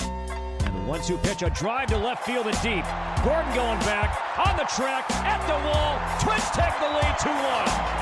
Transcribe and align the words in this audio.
And 0.00 0.76
the 0.76 0.82
one 0.86 1.00
two 1.02 1.18
pitch, 1.18 1.42
a 1.42 1.50
drive 1.50 1.88
to 1.88 1.98
left 1.98 2.26
field 2.26 2.46
and 2.46 2.60
deep. 2.62 2.84
Gordon 3.24 3.54
going 3.54 3.78
back, 3.80 4.14
on 4.38 4.56
the 4.56 4.64
track, 4.64 5.10
at 5.10 5.40
the 5.46 5.58
wall. 5.66 5.98
Twins 6.20 6.50
take 6.50 6.78
the 6.78 6.88
lead 6.88 7.18
2 7.18 7.28
1. 7.30 7.98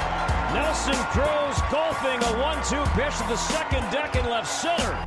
Nelson 0.54 0.94
Cruz 1.12 1.60
golfing 1.70 2.22
a 2.22 2.38
one 2.40 2.62
two 2.64 2.84
pitch 2.92 3.16
to 3.18 3.26
the 3.28 3.36
second 3.36 3.82
deck 3.90 4.16
in 4.16 4.24
left 4.26 4.48
center. 4.48 4.98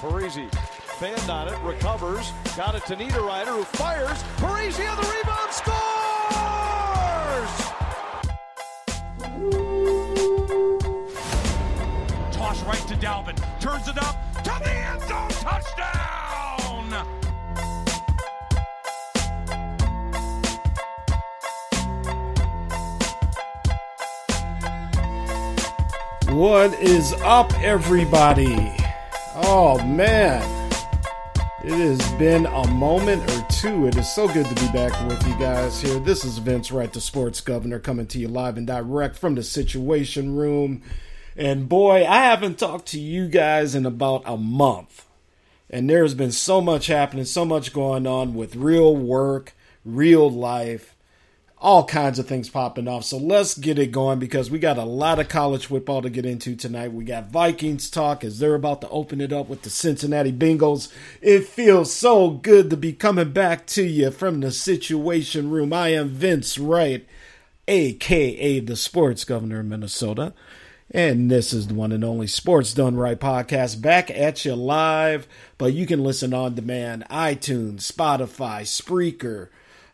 Parise 0.00 0.52
fanned 0.98 1.30
on 1.30 1.48
it, 1.48 1.58
recovers, 1.62 2.32
got 2.56 2.74
it 2.74 2.86
to 2.86 2.96
Niederreiter 2.96 3.56
who 3.56 3.64
fires. 3.64 4.22
Parise 4.38 4.78
on 4.90 4.96
the 4.96 5.08
rebound, 5.08 5.52
scores! 5.52 5.68
Right 12.48 12.78
to 12.88 12.94
Dalvin. 12.94 13.36
Turns 13.60 13.88
it 13.88 13.98
up 13.98 14.16
to 14.36 14.50
the 14.64 14.70
end 14.70 15.02
zone. 15.02 15.28
Touchdown! 15.28 17.06
What 26.34 26.72
is 26.80 27.12
up, 27.22 27.52
everybody? 27.60 28.56
Oh 29.34 29.78
man, 29.86 30.40
it 31.62 31.72
has 31.72 32.12
been 32.12 32.46
a 32.46 32.66
moment 32.68 33.30
or 33.30 33.46
two. 33.50 33.86
It 33.86 33.96
is 33.96 34.10
so 34.10 34.26
good 34.26 34.46
to 34.46 34.54
be 34.54 34.72
back 34.72 34.98
with 35.06 35.22
you 35.28 35.38
guys 35.38 35.82
here. 35.82 35.98
This 35.98 36.24
is 36.24 36.38
Vince 36.38 36.72
Wright, 36.72 36.90
the 36.90 37.02
sports 37.02 37.42
governor, 37.42 37.78
coming 37.78 38.06
to 38.06 38.18
you 38.18 38.28
live 38.28 38.56
and 38.56 38.66
direct 38.66 39.18
from 39.18 39.34
the 39.34 39.42
Situation 39.42 40.34
Room. 40.34 40.82
And 41.38 41.68
boy, 41.68 42.04
I 42.04 42.24
haven't 42.24 42.58
talked 42.58 42.88
to 42.88 43.00
you 43.00 43.28
guys 43.28 43.74
in 43.74 43.86
about 43.86 44.24
a 44.26 44.36
month. 44.36 45.06
And 45.70 45.88
there's 45.88 46.14
been 46.14 46.32
so 46.32 46.60
much 46.60 46.88
happening, 46.88 47.24
so 47.24 47.44
much 47.44 47.72
going 47.72 48.06
on 48.06 48.34
with 48.34 48.56
real 48.56 48.94
work, 48.94 49.54
real 49.84 50.30
life 50.30 50.94
all 51.60 51.84
kinds 51.84 52.18
of 52.18 52.26
things 52.26 52.48
popping 52.48 52.86
off. 52.86 53.04
So 53.04 53.18
let's 53.18 53.56
get 53.56 53.78
it 53.78 53.90
going 53.90 54.18
because 54.18 54.50
we 54.50 54.58
got 54.58 54.78
a 54.78 54.84
lot 54.84 55.18
of 55.18 55.28
college 55.28 55.66
football 55.66 56.02
to 56.02 56.10
get 56.10 56.24
into 56.24 56.54
tonight. 56.54 56.92
We 56.92 57.04
got 57.04 57.30
Vikings 57.30 57.90
talk 57.90 58.22
as 58.22 58.38
they're 58.38 58.54
about 58.54 58.80
to 58.82 58.88
open 58.90 59.20
it 59.20 59.32
up 59.32 59.48
with 59.48 59.62
the 59.62 59.70
Cincinnati 59.70 60.32
Bengals. 60.32 60.92
It 61.20 61.46
feels 61.46 61.92
so 61.92 62.30
good 62.30 62.70
to 62.70 62.76
be 62.76 62.92
coming 62.92 63.32
back 63.32 63.66
to 63.68 63.82
you 63.82 64.10
from 64.10 64.40
the 64.40 64.52
Situation 64.52 65.50
Room. 65.50 65.72
I 65.72 65.88
am 65.88 66.10
Vince 66.10 66.58
Wright, 66.58 67.04
aka 67.66 68.60
the 68.60 68.76
Sports 68.76 69.24
Governor 69.24 69.60
of 69.60 69.66
Minnesota. 69.66 70.34
And 70.90 71.30
this 71.30 71.52
is 71.52 71.66
the 71.66 71.74
one 71.74 71.92
and 71.92 72.02
only 72.02 72.26
Sports 72.26 72.72
Done 72.72 72.96
Right 72.96 73.20
podcast 73.20 73.82
back 73.82 74.10
at 74.10 74.46
you 74.46 74.54
live, 74.54 75.28
but 75.58 75.74
you 75.74 75.86
can 75.86 76.02
listen 76.02 76.32
on 76.32 76.54
demand 76.54 77.04
iTunes, 77.10 77.80
Spotify, 77.92 78.62
Spreaker, 78.62 79.48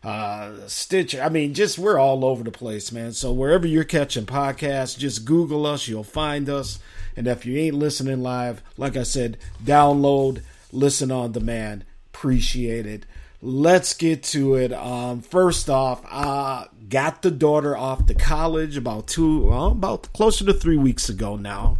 uh, 0.05 0.67
Stitcher. 0.67 1.21
I 1.21 1.27
mean, 1.27 1.53
just 1.53 1.77
we're 1.77 1.99
all 1.99 2.23
over 2.23 2.45
the 2.45 2.51
place, 2.51 2.93
man. 2.93 3.11
So 3.11 3.33
wherever 3.33 3.67
you're 3.67 3.83
catching 3.83 4.25
podcasts, 4.25 4.97
just 4.97 5.25
Google 5.25 5.65
us, 5.65 5.87
you'll 5.89 6.05
find 6.05 6.47
us. 6.47 6.79
And 7.17 7.27
if 7.27 7.45
you 7.45 7.57
ain't 7.57 7.75
listening 7.75 8.23
live, 8.23 8.63
like 8.77 8.95
I 8.95 9.03
said, 9.03 9.37
download, 9.63 10.43
listen 10.71 11.11
on 11.11 11.33
demand. 11.33 11.83
Appreciate 12.13 12.85
it. 12.85 13.05
Let's 13.41 13.93
get 13.93 14.23
to 14.23 14.55
it. 14.55 14.71
Um, 14.71 15.21
first 15.21 15.69
off, 15.69 16.05
I 16.05 16.67
got 16.89 17.21
the 17.21 17.31
daughter 17.31 17.75
off 17.75 18.05
to 18.07 18.13
college 18.13 18.77
about 18.77 19.07
two, 19.07 19.47
well, 19.47 19.67
about 19.67 20.11
closer 20.13 20.45
to 20.45 20.53
three 20.53 20.77
weeks 20.77 21.09
ago 21.09 21.35
now. 21.35 21.77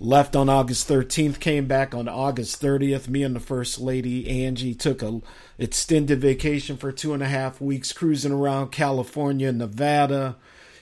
Left 0.00 0.34
on 0.34 0.48
August 0.48 0.88
13th, 0.88 1.38
came 1.38 1.66
back 1.66 1.94
on 1.94 2.08
August 2.08 2.60
30th. 2.60 3.08
Me 3.08 3.22
and 3.22 3.36
the 3.36 3.40
First 3.40 3.78
Lady, 3.78 4.44
Angie, 4.44 4.74
took 4.74 5.02
a 5.02 5.20
extended 5.56 6.20
vacation 6.20 6.76
for 6.76 6.90
two 6.90 7.14
and 7.14 7.22
a 7.22 7.28
half 7.28 7.60
weeks, 7.60 7.92
cruising 7.92 8.32
around 8.32 8.72
California, 8.72 9.52
Nevada, 9.52 10.36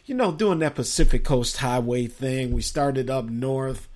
you 0.07 0.15
know, 0.15 0.33
doing 0.33 0.59
that 0.61 0.75
Pacific 0.75 1.25
Coast 1.25 1.59
Highway 1.59 2.07
thing. 2.07 2.53
We 2.53 2.63
started 2.63 3.11
up 3.11 3.27
north, 3.27 3.89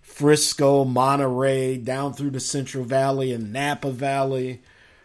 Frisco, 0.00 0.84
Monterey, 0.84 1.76
down 1.76 2.14
through 2.14 2.30
the 2.30 2.40
Central 2.40 2.84
Valley 2.84 3.32
and 3.32 3.52
Napa 3.52 3.90
Valley. 3.90 4.62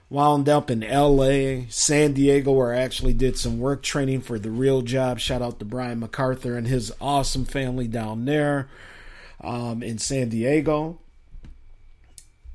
Wound 0.10 0.48
up 0.48 0.72
in 0.72 0.82
LA, 0.82 1.66
San 1.70 2.14
Diego, 2.14 2.54
where 2.54 2.74
I 2.74 2.80
actually 2.80 3.14
did 3.14 3.38
some 3.38 3.60
work 3.60 3.84
training 3.84 4.22
for 4.22 4.40
the 4.40 4.50
real 4.50 4.82
job. 4.82 5.20
Shout 5.20 5.42
out 5.42 5.60
to 5.60 5.66
Brian 5.66 6.00
MacArthur 6.00 6.58
and 6.58 6.66
his 6.66 6.94
awesome 7.02 7.44
family 7.44 7.88
down 7.88 8.24
there 8.24 8.70
um, 9.42 9.84
in 9.84 9.98
San 9.98 10.30
Diego. 10.30 11.00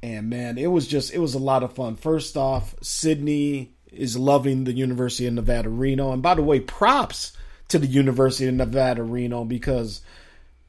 And 0.02 0.30
man, 0.30 0.56
it 0.56 0.68
was 0.68 0.86
just 0.86 1.12
it 1.12 1.18
was 1.18 1.34
a 1.34 1.38
lot 1.38 1.62
of 1.62 1.74
fun. 1.74 1.96
First 1.96 2.36
off, 2.36 2.74
Sydney 2.80 3.74
is 3.92 4.16
loving 4.16 4.64
the 4.64 4.72
University 4.72 5.26
of 5.26 5.34
Nevada 5.34 5.68
Reno. 5.68 6.12
And 6.12 6.22
by 6.22 6.34
the 6.34 6.42
way, 6.42 6.58
props 6.58 7.36
to 7.68 7.78
the 7.78 7.86
University 7.86 8.48
of 8.48 8.54
Nevada 8.54 9.02
Reno 9.02 9.44
because 9.44 10.00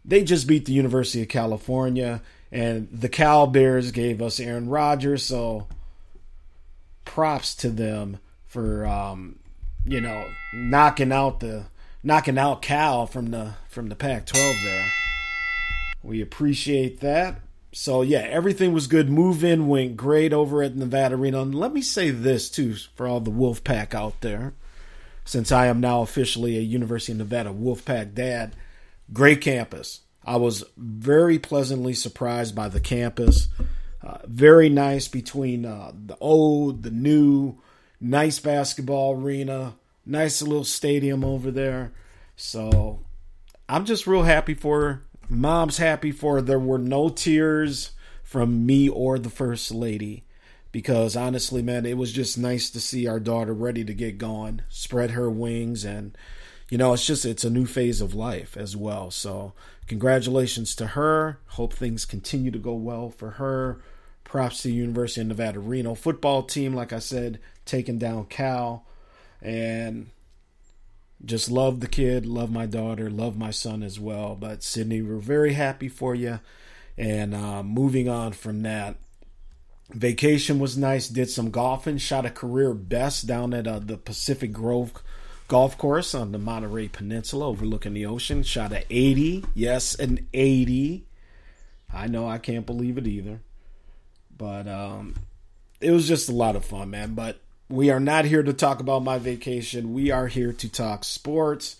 they 0.04 0.24
just 0.24 0.48
beat 0.48 0.66
the 0.66 0.74
University 0.74 1.22
of 1.22 1.30
California 1.30 2.22
and 2.52 2.88
the 2.92 3.10
Cal 3.10 3.48
Bears 3.48 3.92
gave 3.92 4.22
us 4.22 4.40
Aaron 4.40 4.70
Rodgers, 4.70 5.24
so 5.24 5.68
props 7.06 7.56
to 7.56 7.70
them 7.70 8.20
for 8.46 8.86
um, 8.86 9.40
you 9.86 10.02
know, 10.02 10.26
knocking 10.54 11.12
out 11.12 11.40
the 11.40 11.66
knocking 12.04 12.38
out 12.38 12.62
Cal 12.62 13.06
from 13.08 13.32
the 13.32 13.56
from 13.70 13.90
the 13.90 13.96
Pac-12 13.96 14.64
there. 14.64 14.92
We 16.04 16.22
appreciate 16.22 17.00
that. 17.00 17.40
So 17.72 18.02
yeah, 18.02 18.20
everything 18.20 18.74
was 18.74 18.88
good. 18.88 19.10
Move 19.10 19.44
in 19.44 19.68
went 19.68 19.98
great 19.98 20.34
over 20.34 20.62
at 20.62 20.76
Nevada 20.76 21.18
Reno. 21.18 21.42
And 21.42 21.56
let 21.56 21.74
me 21.74 21.82
say 21.82 22.12
this 22.12 22.50
too 22.50 22.76
for 22.96 23.08
all 23.08 23.20
the 23.20 23.32
Wolfpack 23.32 23.94
out 23.94 24.22
there, 24.22 24.54
since 25.26 25.52
I 25.52 25.68
am 25.68 25.80
now 25.80 26.02
officially 26.02 26.58
a 26.58 26.62
University 26.62 27.14
of 27.14 27.18
Nevada 27.18 27.50
Wolfpack 27.50 28.14
dad. 28.14 28.56
Great 29.12 29.42
campus. 29.42 30.02
I 30.26 30.38
was 30.38 30.64
very 30.78 31.40
pleasantly 31.40 31.94
surprised 31.94 32.56
by 32.56 32.70
the 32.70 32.80
campus. 32.80 33.50
Uh, 34.04 34.18
very 34.26 34.68
nice 34.68 35.08
between 35.08 35.66
uh, 35.66 35.92
the 36.06 36.18
old, 36.20 36.84
the 36.84 36.92
new, 36.92 37.58
nice 38.02 38.40
basketball 38.40 39.14
arena, 39.14 39.76
nice 40.06 40.42
little 40.42 40.66
stadium 40.66 41.24
over 41.24 41.50
there. 41.52 41.94
So 42.36 43.00
I'm 43.70 43.86
just 43.86 44.06
real 44.08 44.24
happy 44.24 44.54
for 44.54 44.82
her. 44.82 45.06
mom's 45.30 45.78
happy 45.78 46.12
for 46.12 46.36
her. 46.36 46.42
there 46.42 46.60
were 46.60 46.78
no 46.78 47.08
tears 47.08 47.92
from 48.22 48.66
me 48.66 48.90
or 48.90 49.18
the 49.18 49.30
first 49.30 49.72
lady 49.72 50.24
because 50.72 51.16
honestly 51.16 51.62
man 51.62 51.86
it 51.86 51.98
was 51.98 52.12
just 52.12 52.36
nice 52.38 52.70
to 52.72 52.82
see 52.82 53.06
our 53.06 53.20
daughter 53.20 53.54
ready 53.54 53.86
to 53.86 53.94
get 53.94 54.18
going 54.18 54.60
spread 54.70 55.12
her 55.12 55.30
wings 55.30 55.86
and 55.86 56.18
you 56.68 56.78
know 56.78 56.94
it's 56.94 57.06
just 57.06 57.26
it's 57.26 57.44
a 57.44 57.50
new 57.50 57.66
phase 57.66 58.02
of 58.02 58.16
life 58.16 58.58
as 58.58 58.76
well 58.76 59.12
so 59.12 59.54
congratulations 59.86 60.76
to 60.76 60.88
her 60.88 61.38
hope 61.50 61.74
things 61.74 62.06
continue 62.06 62.50
to 62.50 62.58
go 62.58 62.74
well 62.74 63.12
for 63.12 63.32
her 63.32 63.80
props 64.34 64.64
to 64.64 64.68
the 64.68 64.74
university 64.74 65.22
of 65.22 65.28
nevada 65.28 65.60
reno 65.60 65.94
football 65.94 66.42
team 66.42 66.74
like 66.74 66.92
i 66.92 66.98
said 66.98 67.40
taking 67.66 68.00
down 68.00 68.26
cal 68.26 68.84
and 69.40 70.08
just 71.26 71.50
love 71.50 71.80
the 71.80 71.88
kid, 71.88 72.26
love 72.26 72.52
my 72.52 72.66
daughter, 72.66 73.10
love 73.10 73.38
my 73.38 73.52
son 73.52 73.82
as 73.82 74.00
well. 74.00 74.36
But 74.36 74.64
Sydney, 74.64 75.02
we're 75.02 75.18
very 75.18 75.54
happy 75.54 75.88
for 75.88 76.14
you. 76.16 76.40
And 76.98 77.34
uh, 77.34 77.64
moving 77.64 78.10
on 78.10 78.34
from 78.34 78.62
that, 78.64 78.98
vacation 79.90 80.60
was 80.60 80.78
nice. 80.78 81.08
Did 81.08 81.30
some 81.30 81.50
golfing, 81.50 81.98
shot 81.98 82.26
a 82.26 82.30
career 82.30 82.74
best 82.74 83.26
down 83.26 83.54
at 83.54 83.68
uh, 83.68 83.80
the 83.80 83.98
Pacific 83.98 84.52
Grove 84.52 84.92
golf 85.48 85.78
course 85.78 86.14
on 86.14 86.32
the 86.32 86.38
Monterey 86.38 86.88
Peninsula 86.88 87.48
overlooking 87.48 87.94
the 87.94 88.06
ocean. 88.06 88.44
Shot 88.44 88.74
a 88.74 88.84
80, 88.90 89.46
yes, 89.54 89.96
an 89.96 90.28
80. 90.34 91.06
I 91.94 92.08
know 92.08 92.28
I 92.28 92.38
can't 92.38 92.66
believe 92.66 92.98
it 92.98 93.08
either. 93.08 93.40
But 94.38 94.68
um, 94.68 95.16
it 95.80 95.92
was 95.92 96.08
just 96.08 96.30
a 96.30 96.34
lot 96.34 96.56
of 96.56 96.66
fun, 96.66 96.90
man. 96.90 97.14
But 97.14 97.40
we 97.70 97.90
are 97.90 98.00
not 98.00 98.26
here 98.26 98.44
to 98.44 98.54
talk 98.54 98.80
about 98.80 99.04
my 99.04 99.18
vacation. 99.18 99.94
We 99.94 100.12
are 100.12 100.28
here 100.28 100.54
to 100.54 100.70
talk 100.70 101.04
sports, 101.04 101.78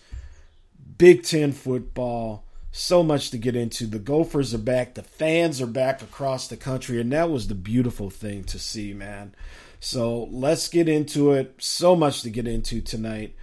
Big 0.98 1.22
Ten 1.22 1.52
football. 1.52 2.44
So 2.72 3.04
much 3.04 3.30
to 3.30 3.38
get 3.38 3.54
into. 3.54 3.86
The 3.86 4.00
Gophers 4.00 4.52
are 4.52 4.58
back. 4.58 4.94
The 4.94 5.04
fans 5.04 5.60
are 5.60 5.66
back 5.66 6.02
across 6.02 6.48
the 6.48 6.56
country. 6.56 7.00
And 7.00 7.12
that 7.12 7.30
was 7.30 7.46
the 7.46 7.54
beautiful 7.54 8.10
thing 8.10 8.42
to 8.44 8.58
see, 8.58 8.92
man. 8.92 9.32
So 9.78 10.24
let's 10.32 10.66
get 10.66 10.88
into 10.88 11.32
it. 11.32 11.54
So 11.58 11.94
much 11.94 12.22
to 12.22 12.30
get 12.30 12.48
into 12.48 12.80
tonight. 12.80 13.36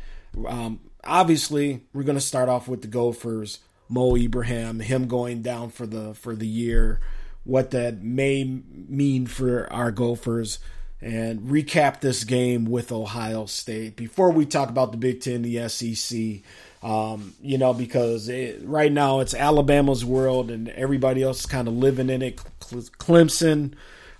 Um, 0.45 0.81
obviously, 1.05 1.83
we're 1.93 2.03
going 2.03 2.17
to 2.17 2.21
start 2.21 2.49
off 2.49 2.67
with 2.67 2.81
the 2.81 2.87
Gophers. 2.87 3.59
Mo 3.87 4.15
Ibrahim, 4.15 4.79
him 4.79 5.07
going 5.07 5.41
down 5.41 5.69
for 5.69 5.85
the 5.85 6.13
for 6.13 6.33
the 6.33 6.47
year, 6.47 7.01
what 7.43 7.71
that 7.71 8.01
may 8.01 8.43
mean 8.43 9.25
for 9.25 9.71
our 9.71 9.91
Gophers, 9.91 10.59
and 11.01 11.41
recap 11.41 12.01
this 12.01 12.23
game 12.23 12.65
with 12.65 12.91
Ohio 12.91 13.45
State 13.47 13.95
before 13.95 14.31
we 14.31 14.45
talk 14.45 14.69
about 14.69 14.91
the 14.91 14.97
Big 14.97 15.21
Ten, 15.21 15.41
the 15.41 15.67
SEC. 15.67 16.41
Um, 16.83 17.35
you 17.41 17.59
know, 17.59 17.73
because 17.73 18.27
it, 18.27 18.59
right 18.63 18.91
now 18.91 19.19
it's 19.19 19.35
Alabama's 19.35 20.03
world 20.03 20.49
and 20.49 20.69
everybody 20.69 21.21
else 21.21 21.41
is 21.41 21.45
kind 21.45 21.67
of 21.67 21.75
living 21.75 22.09
in 22.09 22.23
it. 22.23 22.37
Clemson 22.37 23.73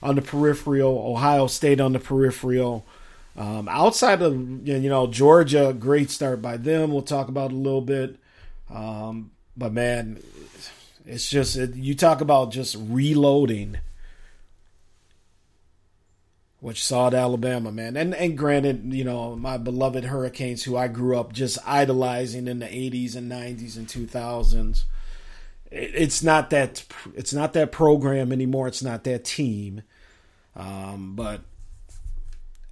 on 0.04 0.16
the 0.16 0.22
peripheral, 0.22 1.12
Ohio 1.12 1.48
State 1.48 1.80
on 1.80 1.94
the 1.94 2.00
peripheral. 2.00 2.86
Um, 3.38 3.68
outside 3.70 4.22
of 4.22 4.68
you 4.68 4.90
know 4.90 5.08
Georgia, 5.08 5.76
great 5.78 6.12
start 6.12 6.42
by 6.42 6.58
them. 6.58 6.92
We'll 6.92 7.02
talk 7.02 7.30
about 7.30 7.52
a 7.52 7.56
little 7.56 7.82
bit. 7.82 8.18
Um, 8.70 9.32
but 9.56 9.74
man, 9.74 10.22
it's 11.06 11.30
just 11.30 11.58
it, 11.58 11.76
you 11.76 11.96
talk 11.96 12.22
about 12.22 12.52
just 12.52 12.76
reloading. 12.80 13.78
Which 16.60 16.84
saw 16.84 17.08
at 17.08 17.16
Alabama, 17.16 17.72
man, 17.72 17.98
and 17.98 18.14
and 18.14 18.38
granted, 18.38 18.94
you 18.94 19.04
know 19.04 19.36
my 19.36 19.58
beloved 19.58 20.04
Hurricanes, 20.04 20.64
who 20.64 20.78
I 20.78 20.88
grew 20.88 21.18
up 21.18 21.34
just 21.34 21.58
idolizing 21.66 22.48
in 22.48 22.60
the 22.60 22.68
'80s 22.68 23.16
and 23.16 23.32
'90s 23.32 23.78
and 23.78 23.88
2000s. 23.88 24.84
it's 25.72 26.22
not 26.22 26.52
that 26.52 26.86
it's 27.16 27.34
not 27.34 27.54
that 27.54 27.72
program 27.72 28.32
anymore. 28.32 28.68
It's 28.68 28.84
not 28.84 29.04
that 29.06 29.26
team, 29.26 29.82
um, 30.56 31.16
but 31.16 31.42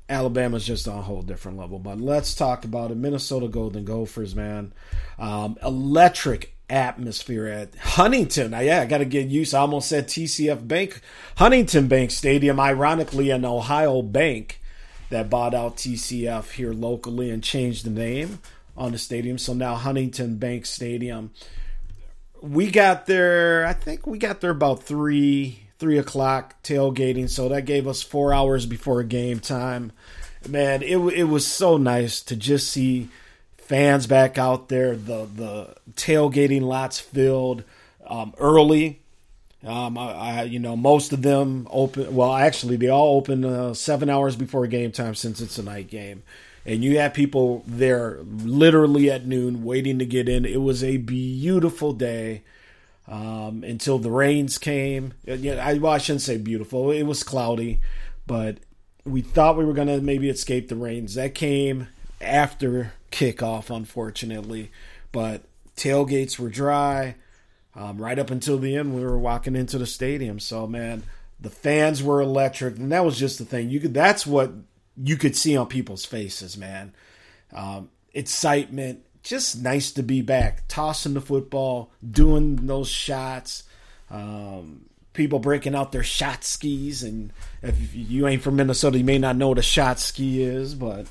Alabama's 0.08 0.68
just 0.68 0.88
on 0.88 1.00
a 1.00 1.02
whole 1.02 1.24
different 1.24 1.58
level. 1.58 1.80
But 1.80 2.00
let's 2.00 2.36
talk 2.36 2.66
about 2.66 2.92
it. 2.92 2.98
Minnesota 2.98 3.48
Golden 3.48 3.86
Gophers, 3.86 4.36
man. 4.36 4.72
Um, 5.18 5.58
electric 5.64 6.56
atmosphere 6.70 7.48
at 7.48 7.76
Huntington. 7.76 8.52
Yeah, 8.52 8.82
I 8.82 8.86
got 8.86 9.00
to 9.00 9.06
get 9.06 9.28
used. 9.28 9.54
I 9.54 9.60
almost 9.60 9.90
said 9.90 10.08
TCF 10.08 10.68
Bank, 10.68 11.02
Huntington 11.38 11.88
Bank 11.88 12.12
Stadium. 12.12 12.60
Ironically, 12.60 13.30
an 13.32 13.46
Ohio 13.46 14.02
bank 14.02 14.62
that 15.10 15.30
bought 15.30 15.54
out 15.54 15.78
TCF 15.78 16.52
here 16.52 16.74
locally 16.74 17.30
and 17.30 17.44
changed 17.44 17.86
the 17.86 17.90
name 17.90 18.40
on 18.78 18.92
the 18.92 18.98
stadium. 18.98 19.38
So 19.38 19.54
now 19.54 19.76
Huntington 19.76 20.38
Bank 20.38 20.66
Stadium. 20.66 21.32
We 22.42 22.72
got 22.72 23.06
there. 23.06 23.66
I 23.66 23.74
think 23.74 24.08
we 24.08 24.18
got 24.18 24.42
there 24.42 24.52
about 24.52 24.84
three 24.84 25.60
three 25.80 25.98
o'clock 25.98 26.62
tailgating. 26.64 27.30
So 27.30 27.50
that 27.50 27.66
gave 27.66 27.88
us 27.88 28.02
four 28.04 28.34
hours 28.34 28.66
before 28.66 29.02
game 29.04 29.40
time. 29.40 29.92
Man, 30.48 30.82
it 30.82 30.98
it 30.98 31.26
was 31.26 31.46
so 31.46 31.78
nice 31.78 32.22
to 32.24 32.36
just 32.36 32.70
see 32.70 33.10
fans 33.70 34.08
back 34.08 34.38
out 34.38 34.68
there. 34.68 34.96
The 34.98 35.30
the 35.34 35.76
tailgating 35.94 36.64
lots 36.64 37.00
filled 37.00 37.64
um, 38.06 38.34
early. 38.40 39.02
Um, 39.66 39.98
I, 39.98 40.12
I, 40.12 40.44
you 40.44 40.58
know, 40.58 40.76
most 40.76 41.14
of 41.14 41.22
them 41.22 41.68
open. 41.70 42.14
Well, 42.16 42.34
actually, 42.34 42.78
they 42.78 42.90
all 42.90 43.18
open 43.18 43.46
uh, 43.46 43.74
seven 43.74 44.10
hours 44.10 44.36
before 44.36 44.66
game 44.68 44.92
time 44.92 45.16
since 45.16 45.40
it's 45.40 45.58
a 45.58 45.64
night 45.64 45.88
game, 45.88 46.24
and 46.66 46.84
you 46.84 46.98
had 46.98 47.14
people 47.14 47.64
there 47.68 48.20
literally 48.24 49.12
at 49.12 49.28
noon 49.28 49.64
waiting 49.64 50.00
to 50.00 50.06
get 50.06 50.28
in. 50.28 50.46
It 50.46 50.62
was 50.62 50.84
a 50.84 50.98
beautiful 50.98 51.94
day 51.94 52.42
um, 53.08 53.64
until 53.64 54.00
the 54.00 54.12
rains 54.12 54.58
came. 54.58 55.14
Uh, 55.28 55.34
I, 55.34 55.76
well, 55.76 55.94
I 55.94 56.00
shouldn't 56.00 56.22
say 56.22 56.38
beautiful. 56.38 56.90
It 56.90 57.04
was 57.04 57.22
cloudy, 57.22 57.82
but 58.26 58.58
we 59.06 59.22
thought 59.22 59.58
we 59.58 59.66
were 59.66 59.74
going 59.74 59.90
to 59.90 60.02
maybe 60.02 60.30
escape 60.30 60.70
the 60.70 60.76
rains. 60.76 61.14
That 61.16 61.36
came 61.36 61.90
after 62.22 62.94
kickoff, 63.12 63.74
unfortunately. 63.76 64.72
But 65.12 65.44
tailgates 65.76 66.38
were 66.38 66.50
dry. 66.50 67.16
Um, 67.76 67.98
right 67.98 68.20
up 68.20 68.32
until 68.32 68.58
the 68.58 68.76
end, 68.76 68.96
we 68.96 69.02
were 69.02 69.18
walking 69.18 69.56
into 69.56 69.78
the 69.78 69.86
stadium. 69.86 70.40
So, 70.40 70.68
man, 70.68 71.04
the 71.40 71.50
fans 71.50 72.04
were 72.04 72.22
electric, 72.22 72.78
and 72.78 72.92
that 72.92 73.06
was 73.06 73.18
just 73.18 73.40
the 73.40 73.46
thing. 73.46 73.70
You 73.70 73.80
could 73.80 73.94
that's 73.94 74.28
what 74.28 74.52
you 75.02 75.18
could 75.18 75.36
see 75.36 75.56
on 75.56 75.68
people's 75.68 76.06
faces, 76.06 76.58
man. 76.58 76.94
Um, 77.54 77.90
excitement, 78.14 79.06
just 79.24 79.62
nice 79.62 79.92
to 79.94 80.04
be 80.04 80.22
back, 80.22 80.64
tossing 80.68 81.14
the 81.14 81.22
football, 81.22 81.92
doing 82.10 82.68
those 82.68 82.90
shots. 82.90 83.64
Um, 84.10 84.86
people 85.14 85.40
breaking 85.40 85.76
out 85.76 85.92
their 85.92 86.04
shot 86.04 86.44
skis, 86.44 87.04
and 87.04 87.32
if 87.62 87.96
you 87.96 88.28
ain't 88.28 88.42
from 88.42 88.56
Minnesota, 88.58 88.98
you 88.98 89.04
may 89.04 89.18
not 89.18 89.38
know 89.38 89.50
what 89.50 89.58
a 89.58 89.64
shot 89.64 90.00
ski 90.00 90.42
is, 90.42 90.76
but 90.76 91.08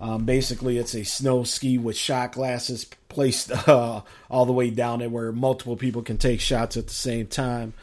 um, 0.00 0.24
basically, 0.24 0.78
it's 0.78 0.94
a 0.94 1.04
snow 1.04 1.44
ski 1.44 1.76
with 1.76 1.96
shot 1.96 2.32
glasses 2.32 2.86
placed 3.08 3.52
uh, 3.68 4.00
all 4.30 4.46
the 4.46 4.52
way 4.52 4.70
down 4.70 5.02
it, 5.02 5.10
where 5.10 5.30
multiple 5.30 5.76
people 5.76 6.02
can 6.02 6.16
take 6.16 6.40
shots 6.40 6.76
at 6.76 6.86
the 6.86 6.94
same 6.94 7.26
time. 7.26 7.74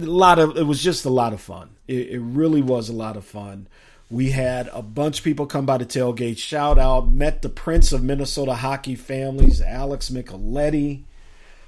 A 0.00 0.06
lot 0.06 0.38
of 0.38 0.56
it 0.56 0.62
was 0.62 0.82
just 0.82 1.04
a 1.04 1.10
lot 1.10 1.32
of 1.32 1.40
fun. 1.40 1.70
It, 1.88 2.10
it 2.10 2.20
really 2.20 2.62
was 2.62 2.88
a 2.88 2.94
lot 2.94 3.16
of 3.16 3.24
fun. 3.24 3.66
We 4.10 4.30
had 4.30 4.68
a 4.72 4.82
bunch 4.82 5.18
of 5.18 5.24
people 5.24 5.46
come 5.46 5.66
by 5.66 5.78
the 5.78 5.86
tailgate. 5.86 6.38
Shout 6.38 6.78
out, 6.78 7.10
met 7.10 7.42
the 7.42 7.48
Prince 7.48 7.92
of 7.92 8.04
Minnesota 8.04 8.54
hockey 8.54 8.94
families, 8.94 9.60
Alex 9.60 10.10
Micheletti, 10.10 11.04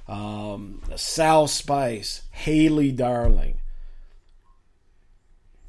um, 0.07 0.81
Sal 0.95 1.47
Spice, 1.47 2.21
Haley 2.31 2.91
Darling, 2.91 3.57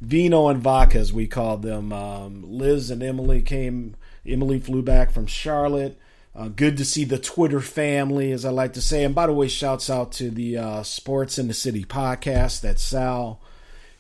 Vino 0.07 0.47
and 0.47 0.63
Vodka, 0.63 0.99
as 0.99 1.13
we 1.13 1.27
called 1.27 1.63
them. 1.63 1.93
Um, 1.93 2.45
Liz 2.45 2.93
and 2.93 3.03
Emily 3.03 3.43
came. 3.43 3.97
Emily 4.25 4.61
flew 4.61 4.81
back 4.81 5.11
from 5.11 5.27
Charlotte. 5.27 5.99
Uh, 6.33 6.47
good 6.47 6.77
to 6.77 6.85
see 6.85 7.05
the 7.05 7.19
Twitter 7.19 7.61
family, 7.61 8.31
as 8.31 8.45
I 8.45 8.51
like 8.51 8.75
to 8.75 8.81
say. 8.81 9.03
And 9.03 9.17
by 9.17 9.27
the 9.27 9.33
way, 9.33 9.49
shouts 9.49 9.91
out 9.91 10.13
to 10.13 10.31
the 10.31 10.59
uh, 10.59 10.83
Sports 10.85 11.39
in 11.39 11.49
the 11.49 11.55
City 11.55 11.85
podcast 11.85 12.61
that 12.61 12.79
Sal 12.79 13.41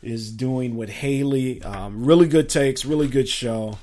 is 0.00 0.30
doing 0.30 0.76
with 0.76 0.90
Haley. 0.90 1.60
Um, 1.62 2.04
really 2.04 2.28
good 2.28 2.48
takes, 2.48 2.84
really 2.84 3.08
good 3.08 3.28
show. 3.28 3.78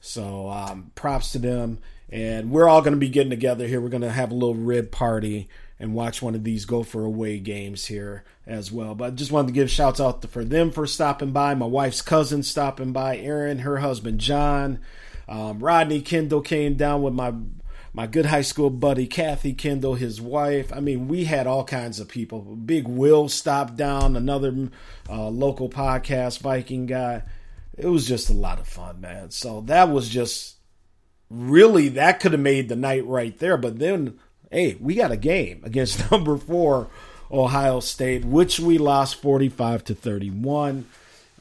So 0.00 0.48
um, 0.48 0.92
props 0.94 1.32
to 1.32 1.38
them. 1.38 1.78
And 2.08 2.50
we're 2.50 2.68
all 2.68 2.80
going 2.80 2.94
to 2.94 3.00
be 3.00 3.10
getting 3.10 3.30
together 3.30 3.66
here. 3.66 3.82
We're 3.82 3.90
going 3.90 4.00
to 4.00 4.10
have 4.10 4.30
a 4.30 4.34
little 4.34 4.54
rib 4.54 4.90
party 4.90 5.48
and 5.78 5.94
watch 5.94 6.22
one 6.22 6.34
of 6.34 6.44
these 6.44 6.64
Gopher 6.64 7.04
away 7.04 7.38
games 7.38 7.86
here 7.86 8.24
as 8.46 8.72
well. 8.72 8.94
But 8.94 9.04
I 9.04 9.10
just 9.10 9.32
wanted 9.32 9.48
to 9.48 9.54
give 9.54 9.70
shouts 9.70 10.00
out 10.00 10.24
for 10.30 10.44
them 10.44 10.70
for 10.70 10.86
stopping 10.86 11.32
by. 11.32 11.54
My 11.54 11.66
wife's 11.66 12.02
cousin 12.02 12.42
stopping 12.42 12.92
by. 12.92 13.18
Erin, 13.18 13.60
her 13.60 13.78
husband 13.78 14.20
John, 14.20 14.78
um, 15.28 15.58
Rodney 15.58 16.00
Kendall 16.00 16.40
came 16.40 16.74
down 16.74 17.02
with 17.02 17.14
my 17.14 17.34
my 17.92 18.06
good 18.06 18.26
high 18.26 18.42
school 18.42 18.68
buddy 18.68 19.06
Kathy 19.06 19.54
Kendall, 19.54 19.94
his 19.94 20.20
wife. 20.20 20.70
I 20.70 20.80
mean, 20.80 21.08
we 21.08 21.24
had 21.24 21.46
all 21.46 21.64
kinds 21.64 21.98
of 21.98 22.08
people. 22.08 22.40
Big 22.42 22.86
Will 22.86 23.26
stopped 23.30 23.76
down, 23.76 24.16
another 24.16 24.68
uh, 25.08 25.28
local 25.28 25.70
podcast 25.70 26.40
Viking 26.40 26.84
guy. 26.84 27.22
It 27.76 27.86
was 27.86 28.06
just 28.06 28.28
a 28.28 28.34
lot 28.34 28.60
of 28.60 28.68
fun, 28.68 29.00
man. 29.00 29.30
So 29.30 29.62
that 29.62 29.88
was 29.88 30.10
just 30.10 30.56
really 31.30 31.88
that 31.88 32.20
could 32.20 32.32
have 32.32 32.40
made 32.40 32.68
the 32.68 32.76
night 32.76 33.06
right 33.06 33.36
there. 33.38 33.56
But 33.56 33.78
then 33.78 34.18
hey, 34.56 34.74
we 34.80 34.94
got 34.94 35.12
a 35.12 35.18
game 35.18 35.60
against 35.64 36.10
number 36.10 36.38
four 36.38 36.88
Ohio 37.30 37.78
State, 37.80 38.24
which 38.24 38.58
we 38.58 38.78
lost 38.78 39.16
45 39.16 39.84
to 39.84 39.94
31. 39.94 40.86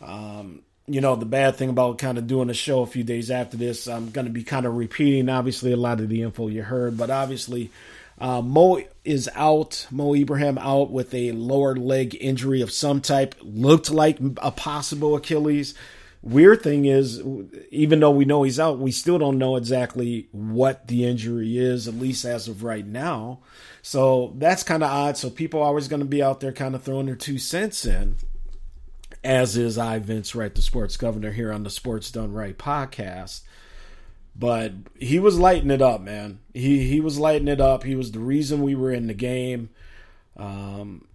Um, 0.01 0.63
you 0.85 0.99
know, 0.99 1.15
the 1.15 1.25
bad 1.25 1.55
thing 1.55 1.69
about 1.69 1.97
kind 1.97 2.17
of 2.17 2.27
doing 2.27 2.49
a 2.49 2.53
show 2.53 2.81
a 2.81 2.85
few 2.85 3.05
days 3.05 3.31
after 3.31 3.55
this, 3.55 3.87
I'm 3.87 4.11
going 4.11 4.27
to 4.27 4.33
be 4.33 4.43
kind 4.43 4.65
of 4.65 4.75
repeating, 4.75 5.29
obviously, 5.29 5.71
a 5.71 5.77
lot 5.77 6.01
of 6.01 6.09
the 6.09 6.23
info 6.23 6.49
you 6.49 6.63
heard, 6.63 6.97
but 6.97 7.09
obviously, 7.09 7.71
uh, 8.19 8.41
Mo 8.41 8.81
is 9.05 9.29
out, 9.33 9.87
Mo 9.91 10.13
Ibrahim 10.13 10.57
out 10.57 10.91
with 10.91 11.13
a 11.13 11.31
lower 11.31 11.73
leg 11.73 12.17
injury 12.19 12.59
of 12.59 12.69
some 12.69 12.99
type, 12.99 13.33
looked 13.41 13.89
like 13.89 14.17
a 14.41 14.51
possible 14.51 15.15
Achilles. 15.15 15.73
Weird 16.25 16.63
thing 16.63 16.85
is, 16.85 17.21
even 17.69 17.99
though 17.99 18.09
we 18.09 18.25
know 18.25 18.41
he's 18.41 18.59
out, 18.59 18.79
we 18.79 18.91
still 18.91 19.19
don't 19.19 19.37
know 19.37 19.57
exactly 19.57 20.27
what 20.31 20.87
the 20.87 21.05
injury 21.05 21.55
is, 21.55 21.87
at 21.87 21.93
least 21.93 22.25
as 22.25 22.47
of 22.47 22.63
right 22.63 22.85
now. 22.85 23.41
So 23.83 24.33
that's 24.37 24.63
kind 24.63 24.81
of 24.81 24.89
odd. 24.89 25.17
So 25.17 25.29
people 25.29 25.61
are 25.61 25.67
always 25.67 25.87
going 25.87 25.99
to 25.99 26.05
be 26.05 26.23
out 26.23 26.39
there 26.39 26.51
kind 26.51 26.73
of 26.73 26.81
throwing 26.81 27.05
their 27.05 27.15
two 27.15 27.37
cents 27.37 27.85
in, 27.85 28.15
as 29.23 29.55
is 29.55 29.77
I, 29.77 29.99
Vince 29.99 30.33
Wright, 30.33 30.53
the 30.53 30.63
sports 30.63 30.97
governor 30.97 31.31
here 31.31 31.53
on 31.53 31.61
the 31.61 31.69
Sports 31.69 32.09
Done 32.09 32.33
Right 32.33 32.57
podcast. 32.57 33.41
But 34.35 34.73
he 34.99 35.19
was 35.19 35.37
lighting 35.37 35.69
it 35.69 35.81
up, 35.83 36.01
man. 36.01 36.39
He 36.55 36.87
he 36.89 36.99
was 36.99 37.19
lighting 37.19 37.47
it 37.47 37.61
up. 37.61 37.83
He 37.83 37.95
was 37.95 38.11
the 38.11 38.19
reason 38.19 38.63
we 38.63 38.73
were 38.73 38.91
in 38.91 39.05
the 39.05 39.13
game. 39.13 39.69
Um, 40.35 41.07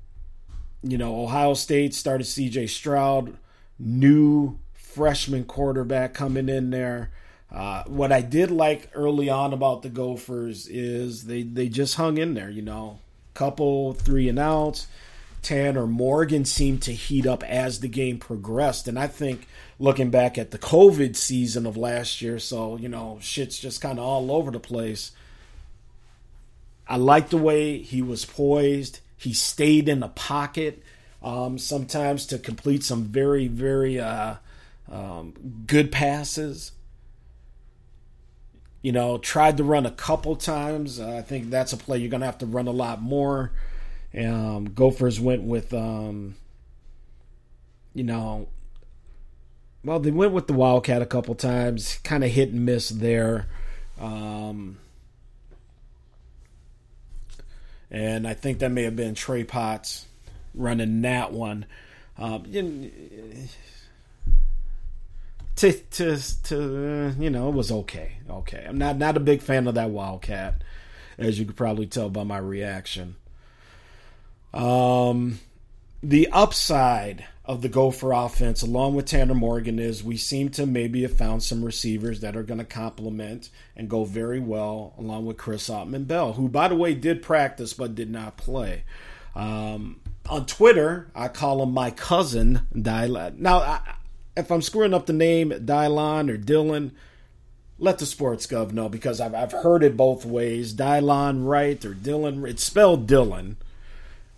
you 0.83 0.97
know, 0.97 1.21
Ohio 1.21 1.55
State 1.55 1.95
started 1.95 2.29
CJ 2.29 2.71
Stroud, 2.71 3.37
new 3.77 4.59
freshman 4.95 5.45
quarterback 5.45 6.15
coming 6.15 6.49
in 6.49 6.71
there. 6.71 7.11
Uh, 7.51 7.83
what 7.85 8.13
I 8.13 8.21
did 8.21 8.51
like 8.51 8.91
early 8.95 9.29
on 9.29 9.53
about 9.53 9.83
the 9.83 9.89
Gophers 9.89 10.69
is 10.69 11.25
they, 11.25 11.43
they 11.43 11.69
just 11.69 11.97
hung 11.97 12.19
in 12.19 12.35
there, 12.35 12.51
you 12.51 12.63
know, 12.63 13.01
couple 13.35 13.95
three 13.95 14.29
and 14.29 14.39
outs. 14.39 14.87
Tanner 15.43 15.87
Morgan 15.87 16.45
seemed 16.45 16.83
to 16.83 16.93
heat 16.93 17.27
up 17.27 17.43
as 17.43 17.81
the 17.81 17.89
game 17.89 18.19
progressed. 18.19 18.87
And 18.87 18.99
I 18.99 19.07
think 19.07 19.49
looking 19.79 20.11
back 20.11 20.37
at 20.37 20.51
the 20.51 20.59
COVID 20.59 21.17
season 21.17 21.67
of 21.67 21.77
last 21.77 22.21
year, 22.21 22.39
so, 22.39 22.77
you 22.77 22.89
know, 22.89 23.19
shit's 23.21 23.59
just 23.59 23.81
kind 23.81 23.99
of 23.99 24.05
all 24.05 24.31
over 24.31 24.51
the 24.51 24.61
place. 24.61 25.13
I 26.87 26.97
like 26.97 27.31
the 27.31 27.39
way 27.39 27.79
he 27.79 28.03
was 28.03 28.25
poised. 28.25 29.01
He 29.17 29.33
stayed 29.33 29.89
in 29.89 30.01
the 30.01 30.09
pocket 30.09 30.83
um, 31.23 31.59
sometimes 31.59 32.27
to 32.27 32.39
complete 32.39 32.85
some 32.85 33.05
very, 33.05 33.47
very 33.47 33.99
uh, 33.99 34.35
um, 34.91 35.35
good 35.67 35.93
passes. 35.93 36.73
You 38.83 38.93
know, 38.93 39.19
tried 39.19 39.59
to 39.59 39.65
run 39.65 39.85
a 39.87 39.91
couple 39.91 40.37
times. 40.37 40.99
Uh, 40.99 41.17
I 41.17 41.23
think 41.23 41.51
that's 41.51 41.73
a 41.73 41.77
play 41.77 41.99
you're 41.99 42.09
going 42.09 42.21
to 42.21 42.27
have 42.27 42.39
to 42.39 42.47
run 42.47 42.67
a 42.67 42.73
lot 42.73 43.03
more. 43.03 43.53
Um, 44.19 44.73
Gophers 44.75 45.21
went 45.21 45.43
with, 45.43 45.73
um, 45.75 46.35
you 47.95 48.03
know, 48.03 48.49
well, 49.85 50.01
they 50.01 50.11
went 50.11 50.33
with 50.33 50.47
the 50.47 50.53
Wildcat 50.53 51.03
a 51.03 51.07
couple 51.07 51.35
times, 51.35 51.99
kind 52.05 52.25
of 52.25 52.31
hit 52.31 52.51
and 52.51 52.67
miss 52.67 52.89
there. 52.89 53.49
Um, 54.01 54.79
and 57.91 58.27
I 58.27 58.35
think 58.35 58.59
that 58.59 58.71
may 58.71 58.83
have 58.85 58.97
been 58.97 59.15
Trey 59.15 59.45
Potts 59.45 60.07
running 60.55 61.03
that 61.03 61.33
one. 61.33 61.67
Um, 62.19 62.45
to 65.61 65.73
to 65.73 66.43
to 66.45 67.15
you 67.19 67.31
know, 67.31 67.49
it 67.49 67.55
was 67.55 67.71
okay. 67.71 68.13
Okay, 68.29 68.65
I'm 68.67 68.79
not 68.79 68.97
not 68.97 69.17
a 69.17 69.21
big 69.21 69.43
fan 69.43 69.67
of 69.67 69.75
that 69.75 69.91
Wildcat, 69.91 70.63
as 71.19 71.39
you 71.39 71.45
could 71.45 71.57
probably 71.57 71.87
tell 71.87 72.09
by 72.09 72.25
my 72.25 72.39
reaction. 72.39 73.17
Um, 74.55 75.39
the 76.03 76.29
upside 76.33 77.27
of 77.45 77.61
the 77.61 77.69
Gopher 77.69 78.13
offense, 78.13 78.63
along 78.63 78.95
with 78.95 79.07
Tanner 79.07 79.35
Morgan, 79.35 79.79
is 79.79 80.03
we 80.03 80.17
seem 80.17 80.49
to 80.51 80.65
maybe 80.65 81.03
have 81.03 81.17
found 81.17 81.43
some 81.43 81.65
receivers 81.65 82.21
that 82.21 82.37
are 82.37 82.43
going 82.43 82.59
to 82.59 82.65
complement 82.65 83.51
and 83.77 83.91
go 83.91 84.05
very 84.05 84.41
well, 84.41 84.95
along 84.99 85.27
with 85.27 85.37
Chris 85.37 85.69
Autman 85.69 86.07
Bell, 86.07 86.33
who, 86.33 86.49
by 86.49 86.69
the 86.69 86.75
way, 86.75 86.95
did 86.95 87.23
practice 87.23 87.75
but 87.75 87.95
did 87.95 88.11
not 88.11 88.37
play. 88.37 88.85
Um, 89.35 90.01
on 90.29 90.47
Twitter, 90.47 91.11
I 91.15 91.29
call 91.29 91.63
him 91.63 91.73
my 91.73 91.91
cousin, 91.91 92.67
Now, 93.39 93.59
I, 93.59 93.81
if 94.41 94.51
I'm 94.51 94.63
screwing 94.63 94.95
up 94.95 95.07
the 95.07 95.13
name 95.13 95.51
Dylan 95.51 96.31
or 96.31 96.39
Dylan, 96.39 96.91
let 97.79 97.99
the 97.99 98.07
sports 98.07 98.47
gov 98.47 98.73
know 98.73 98.89
because 98.89 99.21
I've, 99.21 99.35
I've 99.35 99.53
heard 99.53 99.83
it 99.83 99.97
both 99.97 100.25
ways. 100.27 100.75
Dylan 100.75 101.47
Wright 101.47 101.83
or 101.85 101.95
Dylan. 101.95 102.49
It's 102.49 102.65
spelled 102.65 103.09
Dylan, 103.09 103.57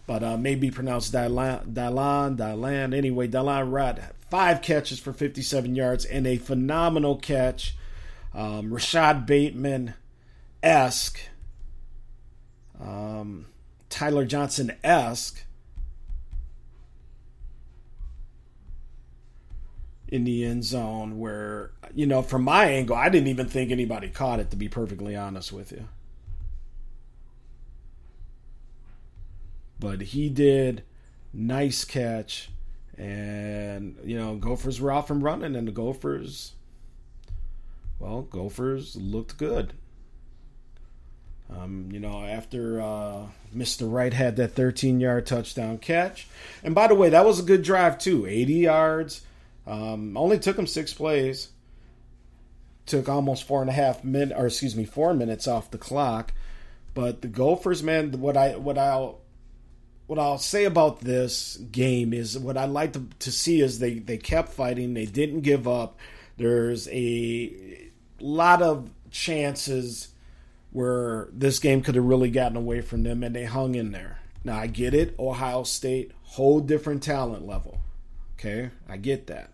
but 0.07 0.23
uh, 0.23 0.37
maybe 0.37 0.71
pronounced 0.71 1.13
Dylan, 1.13 1.73
Dylan, 1.73 2.37
Dylan. 2.37 2.95
Anyway, 2.95 3.29
Dylan 3.29 3.73
Wright, 3.73 3.99
Five 4.33 4.63
catches 4.63 4.99
for 4.99 5.13
57 5.13 5.77
yards 5.77 6.07
and 6.07 6.27
a 6.27 6.39
phenomenal 6.39 7.17
catch. 7.17 7.77
Um, 8.33 8.73
Rashod 8.73 9.27
Bateman 9.27 9.93
esque. 10.63 11.21
Um, 12.81 13.45
Tyler 13.91 14.25
Johnson 14.25 14.73
esque 14.83 15.45
in 20.13 20.25
the 20.25 20.45
end 20.45 20.63
zone 20.63 21.19
where, 21.19 21.71
you 21.95 22.05
know, 22.05 22.21
from 22.21 22.43
my 22.43 22.67
angle, 22.67 22.95
I 22.95 23.09
didn't 23.09 23.29
even 23.29 23.49
think 23.49 23.71
anybody 23.71 24.09
caught 24.11 24.41
it, 24.41 24.51
to 24.51 24.57
be 24.57 24.69
perfectly 24.69 25.17
honest 25.17 25.53
with 25.53 25.73
you. 25.73 25.89
But 29.81 30.03
he 30.03 30.29
did. 30.29 30.83
Nice 31.33 31.87
catch. 31.87 32.51
And, 32.99 33.97
you 34.05 34.19
know, 34.19 34.37
Gophers 34.37 34.83
were 34.83 34.93
off 34.93 35.11
and 35.11 35.23
running, 35.23 35.57
and 35.57 35.67
the 35.67 35.73
Gophers, 35.73 36.53
well, 37.99 38.21
Gophers 38.21 38.95
looked 38.95 39.39
good. 39.39 39.73
Um, 41.49 41.89
you 41.91 42.01
know, 42.01 42.23
after 42.23 42.83
uh, 42.83 43.29
Mr. 43.57 43.91
Wright 43.91 44.13
had 44.13 44.37
that 44.37 44.53
13 44.53 45.01
yard 45.01 45.25
touchdown 45.25 45.79
catch. 45.79 46.27
And 46.63 46.75
by 46.75 46.87
the 46.87 46.95
way, 46.95 47.09
that 47.09 47.25
was 47.25 47.41
a 47.41 47.43
good 47.43 47.63
drive, 47.63 47.99
too. 47.99 48.27
80 48.27 48.53
yards 48.53 49.23
um, 49.67 50.17
only 50.17 50.39
took 50.39 50.59
him 50.59 50.67
six 50.67 50.93
plays. 50.93 51.49
Took 52.87 53.09
almost 53.09 53.47
four 53.47 53.61
and 53.61 53.71
a 53.71 53.75
half 53.75 54.03
minutes, 54.03 54.39
or 54.39 54.47
excuse 54.47 54.75
me, 54.75 54.85
four 54.85 55.15
minutes 55.15 55.47
off 55.47 55.71
the 55.71 55.79
clock. 55.79 56.33
But 56.95 57.23
the 57.23 57.29
Gophers, 57.29 57.83
man, 57.83 58.13
what 58.21 58.37
I 58.37 58.57
what 58.57 58.77
I'll 58.77 59.21
what 60.07 60.19
I'll 60.19 60.39
say 60.39 60.65
about 60.65 61.01
this 61.01 61.57
game 61.71 62.13
is 62.13 62.39
what 62.39 62.59
I 62.59 62.67
like 62.67 62.93
to, 62.95 63.07
to 63.21 63.33
see 63.33 63.61
is 63.61 63.79
they 63.79 63.95
they 63.95 64.19
kept 64.19 64.53
fighting. 64.53 64.95
They 64.95 65.07
didn't 65.07 65.41
give 65.41 65.69
up. 65.69 65.99
There's 66.37 66.89
a 66.89 67.89
lot 68.19 68.63
of 68.63 68.91
chances 69.11 70.09
where 70.73 71.29
this 71.33 71.59
game 71.59 71.83
could 71.83 71.95
have 71.95 72.05
really 72.05 72.31
gotten 72.31 72.57
away 72.57 72.81
from 72.81 73.05
them, 73.05 73.23
and 73.23 73.35
they 73.35 73.45
hung 73.45 73.75
in 73.75 73.93
there. 73.93 74.19
Now 74.43 74.59
I 74.59 74.67
get 74.67 74.93
it. 74.93 75.15
Ohio 75.19 75.63
State, 75.63 76.13
whole 76.25 76.61
different 76.61 77.03
talent 77.03 77.47
level. 77.47 77.79
Okay, 78.45 78.71
I 78.89 78.97
get 78.97 79.29
that. 79.29 79.51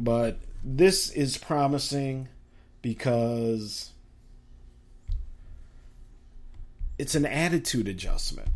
But 0.00 0.40
this 0.64 1.10
is 1.10 1.38
promising 1.38 2.26
because 2.82 3.92
it's 6.98 7.14
an 7.14 7.24
attitude 7.24 7.86
adjustment. 7.86 8.48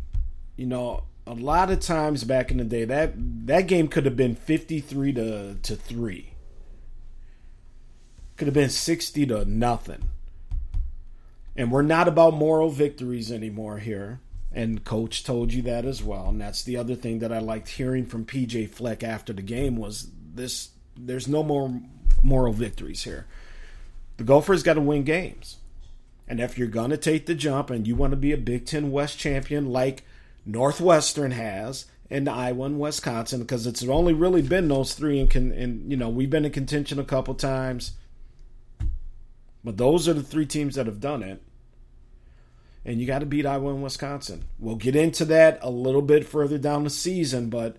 You 0.57 0.65
know, 0.65 1.05
a 1.25 1.35
lot 1.35 1.71
of 1.71 1.79
times 1.79 2.25
back 2.25 2.51
in 2.51 2.57
the 2.57 2.65
day 2.65 2.83
that 2.83 3.13
that 3.47 3.67
game 3.67 3.87
could 3.87 4.03
have 4.03 4.17
been 4.17 4.35
53 4.35 5.13
to 5.13 5.55
to 5.55 5.75
3. 5.77 6.33
Could 8.35 8.47
have 8.47 8.53
been 8.53 8.69
60 8.69 9.25
to 9.27 9.45
nothing. 9.45 10.09
And 11.55 11.71
we're 11.71 11.81
not 11.81 12.09
about 12.09 12.33
moral 12.33 12.69
victories 12.69 13.31
anymore 13.31 13.77
here. 13.77 14.19
And 14.53 14.83
coach 14.83 15.23
told 15.23 15.51
you 15.51 15.63
that 15.63 15.85
as 15.85 16.03
well. 16.03 16.29
And 16.29 16.39
that's 16.39 16.63
the 16.63 16.77
other 16.77 16.95
thing 16.95 17.19
that 17.19 17.33
I 17.33 17.39
liked 17.39 17.69
hearing 17.69 18.05
from 18.05 18.25
PJ 18.25 18.69
Fleck 18.69 19.03
after 19.03 19.33
the 19.33 19.41
game 19.41 19.77
was 19.77 20.09
this 20.33 20.69
there's 20.95 21.27
no 21.27 21.43
more 21.43 21.81
moral 22.21 22.53
victories 22.53 23.03
here. 23.03 23.25
The 24.17 24.23
Gophers 24.23 24.63
got 24.63 24.75
to 24.75 24.81
win 24.81 25.03
games. 25.03 25.57
And 26.27 26.39
if 26.39 26.57
you're 26.57 26.67
going 26.67 26.91
to 26.91 26.97
take 26.97 27.25
the 27.25 27.35
jump 27.35 27.69
and 27.69 27.87
you 27.87 27.95
want 27.95 28.11
to 28.11 28.17
be 28.17 28.31
a 28.31 28.37
Big 28.37 28.65
Ten 28.65 28.91
West 28.91 29.17
champion 29.17 29.71
like 29.71 30.03
Northwestern 30.45 31.31
has 31.31 31.85
and 32.09 32.29
Iowa 32.29 32.65
and 32.65 32.79
Wisconsin, 32.79 33.41
because 33.41 33.65
it's 33.67 33.83
only 33.83 34.13
really 34.13 34.41
been 34.41 34.67
those 34.67 34.93
three, 34.93 35.19
and, 35.19 35.29
con- 35.29 35.51
and 35.51 35.89
you 35.89 35.97
know 35.97 36.09
we've 36.09 36.29
been 36.29 36.45
in 36.45 36.51
contention 36.51 36.99
a 36.99 37.03
couple 37.03 37.33
times, 37.33 37.93
but 39.63 39.77
those 39.77 40.07
are 40.07 40.13
the 40.13 40.23
three 40.23 40.45
teams 40.45 40.75
that 40.75 40.85
have 40.85 40.99
done 40.99 41.23
it. 41.23 41.41
And 42.85 42.99
you 42.99 43.07
got 43.07 43.19
to 43.19 43.25
beat 43.25 43.45
Iowa 43.45 43.73
and 43.73 43.83
Wisconsin. 43.83 44.43
We'll 44.59 44.75
get 44.75 44.95
into 44.95 45.23
that 45.25 45.57
a 45.61 45.69
little 45.69 46.01
bit 46.01 46.25
further 46.25 46.57
down 46.57 46.83
the 46.83 46.89
season, 46.89 47.49
but 47.49 47.77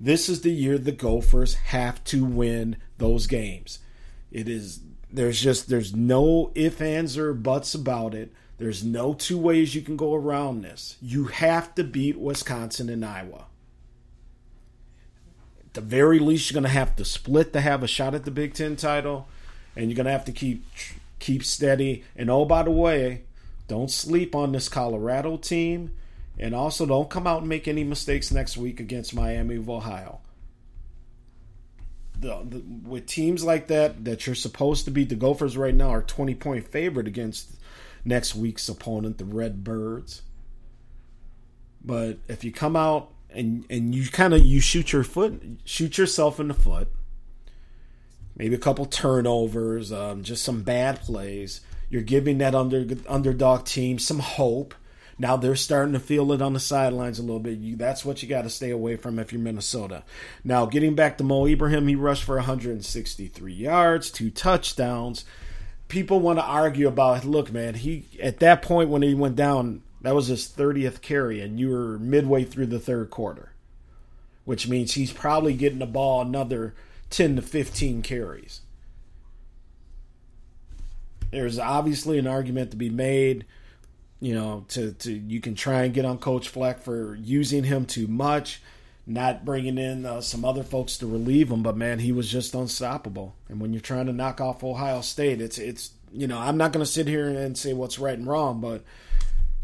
this 0.00 0.28
is 0.28 0.42
the 0.42 0.52
year 0.52 0.78
the 0.78 0.92
Gophers 0.92 1.54
have 1.54 2.02
to 2.04 2.24
win 2.24 2.76
those 2.98 3.26
games. 3.26 3.80
It 4.30 4.48
is 4.48 4.80
there's 5.10 5.40
just 5.40 5.68
there's 5.68 5.94
no 5.94 6.50
if 6.54 6.80
ands 6.80 7.16
or 7.16 7.32
buts 7.32 7.74
about 7.74 8.14
it. 8.14 8.32
There's 8.58 8.84
no 8.84 9.14
two 9.14 9.38
ways 9.38 9.74
you 9.74 9.82
can 9.82 9.96
go 9.96 10.14
around 10.14 10.62
this. 10.62 10.96
You 11.00 11.24
have 11.24 11.74
to 11.74 11.84
beat 11.84 12.18
Wisconsin 12.18 12.88
and 12.88 13.04
Iowa. 13.04 13.46
At 15.60 15.74
the 15.74 15.80
very 15.80 16.18
least, 16.18 16.50
you're 16.50 16.60
going 16.60 16.70
to 16.70 16.78
have 16.78 16.94
to 16.96 17.04
split 17.04 17.52
to 17.52 17.60
have 17.60 17.82
a 17.82 17.88
shot 17.88 18.14
at 18.14 18.24
the 18.24 18.30
Big 18.30 18.54
Ten 18.54 18.76
title, 18.76 19.26
and 19.74 19.86
you're 19.90 19.96
going 19.96 20.06
to 20.06 20.12
have 20.12 20.24
to 20.26 20.32
keep 20.32 20.64
keep 21.18 21.44
steady. 21.44 22.04
And 22.14 22.30
oh, 22.30 22.44
by 22.44 22.62
the 22.62 22.70
way, 22.70 23.22
don't 23.66 23.90
sleep 23.90 24.34
on 24.34 24.52
this 24.52 24.68
Colorado 24.68 25.36
team 25.36 25.90
and 26.38 26.54
also, 26.54 26.84
don't 26.84 27.10
come 27.10 27.26
out 27.26 27.40
and 27.40 27.48
make 27.48 27.68
any 27.68 27.84
mistakes 27.84 28.32
next 28.32 28.56
week 28.56 28.80
against 28.80 29.14
Miami 29.14 29.56
of 29.56 29.70
Ohio. 29.70 30.20
The, 32.18 32.42
the, 32.44 32.62
with 32.88 33.06
teams 33.06 33.44
like 33.44 33.68
that, 33.68 34.04
that 34.04 34.26
you're 34.26 34.34
supposed 34.34 34.84
to 34.86 34.90
beat, 34.90 35.10
the 35.10 35.14
Gophers 35.14 35.56
right 35.56 35.74
now 35.74 35.90
are 35.90 36.02
20 36.02 36.34
point 36.34 36.66
favorite 36.66 37.06
against 37.06 37.56
next 38.04 38.34
week's 38.34 38.68
opponent, 38.68 39.18
the 39.18 39.24
Red 39.24 39.62
Birds. 39.62 40.22
But 41.84 42.18
if 42.28 42.42
you 42.42 42.50
come 42.50 42.76
out 42.76 43.12
and 43.30 43.64
and 43.68 43.94
you 43.94 44.08
kind 44.08 44.32
of 44.32 44.44
you 44.44 44.60
shoot 44.60 44.92
your 44.92 45.04
foot, 45.04 45.40
shoot 45.64 45.98
yourself 45.98 46.40
in 46.40 46.48
the 46.48 46.54
foot, 46.54 46.88
maybe 48.36 48.54
a 48.54 48.58
couple 48.58 48.86
turnovers, 48.86 49.92
um, 49.92 50.22
just 50.22 50.42
some 50.42 50.62
bad 50.62 51.00
plays, 51.00 51.60
you're 51.90 52.02
giving 52.02 52.38
that 52.38 52.54
under 52.54 52.86
underdog 53.08 53.64
team 53.64 53.98
some 53.98 54.18
hope 54.18 54.74
Now 55.18 55.36
they're 55.36 55.56
starting 55.56 55.92
to 55.92 56.00
feel 56.00 56.32
it 56.32 56.42
on 56.42 56.54
the 56.54 56.60
sidelines 56.60 57.18
a 57.18 57.22
little 57.22 57.40
bit. 57.40 57.58
You, 57.58 57.76
that's 57.76 58.04
what 58.04 58.22
you 58.22 58.28
got 58.28 58.42
to 58.42 58.50
stay 58.50 58.70
away 58.70 58.96
from 58.96 59.18
if 59.18 59.32
you're 59.32 59.40
Minnesota. 59.40 60.02
Now, 60.42 60.66
getting 60.66 60.94
back 60.94 61.18
to 61.18 61.24
Mo 61.24 61.46
Ibrahim, 61.46 61.86
he 61.86 61.94
rushed 61.94 62.24
for 62.24 62.36
163 62.36 63.52
yards, 63.52 64.10
two 64.10 64.30
touchdowns. 64.30 65.24
People 65.88 66.20
want 66.20 66.38
to 66.38 66.44
argue 66.44 66.88
about, 66.88 67.24
look, 67.24 67.52
man, 67.52 67.74
he 67.74 68.06
at 68.20 68.40
that 68.40 68.62
point 68.62 68.90
when 68.90 69.02
he 69.02 69.14
went 69.14 69.36
down, 69.36 69.82
that 70.00 70.14
was 70.14 70.26
his 70.26 70.48
30th 70.48 71.00
carry, 71.00 71.40
and 71.40 71.60
you 71.60 71.70
were 71.70 71.98
midway 71.98 72.44
through 72.44 72.66
the 72.66 72.80
third 72.80 73.10
quarter, 73.10 73.52
which 74.44 74.68
means 74.68 74.94
he's 74.94 75.12
probably 75.12 75.54
getting 75.54 75.78
the 75.78 75.86
ball 75.86 76.22
another 76.22 76.74
10 77.10 77.36
to 77.36 77.42
15 77.42 78.02
carries. 78.02 78.62
There's 81.34 81.58
obviously 81.58 82.18
an 82.18 82.26
argument 82.26 82.70
to 82.70 82.76
be 82.76 82.90
made 82.90 83.44
you 84.24 84.34
know, 84.34 84.64
to, 84.68 84.92
to 84.92 85.12
you 85.12 85.38
can 85.38 85.54
try 85.54 85.82
and 85.82 85.92
get 85.92 86.06
on 86.06 86.16
Coach 86.16 86.48
Fleck 86.48 86.80
for 86.80 87.14
using 87.14 87.62
him 87.62 87.84
too 87.84 88.06
much, 88.06 88.62
not 89.06 89.44
bringing 89.44 89.76
in 89.76 90.06
uh, 90.06 90.22
some 90.22 90.46
other 90.46 90.62
folks 90.62 90.96
to 90.96 91.06
relieve 91.06 91.50
him. 91.50 91.62
But 91.62 91.76
man, 91.76 91.98
he 91.98 92.10
was 92.10 92.30
just 92.30 92.54
unstoppable. 92.54 93.34
And 93.50 93.60
when 93.60 93.74
you're 93.74 93.82
trying 93.82 94.06
to 94.06 94.14
knock 94.14 94.40
off 94.40 94.64
Ohio 94.64 95.02
State, 95.02 95.42
it's 95.42 95.58
it's 95.58 95.90
you 96.10 96.26
know 96.26 96.38
I'm 96.38 96.56
not 96.56 96.72
going 96.72 96.82
to 96.82 96.90
sit 96.90 97.06
here 97.06 97.28
and 97.28 97.58
say 97.58 97.74
what's 97.74 97.98
right 97.98 98.16
and 98.16 98.26
wrong, 98.26 98.62
but 98.62 98.82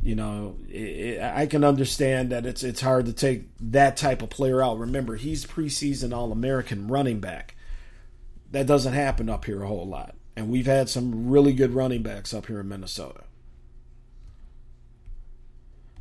you 0.02 0.14
know 0.14 0.56
it, 0.68 0.74
it, 0.74 1.22
I 1.22 1.46
can 1.46 1.64
understand 1.64 2.28
that 2.30 2.44
it's 2.44 2.62
it's 2.62 2.82
hard 2.82 3.06
to 3.06 3.14
take 3.14 3.44
that 3.60 3.96
type 3.96 4.20
of 4.20 4.28
player 4.28 4.62
out. 4.62 4.78
Remember, 4.78 5.16
he's 5.16 5.46
preseason 5.46 6.14
All 6.14 6.32
American 6.32 6.86
running 6.88 7.20
back. 7.20 7.54
That 8.50 8.66
doesn't 8.66 8.92
happen 8.92 9.30
up 9.30 9.46
here 9.46 9.62
a 9.62 9.66
whole 9.66 9.88
lot, 9.88 10.16
and 10.40 10.48
we've 10.48 10.66
had 10.66 10.88
some 10.88 11.28
really 11.28 11.52
good 11.52 11.74
running 11.74 12.02
backs 12.02 12.32
up 12.32 12.46
here 12.46 12.60
in 12.60 12.68
Minnesota. 12.68 13.24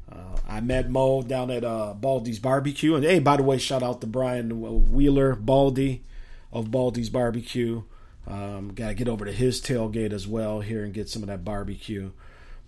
Uh, 0.10 0.38
I 0.48 0.62
met 0.62 0.90
Mo 0.90 1.22
down 1.22 1.52
at 1.52 1.66
uh, 1.66 1.94
Baldy's 1.94 2.40
Barbecue. 2.40 2.96
And 2.96 3.04
hey, 3.04 3.20
by 3.20 3.36
the 3.36 3.44
way, 3.44 3.58
shout 3.58 3.84
out 3.84 4.00
to 4.00 4.08
Brian 4.08 4.92
Wheeler, 4.94 5.36
Baldy 5.36 6.06
of 6.54 6.72
Baldy's 6.72 7.10
Barbecue. 7.10 7.84
Um, 8.26 8.74
Got 8.74 8.88
to 8.88 8.94
get 8.94 9.10
over 9.10 9.26
to 9.26 9.32
his 9.34 9.60
tailgate 9.60 10.14
as 10.14 10.26
well 10.26 10.62
here 10.62 10.86
and 10.86 10.94
get 10.94 11.10
some 11.10 11.22
of 11.22 11.28
that 11.28 11.44
barbecue. 11.44 12.12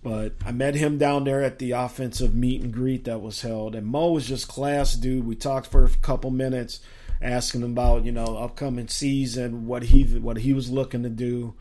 But 0.02 0.34
I 0.44 0.52
met 0.52 0.74
him 0.74 0.98
down 0.98 1.24
there 1.24 1.42
at 1.42 1.58
the 1.58 1.70
offensive 1.70 2.34
meet 2.34 2.60
and 2.60 2.72
greet 2.72 3.04
that 3.04 3.22
was 3.22 3.40
held. 3.40 3.74
And 3.74 3.86
Mo 3.86 4.12
was 4.12 4.28
just 4.28 4.46
class, 4.46 4.94
dude. 4.94 5.26
We 5.26 5.36
talked 5.36 5.68
for 5.68 5.86
a 5.86 5.88
couple 5.88 6.30
minutes, 6.30 6.80
asking 7.22 7.62
him 7.62 7.72
about, 7.72 8.04
you 8.04 8.12
know, 8.12 8.36
upcoming 8.36 8.88
season, 8.88 9.66
what 9.66 9.84
he 9.84 10.02
what 10.18 10.38
he 10.38 10.52
was 10.52 10.70
looking 10.70 11.02
to 11.02 11.08
do 11.08 11.54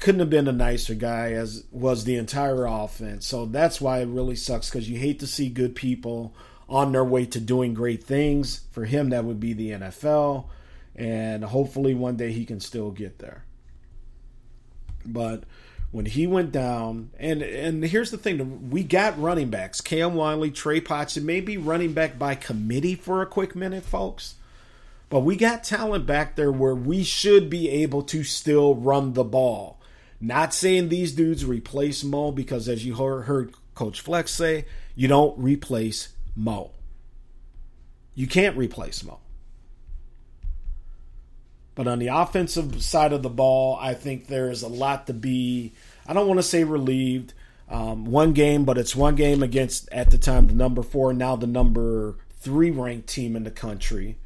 couldn't 0.00 0.20
have 0.20 0.30
been 0.30 0.48
a 0.48 0.52
nicer 0.52 0.94
guy 0.94 1.32
as 1.32 1.64
was 1.72 2.04
the 2.04 2.16
entire 2.16 2.66
offense. 2.66 3.26
So 3.26 3.46
that's 3.46 3.80
why 3.80 4.00
it 4.00 4.08
really 4.08 4.36
sucks 4.36 4.70
because 4.70 4.88
you 4.88 4.98
hate 4.98 5.18
to 5.20 5.26
see 5.26 5.48
good 5.48 5.74
people 5.74 6.34
on 6.68 6.92
their 6.92 7.04
way 7.04 7.26
to 7.26 7.40
doing 7.40 7.74
great 7.74 8.04
things. 8.04 8.60
For 8.70 8.84
him, 8.84 9.10
that 9.10 9.24
would 9.24 9.40
be 9.40 9.52
the 9.52 9.70
NFL, 9.70 10.46
and 10.94 11.44
hopefully 11.44 11.94
one 11.94 12.16
day 12.16 12.32
he 12.32 12.44
can 12.44 12.60
still 12.60 12.90
get 12.90 13.18
there. 13.18 13.44
But 15.04 15.44
when 15.90 16.04
he 16.04 16.26
went 16.26 16.52
down, 16.52 17.10
and 17.18 17.42
and 17.42 17.84
here's 17.84 18.10
the 18.10 18.18
thing: 18.18 18.70
we 18.70 18.84
got 18.84 19.20
running 19.20 19.50
backs, 19.50 19.80
Cam 19.80 20.14
Wiley, 20.14 20.50
Trey 20.50 20.80
Potts, 20.80 21.16
and 21.16 21.26
maybe 21.26 21.56
running 21.56 21.92
back 21.92 22.18
by 22.18 22.34
committee 22.34 22.94
for 22.94 23.22
a 23.22 23.26
quick 23.26 23.56
minute, 23.56 23.84
folks. 23.84 24.34
But 25.08 25.20
we 25.20 25.36
got 25.36 25.64
talent 25.64 26.06
back 26.06 26.36
there 26.36 26.52
where 26.52 26.74
we 26.74 27.02
should 27.02 27.48
be 27.48 27.68
able 27.70 28.02
to 28.04 28.22
still 28.24 28.74
run 28.74 29.14
the 29.14 29.24
ball. 29.24 29.80
Not 30.20 30.52
saying 30.52 30.88
these 30.88 31.12
dudes 31.12 31.44
replace 31.44 32.04
Mo 32.04 32.32
because, 32.32 32.68
as 32.68 32.84
you 32.84 32.94
heard 32.94 33.54
Coach 33.74 34.00
Fleck's 34.00 34.32
say, 34.32 34.66
you 34.94 35.08
don't 35.08 35.38
replace 35.38 36.08
Mo. 36.34 36.72
You 38.14 38.26
can't 38.26 38.56
replace 38.56 39.04
Mo. 39.04 39.20
But 41.74 41.86
on 41.86 42.00
the 42.00 42.08
offensive 42.08 42.82
side 42.82 43.12
of 43.12 43.22
the 43.22 43.30
ball, 43.30 43.78
I 43.80 43.94
think 43.94 44.26
there's 44.26 44.64
a 44.64 44.68
lot 44.68 45.06
to 45.06 45.14
be, 45.14 45.72
I 46.06 46.12
don't 46.12 46.26
want 46.26 46.40
to 46.40 46.42
say 46.42 46.64
relieved. 46.64 47.34
Um, 47.70 48.06
one 48.06 48.32
game, 48.32 48.64
but 48.64 48.78
it's 48.78 48.96
one 48.96 49.14
game 49.14 49.42
against, 49.42 49.88
at 49.92 50.10
the 50.10 50.18
time, 50.18 50.48
the 50.48 50.54
number 50.54 50.82
four, 50.82 51.12
now 51.12 51.36
the 51.36 51.46
number 51.46 52.16
three 52.40 52.70
ranked 52.70 53.08
team 53.08 53.36
in 53.36 53.44
the 53.44 53.50
country. 53.50 54.16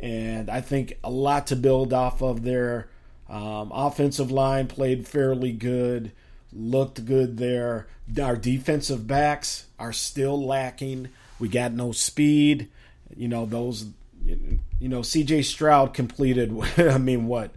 And 0.00 0.50
I 0.50 0.60
think 0.60 0.98
a 1.02 1.10
lot 1.10 1.46
to 1.48 1.56
build 1.56 1.92
off 1.92 2.22
of 2.22 2.42
there. 2.42 2.88
Um, 3.28 3.72
offensive 3.72 4.30
line 4.30 4.66
played 4.66 5.08
fairly 5.08 5.52
good, 5.52 6.12
looked 6.52 7.04
good 7.04 7.38
there. 7.38 7.86
Our 8.20 8.36
defensive 8.36 9.06
backs 9.06 9.66
are 9.78 9.92
still 9.92 10.44
lacking. 10.44 11.08
We 11.38 11.48
got 11.48 11.72
no 11.72 11.92
speed. 11.92 12.68
You 13.16 13.28
know 13.28 13.46
those. 13.46 13.86
You 14.24 14.88
know 14.88 15.02
C.J. 15.02 15.42
Stroud 15.42 15.94
completed. 15.94 16.54
I 16.78 16.98
mean, 16.98 17.26
what? 17.26 17.52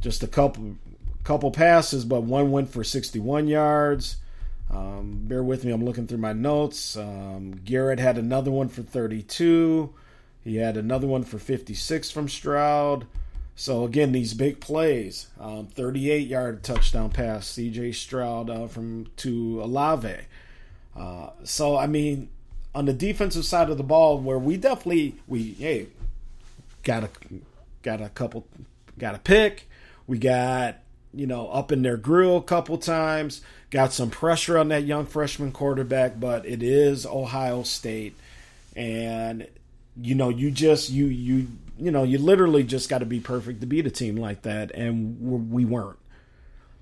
Just 0.00 0.22
a 0.22 0.28
couple, 0.28 0.76
couple 1.24 1.50
passes, 1.50 2.04
but 2.04 2.22
one 2.22 2.50
went 2.50 2.70
for 2.70 2.84
61 2.84 3.48
yards. 3.48 4.16
Um, 4.70 5.20
bear 5.24 5.42
with 5.42 5.64
me, 5.64 5.72
I'm 5.72 5.84
looking 5.84 6.06
through 6.06 6.18
my 6.18 6.32
notes. 6.32 6.96
Um, 6.96 7.60
Garrett 7.64 7.98
had 7.98 8.18
another 8.18 8.50
one 8.50 8.68
for 8.68 8.82
32. 8.82 9.92
He 10.44 10.56
had 10.56 10.76
another 10.76 11.06
one 11.06 11.24
for 11.24 11.38
56 11.38 12.10
from 12.10 12.28
Stroud. 12.28 13.06
So 13.54 13.84
again, 13.84 14.12
these 14.12 14.34
big 14.34 14.60
plays, 14.60 15.26
um, 15.40 15.66
38 15.66 16.28
yard 16.28 16.62
touchdown 16.62 17.10
pass, 17.10 17.48
C.J. 17.48 17.92
Stroud 17.92 18.48
uh, 18.48 18.68
from 18.68 19.08
to 19.16 19.62
Olave. 19.62 20.14
Uh, 20.96 21.30
so 21.42 21.76
I 21.76 21.88
mean, 21.88 22.28
on 22.74 22.84
the 22.84 22.92
defensive 22.92 23.44
side 23.44 23.70
of 23.70 23.76
the 23.76 23.82
ball, 23.82 24.20
where 24.20 24.38
we 24.38 24.56
definitely 24.56 25.16
we 25.26 25.54
hey 25.58 25.88
got 26.84 27.04
a 27.04 27.10
got 27.82 28.00
a 28.00 28.08
couple 28.10 28.46
got 28.96 29.16
a 29.16 29.18
pick, 29.18 29.68
we 30.06 30.18
got 30.18 30.76
you 31.12 31.26
know 31.26 31.48
up 31.48 31.72
in 31.72 31.82
their 31.82 31.96
grill 31.96 32.36
a 32.36 32.42
couple 32.42 32.78
times, 32.78 33.40
got 33.70 33.92
some 33.92 34.10
pressure 34.10 34.56
on 34.56 34.68
that 34.68 34.84
young 34.84 35.04
freshman 35.04 35.50
quarterback, 35.50 36.20
but 36.20 36.46
it 36.46 36.62
is 36.62 37.04
Ohio 37.04 37.64
State, 37.64 38.14
and 38.76 39.48
you 40.00 40.14
know 40.14 40.28
you 40.28 40.50
just 40.50 40.90
you 40.90 41.06
you 41.06 41.48
you 41.78 41.90
know, 41.90 42.02
you 42.02 42.18
literally 42.18 42.64
just 42.64 42.88
got 42.88 42.98
to 42.98 43.06
be 43.06 43.20
perfect 43.20 43.60
to 43.60 43.66
beat 43.66 43.86
a 43.86 43.90
team 43.90 44.16
like 44.16 44.42
that, 44.42 44.72
and 44.72 45.50
we 45.50 45.64
weren't. 45.64 45.98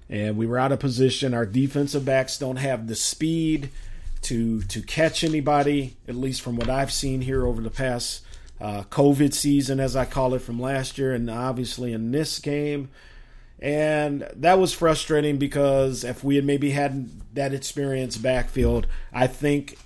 And 0.09 0.37
we 0.37 0.47
were 0.47 0.59
out 0.59 0.73
of 0.73 0.81
position. 0.81 1.35
Our 1.35 1.45
defensive 1.45 2.05
backs 2.05 2.39
don't 2.39 2.57
have 2.57 2.87
the 2.87 2.95
speed 2.95 3.71
to 4.23 4.63
to 4.63 4.83
catch 4.83 5.23
anybody, 5.23 5.97
at 6.09 6.15
least 6.15 6.41
from 6.41 6.57
what 6.57 6.71
I've 6.71 6.93
seen 6.93 7.21
here 7.21 7.47
over 7.47 7.61
the 7.61 7.71
past 7.71 8.23
uh, 8.61 8.85
COVID 8.85 9.35
season, 9.35 9.81
as 9.81 9.97
I 9.97 10.05
call 10.05 10.35
it, 10.35 10.41
from 10.41 10.61
last 10.61 10.97
year, 10.97 11.13
and 11.13 11.29
obviously 11.29 11.93
in 11.93 12.13
this 12.13 12.39
game. 12.39 12.89
And 13.59 14.29
that 14.37 14.59
was 14.59 14.73
frustrating 14.73 15.39
because 15.39 16.05
if 16.05 16.23
we 16.23 16.37
had 16.37 16.45
maybe 16.45 16.71
had 16.71 17.35
that 17.35 17.55
experience 17.55 18.17
backfield, 18.17 18.87
I 19.13 19.27
think, 19.27 19.79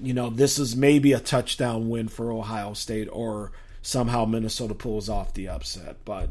you 0.00 0.14
know, 0.14 0.30
this 0.30 0.58
is 0.58 0.76
maybe 0.76 1.12
a 1.12 1.20
touchdown 1.20 1.88
win 1.88 2.08
for 2.08 2.32
Ohio 2.32 2.72
State 2.72 3.08
or 3.10 3.52
somehow 3.82 4.24
Minnesota 4.24 4.74
pulls 4.74 5.08
off 5.08 5.34
the 5.34 5.48
upset. 5.48 5.96
But 6.04 6.30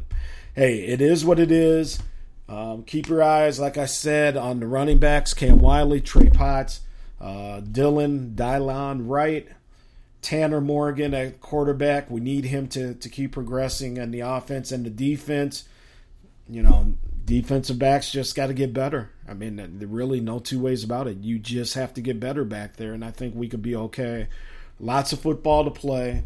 hey, 0.54 0.80
it 0.80 1.00
is 1.00 1.24
what 1.24 1.38
it 1.38 1.50
is. 1.50 1.98
Um, 2.48 2.82
keep 2.84 3.08
your 3.08 3.22
eyes, 3.22 3.60
like 3.60 3.76
I 3.76 3.86
said, 3.86 4.36
on 4.36 4.60
the 4.60 4.66
running 4.66 4.98
backs: 4.98 5.34
Cam 5.34 5.58
Wiley, 5.58 6.00
Trey 6.00 6.30
Potts, 6.30 6.80
uh, 7.20 7.60
Dylan, 7.60 8.34
Dylan 8.34 9.02
Wright, 9.06 9.48
Tanner 10.22 10.60
Morgan 10.60 11.12
at 11.12 11.40
quarterback. 11.40 12.10
We 12.10 12.20
need 12.20 12.46
him 12.46 12.68
to 12.68 12.94
to 12.94 13.08
keep 13.08 13.32
progressing 13.32 14.00
on 14.00 14.12
the 14.12 14.20
offense 14.20 14.72
and 14.72 14.86
the 14.86 14.90
defense. 14.90 15.64
You 16.48 16.62
know, 16.62 16.94
defensive 17.26 17.78
backs 17.78 18.10
just 18.10 18.34
got 18.34 18.46
to 18.46 18.54
get 18.54 18.72
better. 18.72 19.10
I 19.28 19.34
mean, 19.34 19.78
really 19.88 20.20
no 20.20 20.38
two 20.38 20.60
ways 20.60 20.84
about 20.84 21.06
it. 21.06 21.18
You 21.18 21.38
just 21.38 21.74
have 21.74 21.94
to 21.94 22.00
get 22.00 22.18
better 22.18 22.44
back 22.44 22.76
there, 22.76 22.94
and 22.94 23.04
I 23.04 23.10
think 23.10 23.34
we 23.34 23.48
could 23.48 23.62
be 23.62 23.76
okay. 23.76 24.28
Lots 24.80 25.12
of 25.12 25.20
football 25.20 25.64
to 25.64 25.70
play, 25.70 26.24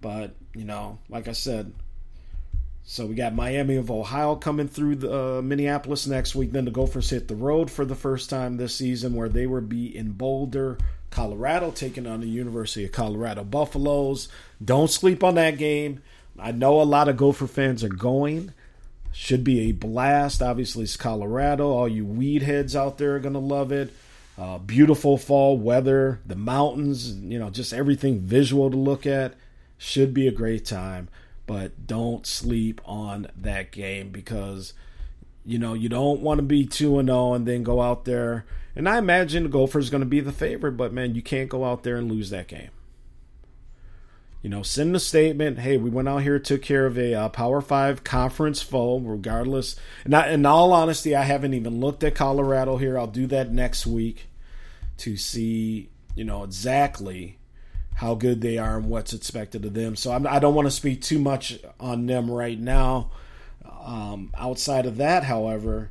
but 0.00 0.34
you 0.54 0.64
know, 0.64 0.98
like 1.08 1.26
I 1.26 1.32
said, 1.32 1.72
so 2.86 3.06
we 3.06 3.14
got 3.14 3.34
Miami 3.34 3.76
of 3.76 3.90
Ohio 3.90 4.36
coming 4.36 4.68
through 4.68 4.96
the, 4.96 5.38
uh, 5.38 5.42
Minneapolis 5.42 6.06
next 6.06 6.34
week. 6.34 6.52
Then 6.52 6.66
the 6.66 6.70
Gophers 6.70 7.08
hit 7.08 7.28
the 7.28 7.34
road 7.34 7.70
for 7.70 7.86
the 7.86 7.94
first 7.94 8.28
time 8.28 8.56
this 8.56 8.74
season, 8.74 9.14
where 9.14 9.30
they 9.30 9.46
will 9.46 9.62
be 9.62 9.96
in 9.96 10.12
Boulder, 10.12 10.76
Colorado, 11.10 11.70
taking 11.70 12.06
on 12.06 12.20
the 12.20 12.28
University 12.28 12.84
of 12.84 12.92
Colorado 12.92 13.42
Buffaloes. 13.42 14.28
Don't 14.62 14.90
sleep 14.90 15.24
on 15.24 15.36
that 15.36 15.56
game. 15.56 16.02
I 16.38 16.52
know 16.52 16.80
a 16.80 16.82
lot 16.82 17.08
of 17.08 17.16
Gopher 17.16 17.46
fans 17.46 17.82
are 17.82 17.88
going. 17.88 18.52
Should 19.14 19.44
be 19.44 19.68
a 19.68 19.72
blast. 19.72 20.42
Obviously, 20.42 20.84
it's 20.84 20.96
Colorado. 20.96 21.70
All 21.70 21.88
you 21.88 22.04
weed 22.04 22.42
heads 22.42 22.74
out 22.74 22.98
there 22.98 23.14
are 23.14 23.20
going 23.20 23.34
to 23.34 23.38
love 23.38 23.72
it. 23.72 23.92
Uh, 24.36 24.58
beautiful 24.58 25.16
fall 25.16 25.56
weather, 25.56 26.20
the 26.26 26.34
mountains, 26.34 27.14
you 27.14 27.38
know, 27.38 27.48
just 27.48 27.72
everything 27.72 28.18
visual 28.18 28.70
to 28.70 28.76
look 28.76 29.06
at. 29.06 29.34
Should 29.78 30.12
be 30.12 30.26
a 30.26 30.32
great 30.32 30.64
time, 30.64 31.08
but 31.46 31.86
don't 31.86 32.26
sleep 32.26 32.80
on 32.84 33.28
that 33.36 33.70
game 33.70 34.10
because 34.10 34.72
you 35.44 35.58
know, 35.58 35.74
you 35.74 35.88
don't 35.88 36.20
want 36.20 36.38
to 36.38 36.42
be 36.42 36.64
2 36.66 36.98
and 36.98 37.08
0 37.08 37.34
and 37.34 37.46
then 37.46 37.62
go 37.62 37.80
out 37.80 38.04
there. 38.04 38.44
And 38.74 38.88
I 38.88 38.98
imagine 38.98 39.44
the 39.44 39.48
Gophers 39.48 39.90
going 39.90 40.00
to 40.00 40.06
be 40.06 40.20
the 40.20 40.32
favorite, 40.32 40.72
but 40.72 40.92
man, 40.92 41.14
you 41.14 41.22
can't 41.22 41.48
go 41.48 41.64
out 41.64 41.82
there 41.82 41.96
and 41.96 42.10
lose 42.10 42.30
that 42.30 42.48
game. 42.48 42.70
You 44.44 44.50
know, 44.50 44.62
send 44.62 44.94
a 44.94 45.00
statement. 45.00 45.58
Hey, 45.58 45.78
we 45.78 45.88
went 45.88 46.06
out 46.06 46.18
here, 46.18 46.38
took 46.38 46.60
care 46.60 46.84
of 46.84 46.98
a 46.98 47.14
uh, 47.14 47.28
Power 47.30 47.62
Five 47.62 48.04
conference 48.04 48.60
foe, 48.60 48.98
regardless. 48.98 49.74
And 50.04 50.14
I, 50.14 50.32
in 50.32 50.44
all 50.44 50.74
honesty, 50.74 51.16
I 51.16 51.22
haven't 51.22 51.54
even 51.54 51.80
looked 51.80 52.04
at 52.04 52.14
Colorado 52.14 52.76
here. 52.76 52.98
I'll 52.98 53.06
do 53.06 53.26
that 53.28 53.50
next 53.50 53.86
week 53.86 54.26
to 54.98 55.16
see, 55.16 55.88
you 56.14 56.24
know, 56.24 56.44
exactly 56.44 57.38
how 57.94 58.14
good 58.16 58.42
they 58.42 58.58
are 58.58 58.76
and 58.76 58.90
what's 58.90 59.14
expected 59.14 59.64
of 59.64 59.72
them. 59.72 59.96
So 59.96 60.12
I'm, 60.12 60.26
I 60.26 60.40
do 60.40 60.48
not 60.48 60.52
want 60.52 60.66
to 60.66 60.72
speak 60.72 61.00
too 61.00 61.18
much 61.18 61.58
on 61.80 62.04
them 62.04 62.30
right 62.30 62.60
now. 62.60 63.12
Um, 63.82 64.30
outside 64.36 64.84
of 64.84 64.98
that, 64.98 65.24
however, 65.24 65.90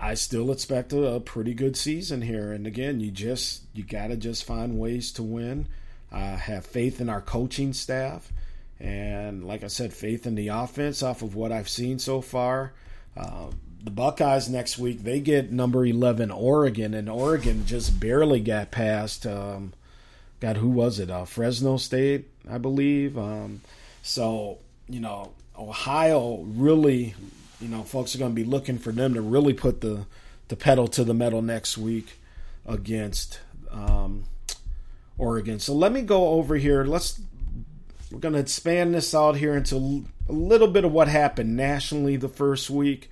I 0.00 0.14
still 0.14 0.52
expect 0.52 0.92
a, 0.92 1.14
a, 1.14 1.20
pretty 1.20 1.54
good 1.54 1.76
season 1.76 2.22
here. 2.22 2.52
And 2.52 2.68
again, 2.68 3.00
you 3.00 3.10
just 3.10 3.62
you 3.74 3.82
got 3.82 4.08
to 4.08 4.16
just 4.16 4.44
find 4.44 4.78
ways 4.78 5.10
to 5.14 5.24
win. 5.24 5.66
Uh, 6.10 6.36
have 6.36 6.64
faith 6.64 7.00
in 7.00 7.10
our 7.10 7.20
coaching 7.20 7.72
staff, 7.72 8.32
and 8.80 9.44
like 9.44 9.62
I 9.62 9.66
said, 9.66 9.92
faith 9.92 10.26
in 10.26 10.36
the 10.36 10.48
offense 10.48 11.02
off 11.02 11.20
of 11.20 11.34
what 11.34 11.52
I've 11.52 11.68
seen 11.68 11.98
so 11.98 12.22
far. 12.22 12.72
Uh, 13.14 13.48
the 13.82 13.90
Buckeyes 13.90 14.48
next 14.48 14.78
week 14.78 15.02
they 15.02 15.20
get 15.20 15.52
number 15.52 15.84
eleven 15.84 16.30
Oregon, 16.30 16.94
and 16.94 17.10
Oregon 17.10 17.66
just 17.66 18.00
barely 18.00 18.40
got 18.40 18.70
past. 18.70 19.26
Um, 19.26 19.74
God, 20.40 20.56
who 20.56 20.68
was 20.68 20.98
it? 20.98 21.10
Uh, 21.10 21.24
Fresno 21.24 21.76
State, 21.76 22.30
I 22.48 22.58
believe. 22.58 23.18
Um, 23.18 23.60
so 24.02 24.58
you 24.88 25.00
know, 25.00 25.32
Ohio 25.58 26.38
really, 26.46 27.14
you 27.60 27.68
know, 27.68 27.82
folks 27.82 28.14
are 28.14 28.18
going 28.18 28.32
to 28.32 28.36
be 28.36 28.44
looking 28.44 28.78
for 28.78 28.92
them 28.92 29.14
to 29.14 29.20
really 29.20 29.52
put 29.52 29.80
the 29.80 30.06
the 30.48 30.56
pedal 30.56 30.88
to 30.88 31.04
the 31.04 31.14
metal 31.14 31.42
next 31.42 31.76
week 31.76 32.18
against 32.66 33.40
um, 33.70 34.24
Oregon. 35.18 35.58
So 35.58 35.74
let 35.74 35.92
me 35.92 36.02
go 36.02 36.28
over 36.28 36.56
here. 36.56 36.84
Let's 36.84 37.20
we're 38.10 38.20
going 38.20 38.34
to 38.34 38.40
expand 38.40 38.94
this 38.94 39.14
out 39.14 39.36
here 39.36 39.54
into 39.54 40.06
a 40.28 40.32
little 40.32 40.68
bit 40.68 40.84
of 40.84 40.92
what 40.92 41.08
happened 41.08 41.56
nationally 41.56 42.16
the 42.16 42.28
first 42.28 42.70
week. 42.70 43.10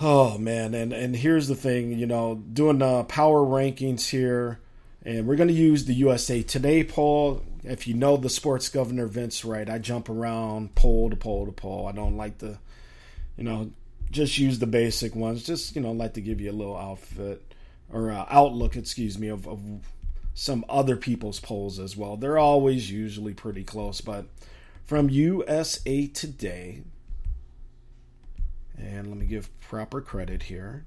Oh 0.00 0.38
man, 0.38 0.74
and 0.74 0.92
and 0.92 1.16
here's 1.16 1.48
the 1.48 1.56
thing, 1.56 1.98
you 1.98 2.06
know, 2.06 2.36
doing 2.36 2.78
the 2.78 3.02
power 3.04 3.40
rankings 3.40 4.10
here, 4.10 4.60
and 5.04 5.26
we're 5.26 5.34
going 5.34 5.48
to 5.48 5.54
use 5.54 5.86
the 5.86 5.94
USA 5.94 6.40
Today 6.42 6.84
poll. 6.84 7.42
If 7.64 7.88
you 7.88 7.94
know 7.94 8.16
the 8.16 8.30
sports 8.30 8.68
governor 8.68 9.08
Vince 9.08 9.44
Wright, 9.44 9.68
I 9.68 9.78
jump 9.78 10.08
around 10.08 10.76
poll 10.76 11.10
to 11.10 11.16
poll 11.16 11.46
to 11.46 11.52
poll. 11.52 11.88
I 11.88 11.92
don't 11.92 12.16
like 12.16 12.38
to, 12.38 12.60
you 13.36 13.42
know, 13.42 13.72
just 14.12 14.38
use 14.38 14.60
the 14.60 14.68
basic 14.68 15.16
ones. 15.16 15.42
Just 15.42 15.74
you 15.74 15.82
know, 15.82 15.90
like 15.90 16.14
to 16.14 16.20
give 16.20 16.40
you 16.40 16.52
a 16.52 16.52
little 16.52 16.76
outfit 16.76 17.42
or 17.92 18.12
uh, 18.12 18.24
outlook, 18.28 18.76
excuse 18.76 19.18
me, 19.18 19.26
of, 19.28 19.48
of 19.48 19.60
some 20.38 20.64
other 20.68 20.96
people's 20.96 21.40
polls 21.40 21.80
as 21.80 21.96
well. 21.96 22.16
They're 22.16 22.38
always 22.38 22.92
usually 22.92 23.34
pretty 23.34 23.64
close, 23.64 24.00
but 24.00 24.26
from 24.86 25.10
USA 25.10 26.06
Today, 26.06 26.82
and 28.78 29.08
let 29.08 29.16
me 29.16 29.26
give 29.26 29.50
proper 29.60 30.00
credit 30.00 30.44
here. 30.44 30.84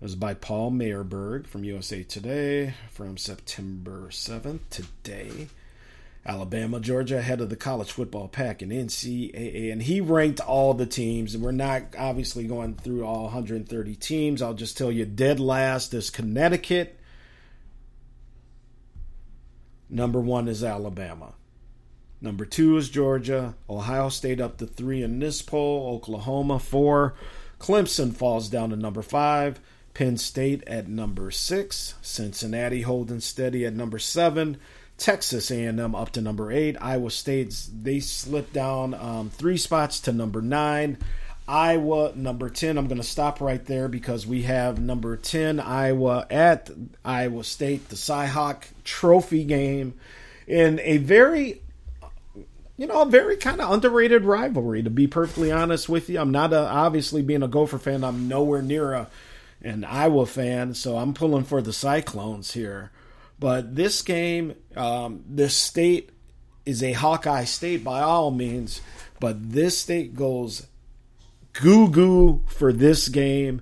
It 0.00 0.04
was 0.04 0.16
by 0.16 0.34
Paul 0.34 0.72
Myerberg 0.72 1.46
from 1.46 1.62
USA 1.62 2.02
Today 2.02 2.74
from 2.90 3.16
September 3.16 4.08
7th 4.10 4.58
today. 4.70 5.46
Alabama, 6.26 6.80
Georgia 6.80 7.18
ahead 7.18 7.40
of 7.40 7.50
the 7.50 7.56
college 7.56 7.92
football 7.92 8.26
pack 8.26 8.60
in 8.60 8.70
NCAA. 8.70 9.72
And 9.72 9.82
he 9.82 10.00
ranked 10.00 10.40
all 10.40 10.74
the 10.74 10.84
teams. 10.84 11.34
And 11.34 11.44
we're 11.44 11.52
not 11.52 11.94
obviously 11.96 12.48
going 12.48 12.74
through 12.74 13.04
all 13.04 13.24
130 13.24 13.94
teams. 13.94 14.42
I'll 14.42 14.54
just 14.54 14.76
tell 14.76 14.90
you 14.90 15.04
dead 15.06 15.38
last 15.38 15.94
is 15.94 16.10
Connecticut 16.10 16.97
Number 19.90 20.20
one 20.20 20.48
is 20.48 20.62
Alabama. 20.62 21.34
Number 22.20 22.44
two 22.44 22.76
is 22.76 22.88
Georgia. 22.88 23.54
Ohio 23.70 24.08
State 24.08 24.40
up 24.40 24.58
to 24.58 24.66
three 24.66 25.02
in 25.02 25.18
this 25.18 25.40
poll. 25.40 25.94
Oklahoma 25.94 26.58
four. 26.58 27.14
Clemson 27.60 28.14
falls 28.14 28.48
down 28.48 28.70
to 28.70 28.76
number 28.76 29.02
five. 29.02 29.60
Penn 29.94 30.16
State 30.16 30.62
at 30.66 30.88
number 30.88 31.30
six. 31.30 31.94
Cincinnati 32.02 32.82
holding 32.82 33.20
steady 33.20 33.64
at 33.64 33.74
number 33.74 33.98
seven. 33.98 34.58
Texas 34.96 35.50
A&M 35.50 35.94
up 35.94 36.10
to 36.10 36.20
number 36.20 36.50
eight. 36.50 36.76
Iowa 36.80 37.10
State 37.10 37.54
they 37.72 38.00
slip 38.00 38.52
down 38.52 38.94
um, 38.94 39.30
three 39.30 39.56
spots 39.56 40.00
to 40.00 40.12
number 40.12 40.42
nine. 40.42 40.98
Iowa 41.48 42.12
number 42.14 42.50
10. 42.50 42.76
I'm 42.76 42.86
going 42.86 43.00
to 43.00 43.06
stop 43.06 43.40
right 43.40 43.64
there 43.64 43.88
because 43.88 44.26
we 44.26 44.42
have 44.42 44.78
number 44.78 45.16
10 45.16 45.58
Iowa 45.58 46.26
at 46.30 46.70
Iowa 47.04 47.42
State, 47.42 47.88
the 47.88 47.96
Cyhawk 47.96 48.64
Trophy 48.84 49.44
game 49.44 49.94
in 50.46 50.78
a 50.82 50.98
very 50.98 51.62
you 52.76 52.86
know, 52.86 53.02
a 53.02 53.06
very 53.06 53.36
kind 53.36 53.60
of 53.60 53.72
underrated 53.72 54.24
rivalry 54.24 54.84
to 54.84 54.90
be 54.90 55.08
perfectly 55.08 55.50
honest 55.50 55.88
with 55.88 56.08
you. 56.08 56.20
I'm 56.20 56.30
not 56.30 56.52
a, 56.52 56.60
obviously 56.60 57.22
being 57.22 57.42
a 57.42 57.48
Gopher 57.48 57.78
fan, 57.78 58.04
I'm 58.04 58.28
nowhere 58.28 58.62
near 58.62 58.92
a 58.92 59.10
an 59.60 59.84
Iowa 59.84 60.24
fan, 60.26 60.74
so 60.74 60.96
I'm 60.96 61.14
pulling 61.14 61.42
for 61.42 61.60
the 61.60 61.72
Cyclones 61.72 62.52
here. 62.52 62.92
But 63.40 63.74
this 63.74 64.02
game, 64.02 64.54
um, 64.76 65.24
this 65.28 65.56
state 65.56 66.10
is 66.64 66.80
a 66.82 66.92
Hawkeye 66.92 67.44
state 67.44 67.82
by 67.82 68.00
all 68.00 68.30
means, 68.30 68.80
but 69.18 69.50
this 69.52 69.76
state 69.76 70.14
goes 70.14 70.68
goo 71.60 71.88
goo 71.88 72.42
for 72.46 72.72
this 72.72 73.08
game. 73.08 73.60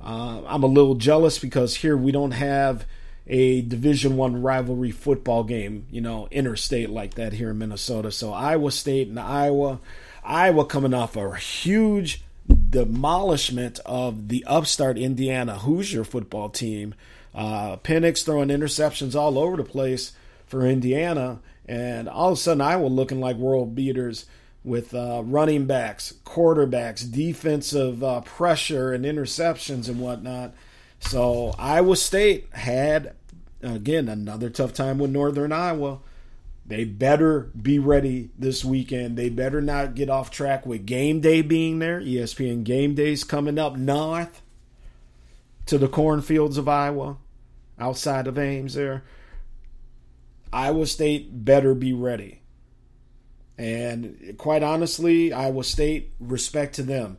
Uh, 0.00 0.42
I'm 0.46 0.62
a 0.62 0.68
little 0.68 0.94
jealous 0.94 1.38
because 1.38 1.76
here 1.76 1.96
we 1.96 2.12
don't 2.12 2.32
have 2.32 2.86
a 3.26 3.62
Division 3.62 4.16
One 4.16 4.42
rivalry 4.42 4.90
football 4.90 5.44
game, 5.44 5.86
you 5.90 6.00
know, 6.00 6.28
interstate 6.30 6.90
like 6.90 7.14
that 7.14 7.32
here 7.32 7.50
in 7.50 7.58
Minnesota. 7.58 8.12
So 8.12 8.32
Iowa 8.32 8.70
State 8.70 9.08
and 9.08 9.18
Iowa, 9.18 9.80
Iowa 10.24 10.64
coming 10.64 10.94
off 10.94 11.16
a 11.16 11.36
huge 11.36 12.22
demolishment 12.70 13.80
of 13.84 14.28
the 14.28 14.44
upstart 14.44 14.98
Indiana 14.98 15.58
Hoosier 15.58 16.04
football 16.04 16.48
team. 16.48 16.94
Uh, 17.34 17.76
Penix 17.76 18.24
throwing 18.24 18.48
interceptions 18.48 19.14
all 19.14 19.38
over 19.38 19.56
the 19.56 19.64
place 19.64 20.12
for 20.46 20.64
Indiana, 20.64 21.40
and 21.66 22.08
all 22.08 22.32
of 22.32 22.38
a 22.38 22.40
sudden 22.40 22.60
Iowa 22.60 22.86
looking 22.86 23.20
like 23.20 23.36
world 23.36 23.74
beaters 23.74 24.26
with 24.66 24.92
uh, 24.94 25.22
running 25.24 25.64
backs, 25.64 26.12
quarterbacks, 26.24 27.10
defensive 27.10 28.02
uh, 28.02 28.20
pressure, 28.22 28.92
and 28.92 29.04
interceptions 29.04 29.88
and 29.88 30.00
whatnot. 30.00 30.52
So 30.98 31.54
Iowa 31.56 31.96
State 31.96 32.52
had 32.52 33.14
again 33.62 34.08
another 34.08 34.50
tough 34.50 34.72
time 34.72 34.98
with 34.98 35.12
Northern 35.12 35.52
Iowa. 35.52 36.00
They 36.66 36.82
better 36.82 37.52
be 37.62 37.78
ready 37.78 38.30
this 38.36 38.64
weekend. 38.64 39.16
They 39.16 39.28
better 39.28 39.62
not 39.62 39.94
get 39.94 40.10
off 40.10 40.32
track 40.32 40.66
with 40.66 40.84
game 40.84 41.20
day 41.20 41.40
being 41.42 41.78
there. 41.78 42.00
ESPN 42.00 42.64
game 42.64 42.96
days 42.96 43.22
coming 43.22 43.58
up 43.58 43.76
north 43.76 44.42
to 45.66 45.78
the 45.78 45.86
cornfields 45.86 46.58
of 46.58 46.68
Iowa, 46.68 47.18
outside 47.78 48.26
of 48.26 48.36
Ames 48.36 48.74
there. 48.74 49.04
Iowa 50.52 50.86
State 50.86 51.44
better 51.44 51.72
be 51.72 51.92
ready. 51.92 52.40
And 53.58 54.34
quite 54.36 54.62
honestly, 54.62 55.32
Iowa 55.32 55.64
State, 55.64 56.12
respect 56.20 56.74
to 56.74 56.82
them, 56.82 57.18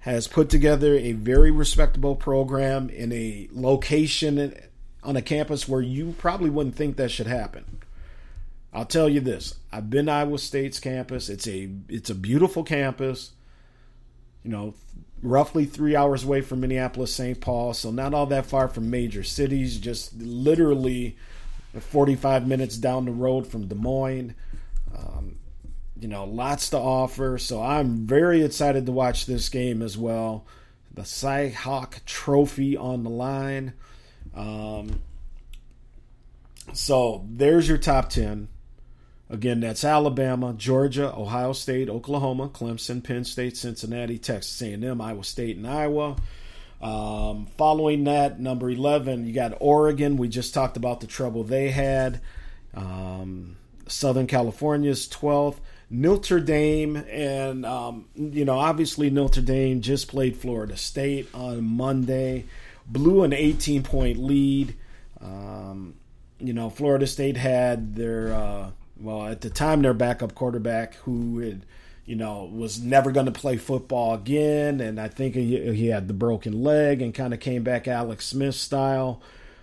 has 0.00 0.28
put 0.28 0.48
together 0.48 0.94
a 0.94 1.12
very 1.12 1.50
respectable 1.50 2.16
program 2.16 2.88
in 2.88 3.12
a 3.12 3.48
location 3.52 4.54
on 5.02 5.16
a 5.16 5.22
campus 5.22 5.68
where 5.68 5.82
you 5.82 6.14
probably 6.18 6.48
wouldn't 6.48 6.76
think 6.76 6.96
that 6.96 7.10
should 7.10 7.26
happen. 7.26 7.80
I'll 8.72 8.84
tell 8.86 9.08
you 9.08 9.20
this: 9.20 9.54
I've 9.72 9.90
been 9.90 10.06
to 10.06 10.12
Iowa 10.12 10.38
State's 10.38 10.80
campus. 10.80 11.28
It's 11.28 11.46
a 11.46 11.68
it's 11.88 12.10
a 12.10 12.14
beautiful 12.14 12.62
campus. 12.62 13.32
You 14.42 14.50
know, 14.50 14.74
roughly 15.22 15.64
three 15.64 15.96
hours 15.96 16.24
away 16.24 16.40
from 16.40 16.60
Minneapolis, 16.60 17.14
St. 17.14 17.40
Paul, 17.40 17.74
so 17.74 17.90
not 17.90 18.14
all 18.14 18.26
that 18.26 18.46
far 18.46 18.68
from 18.68 18.90
major 18.90 19.22
cities. 19.22 19.78
Just 19.78 20.14
literally 20.16 21.16
45 21.78 22.46
minutes 22.46 22.76
down 22.76 23.04
the 23.04 23.12
road 23.12 23.46
from 23.46 23.66
Des 23.66 23.74
Moines. 23.74 24.34
Um, 24.96 25.38
you 26.00 26.08
know, 26.08 26.24
lots 26.24 26.70
to 26.70 26.78
offer. 26.78 27.38
So 27.38 27.62
I'm 27.62 28.06
very 28.06 28.42
excited 28.42 28.86
to 28.86 28.92
watch 28.92 29.26
this 29.26 29.48
game 29.48 29.82
as 29.82 29.96
well. 29.96 30.44
The 30.92 31.02
Cyhawk 31.02 32.04
Trophy 32.04 32.76
on 32.76 33.02
the 33.02 33.10
line. 33.10 33.72
Um, 34.34 35.00
so 36.72 37.24
there's 37.30 37.68
your 37.68 37.78
top 37.78 38.10
10. 38.10 38.48
Again, 39.28 39.60
that's 39.60 39.82
Alabama, 39.82 40.54
Georgia, 40.56 41.12
Ohio 41.12 41.52
State, 41.52 41.88
Oklahoma, 41.88 42.48
Clemson, 42.48 43.02
Penn 43.02 43.24
State, 43.24 43.56
Cincinnati, 43.56 44.18
Texas 44.18 44.62
A&M, 44.62 45.00
Iowa 45.00 45.24
State, 45.24 45.56
and 45.56 45.66
Iowa. 45.66 46.16
Um, 46.80 47.46
following 47.56 48.04
that, 48.04 48.38
number 48.38 48.70
11, 48.70 49.26
you 49.26 49.32
got 49.32 49.56
Oregon. 49.60 50.16
We 50.16 50.28
just 50.28 50.54
talked 50.54 50.76
about 50.76 51.00
the 51.00 51.06
trouble 51.08 51.42
they 51.42 51.70
had. 51.70 52.20
Um, 52.74 53.56
Southern 53.88 54.26
California's 54.28 55.08
12th. 55.08 55.56
Notre 55.88 56.40
Dame, 56.40 56.96
and 56.96 57.64
um, 57.64 58.06
you 58.16 58.44
know, 58.44 58.58
obviously 58.58 59.08
Notre 59.08 59.40
Dame 59.40 59.80
just 59.80 60.08
played 60.08 60.36
Florida 60.36 60.76
State 60.76 61.28
on 61.32 61.64
Monday, 61.64 62.44
blew 62.86 63.22
an 63.22 63.32
18 63.32 63.82
point 63.84 64.18
lead. 64.18 64.74
Um, 65.20 65.94
you 66.38 66.52
know, 66.52 66.70
Florida 66.70 67.06
State 67.06 67.36
had 67.36 67.94
their 67.94 68.34
uh, 68.34 68.70
well 68.98 69.26
at 69.26 69.42
the 69.42 69.50
time 69.50 69.82
their 69.82 69.94
backup 69.94 70.34
quarterback 70.34 70.94
who 70.96 71.38
had 71.38 71.64
you 72.04 72.16
know 72.16 72.50
was 72.52 72.80
never 72.80 73.12
going 73.12 73.26
to 73.26 73.32
play 73.32 73.56
football 73.56 74.14
again, 74.14 74.80
and 74.80 75.00
I 75.00 75.06
think 75.06 75.36
he, 75.36 75.72
he 75.72 75.86
had 75.86 76.08
the 76.08 76.14
broken 76.14 76.64
leg 76.64 77.00
and 77.00 77.14
kind 77.14 77.32
of 77.32 77.38
came 77.38 77.62
back 77.62 77.86
Alex 77.86 78.26
Smith 78.26 78.56
style. 78.56 79.22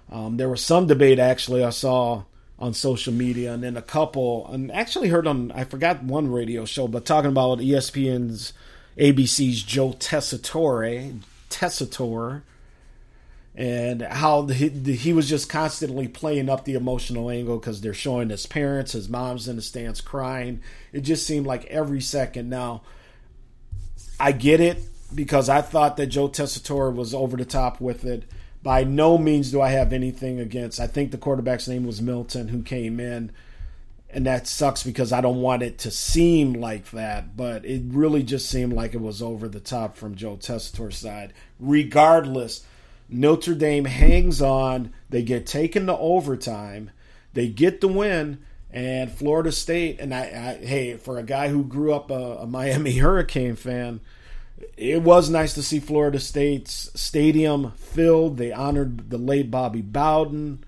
Um, 0.10 0.38
there 0.38 0.50
was 0.50 0.64
some 0.64 0.88
debate 0.88 1.20
actually 1.20 1.64
I 1.66 1.72
saw 1.72 2.24
on 2.64 2.74
social 2.74 3.12
media, 3.12 3.54
and 3.54 3.62
then 3.62 3.76
a 3.76 3.82
couple, 3.82 4.48
and 4.48 4.72
actually 4.72 5.10
heard 5.10 5.28
on 5.28 5.52
I 5.52 5.66
forgot 5.66 6.02
one 6.02 6.32
radio 6.32 6.64
show, 6.64 6.88
but 6.88 7.04
talking 7.04 7.30
about 7.30 7.60
ESPN's 7.60 8.54
ABC's 8.98 9.64
Joe 9.64 9.92
Tessitore, 9.92 11.20
Tessitore, 11.50 12.44
and 13.54 14.02
how 14.02 14.44
he, 14.48 14.70
he 14.70 15.12
was 15.12 15.28
just 15.28 15.50
constantly 15.50 16.08
playing 16.08 16.50
up 16.50 16.64
the 16.64 16.76
emotional 16.76 17.30
angle 17.30 17.60
because 17.60 17.82
they're 17.82 17.94
showing 17.94 18.30
his 18.30 18.46
parents, 18.46 18.94
his 18.94 19.10
mom's 19.10 19.50
in 19.50 19.58
the 19.58 19.62
stands 19.62 20.00
crying. 20.00 20.62
It 20.94 21.02
just 21.02 21.28
seemed 21.28 21.46
like 21.46 21.66
every 21.66 22.00
second 22.00 22.50
now. 22.50 22.84
I 24.22 24.32
get 24.32 24.62
it 24.62 24.78
because 25.14 25.50
I 25.50 25.60
thought 25.60 25.98
that 25.98 26.08
Joe 26.08 26.30
Tessitore 26.30 26.96
was 26.96 27.14
over 27.14 27.36
the 27.36 27.44
top 27.44 27.82
with 27.82 28.06
it 28.06 28.24
by 28.64 28.86
no 28.86 29.18
means 29.18 29.52
do 29.52 29.62
I 29.62 29.70
have 29.70 29.92
anything 29.92 30.40
against. 30.40 30.80
I 30.80 30.88
think 30.88 31.12
the 31.12 31.18
quarterback's 31.18 31.68
name 31.68 31.86
was 31.86 32.02
Milton, 32.02 32.48
who 32.48 32.64
came 32.64 33.00
in, 33.00 33.32
and 34.10 34.26
that 34.26 34.48
sucks 34.48 34.84
because 34.84 35.12
I 35.12 35.20
don't 35.20 35.42
want 35.42 35.64
it 35.64 35.78
to 35.80 35.92
seem 35.92 36.54
like 36.54 36.92
that, 36.92 37.36
but 37.36 37.66
it 37.66 37.82
really 37.88 38.24
just 38.24 38.50
seemed 38.50 38.72
like 38.72 38.94
it 38.94 39.02
was 39.02 39.22
over 39.22 39.50
the 39.50 39.60
top 39.60 39.98
from 39.98 40.16
Joe 40.16 40.38
Tessitore's 40.38 40.98
side. 40.98 41.34
Regardless, 41.60 42.66
Notre 43.10 43.54
Dame 43.54 43.86
hangs 43.86 44.42
on. 44.42 44.94
They 45.10 45.24
get 45.24 45.46
taken 45.46 45.88
to 45.88 45.98
overtime. 45.98 46.92
They 47.34 47.50
get 47.50 47.82
the 47.82 47.90
win, 47.90 48.40
and 48.72 49.12
Florida 49.12 49.52
State. 49.52 50.00
And 50.00 50.14
I, 50.14 50.22
I 50.22 50.66
hey, 50.66 50.96
for 50.96 51.18
a 51.18 51.24
guy 51.24 51.50
who 51.50 51.66
grew 51.66 51.94
up 51.94 52.10
a, 52.10 52.38
a 52.40 52.48
Miami 52.48 52.98
Hurricane 52.98 53.56
fan 53.56 54.00
it 54.78 55.02
was 55.02 55.30
nice 55.30 55.54
to 55.54 55.64
see 55.64 55.80
Florida 55.80 56.20
State's 56.20 56.90
stadium 57.00 57.72
filled. 57.72 58.38
They 58.38 58.52
honored 58.52 59.10
the 59.10 59.18
late 59.18 59.52
Bobby 59.52 59.82
Bowden. 59.82 60.64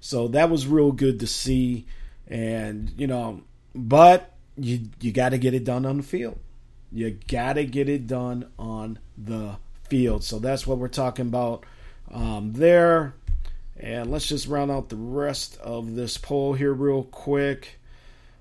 So 0.00 0.28
that 0.28 0.50
was 0.50 0.66
real 0.66 0.92
good 0.92 1.20
to 1.20 1.26
see. 1.26 1.86
And, 2.28 2.92
you 2.96 3.06
know, 3.06 3.42
but 3.74 4.32
you 4.56 4.88
you 5.00 5.12
got 5.12 5.30
to 5.30 5.38
get 5.38 5.54
it 5.54 5.64
done 5.64 5.84
on 5.84 5.98
the 5.98 6.02
field. 6.02 6.38
You 6.92 7.18
got 7.28 7.54
to 7.54 7.64
get 7.64 7.88
it 7.88 8.06
done 8.06 8.46
on 8.58 8.98
the 9.18 9.56
field. 9.88 10.24
So 10.24 10.38
that's 10.38 10.66
what 10.66 10.78
we're 10.78 10.88
talking 10.88 11.26
about 11.26 11.64
um, 12.10 12.52
there. 12.52 13.14
And 13.76 14.10
let's 14.10 14.26
just 14.26 14.46
round 14.46 14.70
out 14.70 14.88
the 14.88 14.96
rest 14.96 15.58
of 15.58 15.94
this 15.94 16.16
poll 16.16 16.54
here 16.54 16.72
real 16.72 17.02
quick. 17.02 17.78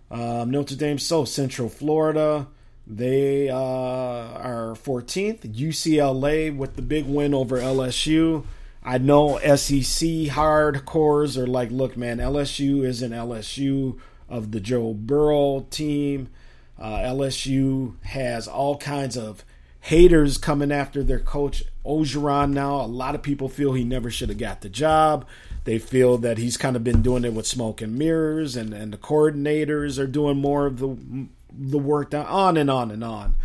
Um, 0.09 0.51
Notre 0.51 0.77
Dame, 0.77 0.99
so 0.99 1.25
Central 1.25 1.67
Florida. 1.67 2.47
They 2.87 3.49
uh, 3.49 3.55
are 3.55 4.75
14th. 4.75 5.41
UCLA 5.55 6.55
with 6.55 6.75
the 6.75 6.81
big 6.81 7.05
win 7.05 7.33
over 7.33 7.57
LSU. 7.59 8.45
I 8.83 8.99
know 8.99 9.39
SEC 9.39 10.07
hardcores 10.29 11.37
are 11.37 11.47
like, 11.47 11.71
look, 11.71 11.97
man, 11.97 12.19
LSU 12.19 12.85
is 12.85 13.01
an 13.01 13.11
LSU 13.11 13.97
of 14.29 14.51
the 14.51 14.59
Joe 14.59 14.93
Burrow 14.93 15.65
team. 15.71 16.29
Uh, 16.79 16.99
LSU 16.99 17.95
has 18.03 18.47
all 18.47 18.77
kinds 18.77 19.17
of 19.17 19.43
haters 19.81 20.37
coming 20.37 20.71
after 20.71 21.03
their 21.03 21.19
coach 21.19 21.63
Orgeron 21.85 22.51
now. 22.51 22.81
A 22.81 22.85
lot 22.85 23.15
of 23.15 23.21
people 23.21 23.49
feel 23.49 23.73
he 23.73 23.83
never 23.83 24.11
should 24.11 24.29
have 24.29 24.37
got 24.37 24.61
the 24.61 24.69
job. 24.69 25.25
They 25.63 25.79
feel 25.79 26.17
that 26.19 26.37
he's 26.37 26.57
kind 26.57 26.75
of 26.75 26.83
been 26.83 27.01
doing 27.01 27.23
it 27.23 27.33
with 27.33 27.47
smoke 27.47 27.81
and 27.81 27.97
mirrors, 27.97 28.55
and, 28.55 28.73
and 28.73 28.93
the 28.93 28.97
coordinators 28.97 29.97
are 29.97 30.07
doing 30.07 30.37
more 30.37 30.67
of 30.67 30.77
the 30.77 31.27
the 31.57 31.77
work 31.77 32.11
down, 32.11 32.25
on 32.25 32.57
and 32.57 32.69
on 32.69 32.91
and 32.91 33.03
on. 33.03 33.35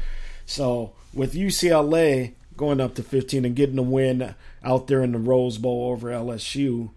So 0.46 0.92
with 1.14 1.34
UCLA 1.34 2.34
going 2.56 2.80
up 2.80 2.94
to 2.96 3.02
15 3.02 3.44
and 3.44 3.56
getting 3.56 3.78
a 3.78 3.82
win 3.82 4.34
out 4.62 4.86
there 4.86 5.02
in 5.02 5.12
the 5.12 5.18
Rose 5.18 5.58
Bowl 5.58 5.90
over 5.90 6.08
LSU, 6.08 6.90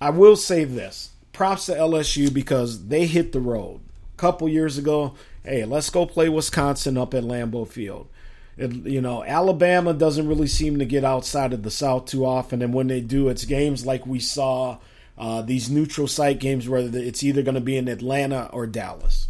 I 0.00 0.10
will 0.10 0.36
say 0.36 0.64
this: 0.64 1.10
props 1.32 1.66
to 1.66 1.74
LSU 1.74 2.32
because 2.32 2.88
they 2.88 3.06
hit 3.06 3.32
the 3.32 3.40
road 3.40 3.80
a 4.14 4.18
couple 4.18 4.48
years 4.48 4.78
ago. 4.78 5.14
Hey, 5.44 5.64
let's 5.64 5.90
go 5.90 6.06
play 6.06 6.28
Wisconsin 6.28 6.98
up 6.98 7.14
at 7.14 7.22
Lambeau 7.22 7.68
Field. 7.68 8.08
It, 8.56 8.72
you 8.72 9.00
know, 9.00 9.22
Alabama 9.22 9.92
doesn't 9.92 10.26
really 10.26 10.46
seem 10.46 10.78
to 10.78 10.86
get 10.86 11.04
outside 11.04 11.52
of 11.52 11.62
the 11.62 11.70
South 11.70 12.06
too 12.06 12.24
often, 12.24 12.62
and 12.62 12.72
when 12.72 12.88
they 12.88 13.00
do, 13.00 13.28
it's 13.28 13.44
games 13.44 13.84
like 13.84 14.06
we 14.06 14.18
saw 14.18 14.78
uh, 15.18 15.42
these 15.42 15.70
neutral 15.70 16.08
site 16.08 16.40
games 16.40 16.68
where 16.68 16.80
it's 16.80 17.22
either 17.22 17.42
going 17.42 17.54
to 17.54 17.60
be 17.60 17.76
in 17.76 17.88
Atlanta 17.88 18.50
or 18.52 18.66
Dallas. 18.66 19.28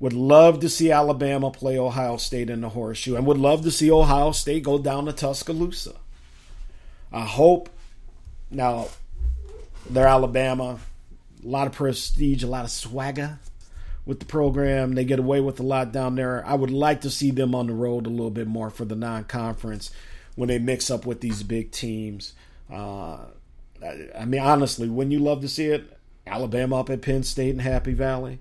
Would 0.00 0.12
love 0.12 0.60
to 0.60 0.68
see 0.68 0.92
Alabama 0.92 1.50
play 1.50 1.76
Ohio 1.76 2.18
State 2.18 2.50
in 2.50 2.60
the 2.60 2.68
horseshoe 2.68 3.16
and 3.16 3.26
would 3.26 3.38
love 3.38 3.62
to 3.62 3.70
see 3.70 3.90
Ohio 3.90 4.30
State 4.30 4.62
go 4.62 4.78
down 4.78 5.06
to 5.06 5.12
Tuscaloosa. 5.12 5.94
I 7.12 7.24
hope 7.24 7.68
now 8.50 8.88
they're 9.90 10.06
Alabama, 10.06 10.78
a 11.42 11.46
lot 11.46 11.66
of 11.66 11.72
prestige, 11.72 12.42
a 12.42 12.46
lot 12.46 12.64
of 12.64 12.70
swagger 12.70 13.38
with 14.06 14.20
the 14.20 14.26
program. 14.26 14.94
They 14.94 15.04
get 15.04 15.18
away 15.18 15.40
with 15.40 15.58
a 15.58 15.64
lot 15.64 15.92
down 15.92 16.14
there. 16.14 16.46
I 16.46 16.54
would 16.54 16.70
like 16.70 17.00
to 17.02 17.10
see 17.10 17.30
them 17.30 17.54
on 17.54 17.66
the 17.66 17.74
road 17.74 18.06
a 18.06 18.10
little 18.10 18.30
bit 18.30 18.46
more 18.46 18.70
for 18.70 18.84
the 18.84 18.96
non 18.96 19.24
conference 19.24 19.90
when 20.36 20.48
they 20.48 20.58
mix 20.58 20.90
up 20.90 21.06
with 21.06 21.20
these 21.20 21.42
big 21.42 21.72
teams. 21.72 22.34
Uh, 22.72 23.18
I 24.18 24.24
mean, 24.24 24.40
honestly, 24.40 24.88
when 24.88 25.10
you 25.10 25.18
love 25.18 25.40
to 25.40 25.48
see 25.48 25.66
it, 25.66 25.98
Alabama 26.26 26.80
up 26.80 26.90
at 26.90 27.02
Penn 27.02 27.22
State 27.22 27.50
and 27.50 27.62
Happy 27.62 27.92
Valley. 27.94 28.38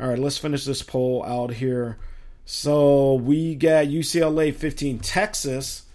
All 0.00 0.08
right, 0.08 0.18
let's 0.18 0.38
finish 0.38 0.64
this 0.64 0.82
poll 0.82 1.24
out 1.24 1.54
here. 1.54 1.98
So 2.44 3.14
we 3.14 3.56
got 3.56 3.86
UCLA 3.86 4.54
15, 4.54 5.00
Texas 5.00 5.86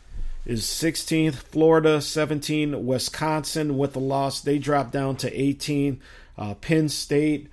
is 0.46 0.64
16th, 0.64 1.36
Florida 1.36 2.02
17, 2.02 2.86
Wisconsin 2.86 3.78
with 3.78 3.94
the 3.94 4.02
loss. 4.02 4.42
They 4.42 4.60
dropped 4.60 4.92
down 4.92 5.16
to 5.18 5.42
18. 5.42 6.02
Uh, 6.38 6.54
Penn 6.56 6.90
State 6.90 7.48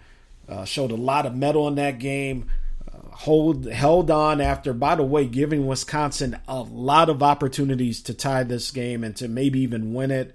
uh, 0.48 0.64
showed 0.64 0.90
a 0.90 0.96
lot 0.96 1.24
of 1.24 1.36
mettle 1.36 1.68
in 1.68 1.76
that 1.76 2.00
game. 2.00 2.50
Uh, 2.92 3.14
hold 3.14 3.66
held 3.66 4.10
on 4.10 4.40
after, 4.40 4.72
by 4.72 4.96
the 4.96 5.04
way, 5.04 5.26
giving 5.26 5.68
Wisconsin 5.68 6.36
a 6.48 6.62
lot 6.62 7.08
of 7.08 7.22
opportunities 7.22 8.02
to 8.02 8.12
tie 8.12 8.42
this 8.42 8.72
game 8.72 9.04
and 9.04 9.14
to 9.16 9.28
maybe 9.28 9.60
even 9.60 9.94
win 9.94 10.10
it. 10.10 10.34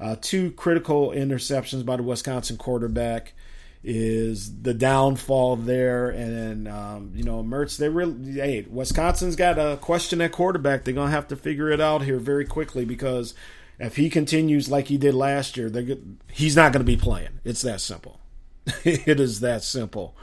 Uh, 0.00 0.16
two 0.18 0.52
critical 0.52 1.10
interceptions 1.10 1.84
by 1.84 1.96
the 1.96 2.02
Wisconsin 2.02 2.56
quarterback 2.56 3.34
is 3.82 4.62
the 4.62 4.74
downfall 4.74 5.56
there. 5.56 6.10
And 6.10 6.68
um, 6.68 7.12
you 7.14 7.22
know, 7.22 7.42
Mertz, 7.42 7.76
they 7.76 7.88
really, 7.88 8.32
hey, 8.32 8.66
Wisconsin's 8.68 9.36
got 9.36 9.58
a 9.58 9.78
question 9.78 10.20
at 10.20 10.32
quarterback. 10.32 10.84
They're 10.84 10.94
gonna 10.94 11.10
have 11.10 11.28
to 11.28 11.36
figure 11.36 11.70
it 11.70 11.80
out 11.80 12.02
here 12.02 12.18
very 12.18 12.44
quickly 12.44 12.84
because 12.84 13.34
if 13.78 13.96
he 13.96 14.10
continues 14.10 14.70
like 14.70 14.88
he 14.88 14.98
did 14.98 15.14
last 15.14 15.56
year, 15.56 15.70
they're 15.70 15.96
he's 16.30 16.56
not 16.56 16.72
to 16.72 16.80
be 16.80 16.96
playing. 16.96 17.40
It's 17.44 17.62
that 17.62 17.80
simple. 17.80 18.20
it 18.84 19.18
is 19.18 19.40
that 19.40 19.62
simple. 19.62 20.14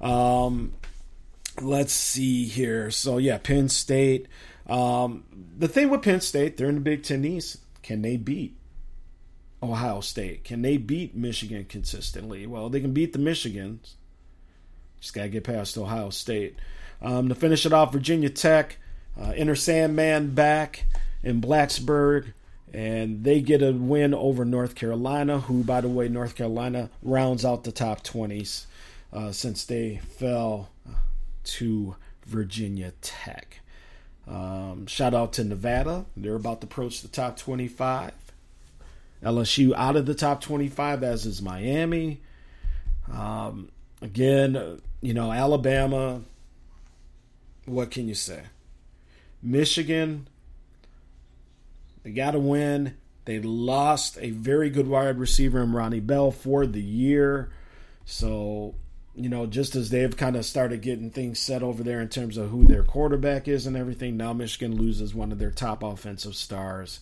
Um, 0.00 0.74
let's 1.60 1.92
see 1.92 2.44
here. 2.44 2.90
So 2.90 3.18
yeah, 3.18 3.38
Penn 3.38 3.68
State. 3.68 4.26
Um, 4.66 5.24
the 5.56 5.68
thing 5.68 5.88
with 5.88 6.02
Penn 6.02 6.20
State, 6.20 6.56
they're 6.56 6.68
in 6.68 6.74
the 6.74 6.80
Big 6.80 7.02
Ten 7.02 7.24
East. 7.24 7.58
Can 7.82 8.02
they 8.02 8.18
beat 8.18 8.57
Ohio 9.62 10.00
State? 10.00 10.44
Can 10.44 10.62
they 10.62 10.76
beat 10.76 11.14
Michigan 11.14 11.64
consistently? 11.64 12.46
Well, 12.46 12.68
they 12.68 12.80
can 12.80 12.92
beat 12.92 13.12
the 13.12 13.18
Michigans. 13.18 13.94
Just 15.00 15.14
got 15.14 15.22
to 15.22 15.28
get 15.28 15.44
past 15.44 15.76
Ohio 15.76 16.10
State. 16.10 16.56
Um, 17.00 17.28
to 17.28 17.34
finish 17.34 17.64
it 17.64 17.72
off, 17.72 17.92
Virginia 17.92 18.30
Tech, 18.30 18.78
uh, 19.20 19.32
Enter 19.36 19.54
Sandman 19.54 20.34
back 20.34 20.86
in 21.22 21.40
Blacksburg, 21.40 22.32
and 22.72 23.24
they 23.24 23.40
get 23.40 23.62
a 23.62 23.72
win 23.72 24.14
over 24.14 24.44
North 24.44 24.74
Carolina, 24.74 25.40
who, 25.40 25.62
by 25.62 25.80
the 25.80 25.88
way, 25.88 26.08
North 26.08 26.34
Carolina 26.34 26.90
rounds 27.02 27.44
out 27.44 27.64
the 27.64 27.72
top 27.72 28.02
20s 28.02 28.66
uh, 29.12 29.32
since 29.32 29.64
they 29.64 29.96
fell 30.18 30.70
to 31.44 31.96
Virginia 32.26 32.92
Tech. 33.00 33.60
Um, 34.26 34.86
shout 34.86 35.14
out 35.14 35.32
to 35.34 35.44
Nevada. 35.44 36.04
They're 36.16 36.34
about 36.34 36.60
to 36.60 36.66
approach 36.66 37.00
the 37.00 37.08
top 37.08 37.36
25. 37.38 38.12
LSU 39.22 39.74
out 39.74 39.96
of 39.96 40.06
the 40.06 40.14
top 40.14 40.40
25, 40.40 41.02
as 41.02 41.26
is 41.26 41.42
Miami. 41.42 42.20
Um, 43.12 43.70
again, 44.00 44.80
you 45.00 45.14
know, 45.14 45.32
Alabama. 45.32 46.22
What 47.64 47.90
can 47.90 48.08
you 48.08 48.14
say? 48.14 48.42
Michigan, 49.42 50.28
they 52.02 52.10
got 52.10 52.32
to 52.32 52.38
win. 52.38 52.96
They 53.24 53.40
lost 53.40 54.16
a 54.20 54.30
very 54.30 54.70
good 54.70 54.88
wide 54.88 55.18
receiver 55.18 55.62
in 55.62 55.72
Ronnie 55.72 56.00
Bell 56.00 56.30
for 56.30 56.66
the 56.66 56.80
year. 56.80 57.50
So, 58.06 58.74
you 59.14 59.28
know, 59.28 59.44
just 59.44 59.76
as 59.76 59.90
they've 59.90 60.16
kind 60.16 60.34
of 60.34 60.46
started 60.46 60.80
getting 60.80 61.10
things 61.10 61.38
set 61.38 61.62
over 61.62 61.82
there 61.82 62.00
in 62.00 62.08
terms 62.08 62.38
of 62.38 62.48
who 62.48 62.64
their 62.64 62.82
quarterback 62.82 63.46
is 63.46 63.66
and 63.66 63.76
everything, 63.76 64.16
now 64.16 64.32
Michigan 64.32 64.76
loses 64.76 65.14
one 65.14 65.30
of 65.30 65.38
their 65.38 65.50
top 65.50 65.82
offensive 65.82 66.34
stars. 66.34 67.00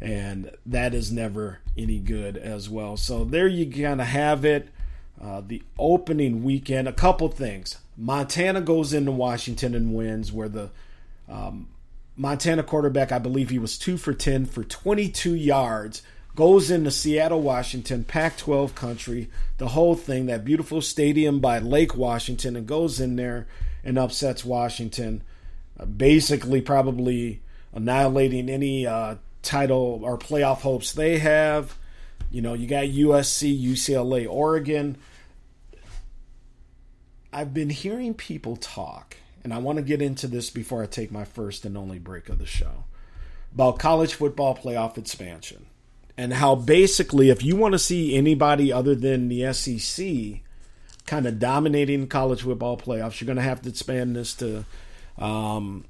And 0.00 0.50
that 0.64 0.94
is 0.94 1.12
never 1.12 1.58
any 1.76 1.98
good 1.98 2.36
as 2.36 2.70
well. 2.70 2.96
So 2.96 3.24
there 3.24 3.48
you 3.48 3.70
kind 3.70 4.00
of 4.00 4.06
have 4.06 4.44
it. 4.44 4.68
Uh, 5.20 5.42
the 5.46 5.62
opening 5.78 6.42
weekend, 6.42 6.88
a 6.88 6.92
couple 6.92 7.28
things. 7.28 7.76
Montana 7.96 8.62
goes 8.62 8.94
into 8.94 9.12
Washington 9.12 9.74
and 9.74 9.92
wins, 9.92 10.32
where 10.32 10.48
the 10.48 10.70
um, 11.28 11.68
Montana 12.16 12.62
quarterback, 12.62 13.12
I 13.12 13.18
believe 13.18 13.50
he 13.50 13.58
was 13.58 13.78
two 13.78 13.98
for 13.98 14.14
10 14.14 14.46
for 14.46 14.64
22 14.64 15.34
yards, 15.34 16.02
goes 16.34 16.70
into 16.70 16.90
Seattle, 16.90 17.42
Washington, 17.42 18.04
Pac 18.04 18.38
12 18.38 18.74
country, 18.74 19.28
the 19.58 19.68
whole 19.68 19.94
thing, 19.94 20.26
that 20.26 20.44
beautiful 20.44 20.80
stadium 20.80 21.40
by 21.40 21.58
Lake 21.58 21.94
Washington, 21.94 22.56
and 22.56 22.66
goes 22.66 23.00
in 23.00 23.16
there 23.16 23.46
and 23.84 23.98
upsets 23.98 24.44
Washington, 24.44 25.22
uh, 25.78 25.84
basically, 25.84 26.60
probably 26.60 27.40
annihilating 27.72 28.48
any 28.48 28.86
uh, 28.86 29.16
title 29.42 30.00
or 30.02 30.18
playoff 30.18 30.58
hopes 30.58 30.92
they 30.92 31.18
have. 31.18 31.76
You 32.30 32.42
know, 32.42 32.54
you 32.54 32.66
got 32.66 32.84
USC, 32.84 33.60
UCLA, 33.60 34.28
Oregon. 34.28 34.96
I've 37.32 37.54
been 37.54 37.70
hearing 37.70 38.14
people 38.14 38.56
talk, 38.56 39.16
and 39.44 39.52
I 39.52 39.58
want 39.58 39.76
to 39.76 39.82
get 39.82 40.02
into 40.02 40.26
this 40.26 40.50
before 40.50 40.82
I 40.82 40.86
take 40.86 41.12
my 41.12 41.24
first 41.24 41.64
and 41.64 41.76
only 41.76 41.98
break 41.98 42.28
of 42.28 42.38
the 42.38 42.46
show, 42.46 42.84
about 43.54 43.78
college 43.78 44.14
football 44.14 44.56
playoff 44.56 44.98
expansion. 44.98 45.66
And 46.16 46.34
how 46.34 46.54
basically, 46.54 47.30
if 47.30 47.42
you 47.42 47.56
want 47.56 47.72
to 47.72 47.78
see 47.78 48.16
anybody 48.16 48.72
other 48.72 48.94
than 48.94 49.28
the 49.28 49.52
SEC 49.52 50.42
kind 51.06 51.26
of 51.26 51.38
dominating 51.38 52.06
college 52.08 52.42
football 52.42 52.76
playoffs, 52.76 53.20
you're 53.20 53.26
going 53.26 53.36
to 53.36 53.42
have 53.42 53.62
to 53.62 53.70
expand 53.70 54.14
this 54.14 54.34
to 54.34 54.64
um, 55.18 55.84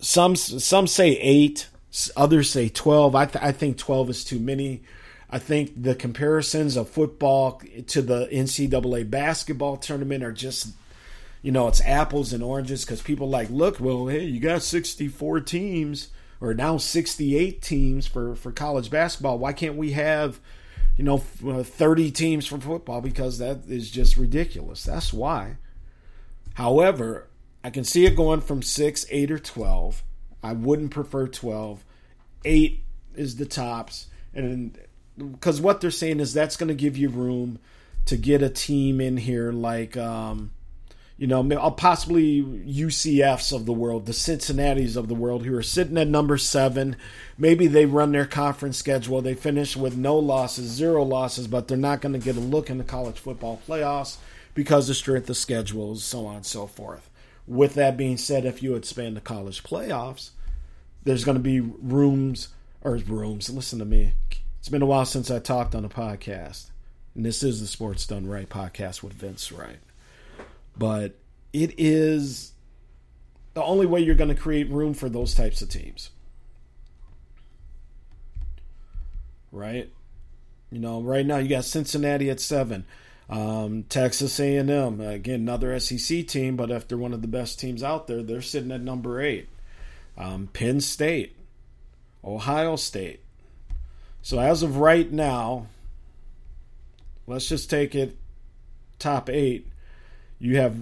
some. 0.00 0.34
Some 0.34 0.86
say 0.86 1.10
eight, 1.10 1.68
others 2.16 2.50
say 2.50 2.68
twelve. 2.68 3.14
I, 3.14 3.26
th- 3.26 3.44
I 3.44 3.52
think 3.52 3.76
twelve 3.76 4.10
is 4.10 4.24
too 4.24 4.38
many. 4.38 4.82
I 5.30 5.38
think 5.38 5.80
the 5.80 5.94
comparisons 5.94 6.76
of 6.76 6.88
football 6.88 7.62
to 7.86 8.02
the 8.02 8.26
NCAA 8.32 9.08
basketball 9.08 9.76
tournament 9.76 10.24
are 10.24 10.32
just, 10.32 10.74
you 11.40 11.52
know, 11.52 11.68
it's 11.68 11.80
apples 11.82 12.32
and 12.32 12.42
oranges 12.42 12.84
because 12.84 13.00
people 13.00 13.28
like, 13.28 13.48
look, 13.48 13.78
well, 13.78 14.08
hey, 14.08 14.24
you 14.24 14.40
got 14.40 14.62
64 14.62 15.40
teams 15.42 16.08
or 16.40 16.52
now 16.52 16.78
68 16.78 17.62
teams 17.62 18.08
for, 18.08 18.34
for 18.34 18.50
college 18.50 18.90
basketball. 18.90 19.38
Why 19.38 19.52
can't 19.52 19.76
we 19.76 19.92
have, 19.92 20.40
you 20.96 21.04
know, 21.04 21.22
uh, 21.46 21.62
30 21.62 22.10
teams 22.10 22.46
for 22.46 22.58
football? 22.58 23.00
Because 23.00 23.38
that 23.38 23.60
is 23.68 23.88
just 23.88 24.16
ridiculous. 24.16 24.82
That's 24.82 25.12
why. 25.12 25.58
However, 26.54 27.28
I 27.62 27.70
can 27.70 27.84
see 27.84 28.04
it 28.04 28.16
going 28.16 28.40
from 28.40 28.62
6, 28.62 29.06
8, 29.08 29.30
or 29.30 29.38
12. 29.38 30.02
I 30.42 30.52
wouldn't 30.52 30.90
prefer 30.90 31.26
12. 31.26 31.84
8 32.44 32.82
is 33.14 33.36
the 33.36 33.46
tops. 33.46 34.06
And 34.34 34.78
because 35.16 35.60
what 35.60 35.80
they're 35.80 35.90
saying 35.90 36.20
is 36.20 36.32
that's 36.32 36.56
going 36.56 36.68
to 36.68 36.74
give 36.74 36.96
you 36.96 37.08
room 37.08 37.58
to 38.06 38.16
get 38.16 38.42
a 38.42 38.48
team 38.48 39.00
in 39.00 39.18
here 39.18 39.52
like 39.52 39.96
um, 39.96 40.52
you 41.18 41.26
know 41.26 41.42
uh, 41.52 41.70
possibly 41.70 42.42
UCFs 42.42 43.54
of 43.54 43.66
the 43.66 43.72
world, 43.72 44.06
the 44.06 44.12
Cincinnati's 44.12 44.96
of 44.96 45.08
the 45.08 45.14
world 45.14 45.44
who 45.44 45.54
are 45.54 45.62
sitting 45.62 45.98
at 45.98 46.08
number 46.08 46.38
7. 46.38 46.96
Maybe 47.36 47.66
they 47.66 47.86
run 47.86 48.12
their 48.12 48.26
conference 48.26 48.78
schedule, 48.78 49.20
they 49.20 49.34
finish 49.34 49.76
with 49.76 49.96
no 49.96 50.16
losses, 50.16 50.70
zero 50.70 51.02
losses, 51.02 51.46
but 51.46 51.68
they're 51.68 51.76
not 51.76 52.00
going 52.00 52.14
to 52.14 52.18
get 52.18 52.36
a 52.36 52.40
look 52.40 52.70
in 52.70 52.78
the 52.78 52.84
college 52.84 53.18
football 53.18 53.60
playoffs 53.68 54.16
because 54.54 54.88
of 54.88 54.96
strength 54.96 55.28
of 55.28 55.36
schedules, 55.36 56.02
so 56.02 56.26
on 56.26 56.36
and 56.36 56.46
so 56.46 56.66
forth. 56.66 57.09
With 57.50 57.74
that 57.74 57.96
being 57.96 58.16
said, 58.16 58.44
if 58.44 58.62
you 58.62 58.76
expand 58.76 59.16
the 59.16 59.20
college 59.20 59.64
playoffs, 59.64 60.30
there's 61.02 61.24
going 61.24 61.36
to 61.36 61.42
be 61.42 61.58
rooms 61.58 62.50
or 62.80 62.94
rooms. 62.94 63.50
Listen 63.50 63.80
to 63.80 63.84
me. 63.84 64.12
It's 64.60 64.68
been 64.68 64.82
a 64.82 64.86
while 64.86 65.04
since 65.04 65.32
I 65.32 65.40
talked 65.40 65.74
on 65.74 65.84
a 65.84 65.88
podcast. 65.88 66.70
And 67.16 67.26
this 67.26 67.42
is 67.42 67.60
the 67.60 67.66
Sports 67.66 68.06
Done 68.06 68.28
Right 68.28 68.48
podcast 68.48 69.02
with 69.02 69.14
Vince 69.14 69.50
Wright. 69.50 69.80
But 70.78 71.16
it 71.52 71.74
is 71.76 72.52
the 73.54 73.64
only 73.64 73.86
way 73.86 73.98
you're 73.98 74.14
going 74.14 74.32
to 74.32 74.40
create 74.40 74.70
room 74.70 74.94
for 74.94 75.08
those 75.08 75.34
types 75.34 75.60
of 75.60 75.68
teams. 75.68 76.10
Right? 79.50 79.90
You 80.70 80.78
know, 80.78 81.02
right 81.02 81.26
now 81.26 81.38
you 81.38 81.48
got 81.48 81.64
Cincinnati 81.64 82.30
at 82.30 82.38
7. 82.38 82.84
Um, 83.30 83.84
Texas 83.84 84.38
A&M, 84.40 85.00
again, 85.00 85.40
another 85.40 85.78
SEC 85.78 86.26
team, 86.26 86.56
but 86.56 86.70
if 86.70 86.88
they're 86.88 86.98
one 86.98 87.14
of 87.14 87.22
the 87.22 87.28
best 87.28 87.60
teams 87.60 87.82
out 87.82 88.08
there, 88.08 88.22
they're 88.22 88.42
sitting 88.42 88.72
at 88.72 88.80
number 88.80 89.22
8. 89.22 89.48
Um, 90.18 90.48
Penn 90.52 90.80
State, 90.80 91.36
Ohio 92.24 92.74
State, 92.74 93.20
so 94.22 94.38
as 94.38 94.62
of 94.62 94.76
right 94.76 95.10
now, 95.10 95.66
let's 97.26 97.48
just 97.48 97.70
take 97.70 97.94
it 97.94 98.16
top 98.98 99.30
eight. 99.30 99.66
You 100.38 100.58
have 100.58 100.76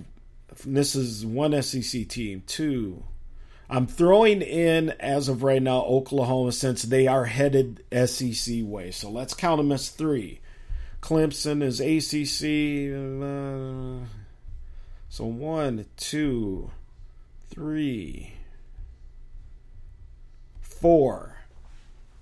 this 0.65 0.95
is 0.95 1.25
one 1.25 1.61
SEC 1.63 2.09
team, 2.09 2.43
two. 2.47 3.05
I'm 3.71 3.87
throwing 3.87 4.41
in 4.41 4.91
as 4.99 5.29
of 5.29 5.43
right 5.43 5.63
now 5.63 5.83
Oklahoma 5.83 6.53
since 6.53 6.83
they 6.83 7.07
are 7.07 7.27
headed 7.27 7.85
SEC 7.93 8.57
way. 8.63 8.91
So 8.91 9.11
let's 9.11 9.35
count 9.35 9.59
them 9.59 9.73
as 9.73 9.91
three. 9.91 10.41
Clemson 11.01 11.63
is 11.63 11.81
ACC. 11.81 12.93
Uh, 12.95 14.07
so 15.09 15.25
one, 15.25 15.87
two, 15.97 16.71
three, 17.51 18.35
four. 20.61 21.37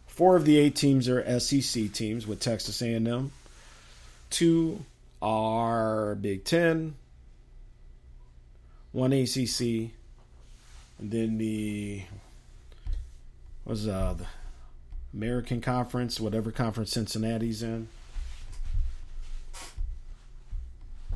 Four 0.06 0.36
of 0.36 0.44
the 0.44 0.58
eight 0.58 0.76
teams 0.76 1.08
are 1.08 1.40
SEC 1.40 1.92
teams 1.92 2.26
with 2.26 2.40
Texas 2.40 2.80
A&M. 2.80 3.32
Two 4.30 4.84
are 5.20 6.14
Big 6.14 6.44
Ten. 6.44 6.94
One 8.92 9.12
ACC, 9.12 9.90
and 10.98 11.10
then 11.10 11.36
the 11.36 12.04
was 13.66 13.86
uh 13.86 14.14
the 14.16 14.26
American 15.12 15.60
Conference, 15.60 16.18
whatever 16.18 16.50
conference 16.50 16.92
Cincinnati's 16.92 17.62
in. 17.62 17.88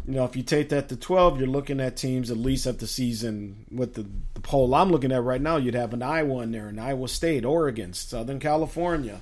You 0.06 0.14
know, 0.14 0.24
if 0.24 0.36
you 0.36 0.42
take 0.42 0.70
that 0.70 0.88
to 0.88 0.96
12, 0.96 1.38
you're 1.38 1.48
looking 1.48 1.80
at 1.80 1.96
teams 1.96 2.30
at 2.30 2.36
least 2.36 2.66
at 2.66 2.78
the 2.78 2.86
season 2.86 3.66
with 3.70 3.94
the, 3.94 4.06
the 4.34 4.40
poll 4.40 4.74
I'm 4.74 4.90
looking 4.90 5.12
at 5.12 5.22
right 5.22 5.40
now. 5.40 5.56
You'd 5.56 5.74
have 5.74 5.92
an 5.92 6.02
Iowa 6.02 6.42
in 6.42 6.52
there, 6.52 6.68
an 6.68 6.78
Iowa 6.78 7.08
State, 7.08 7.44
Oregon, 7.44 7.92
Southern 7.92 8.40
California. 8.40 9.20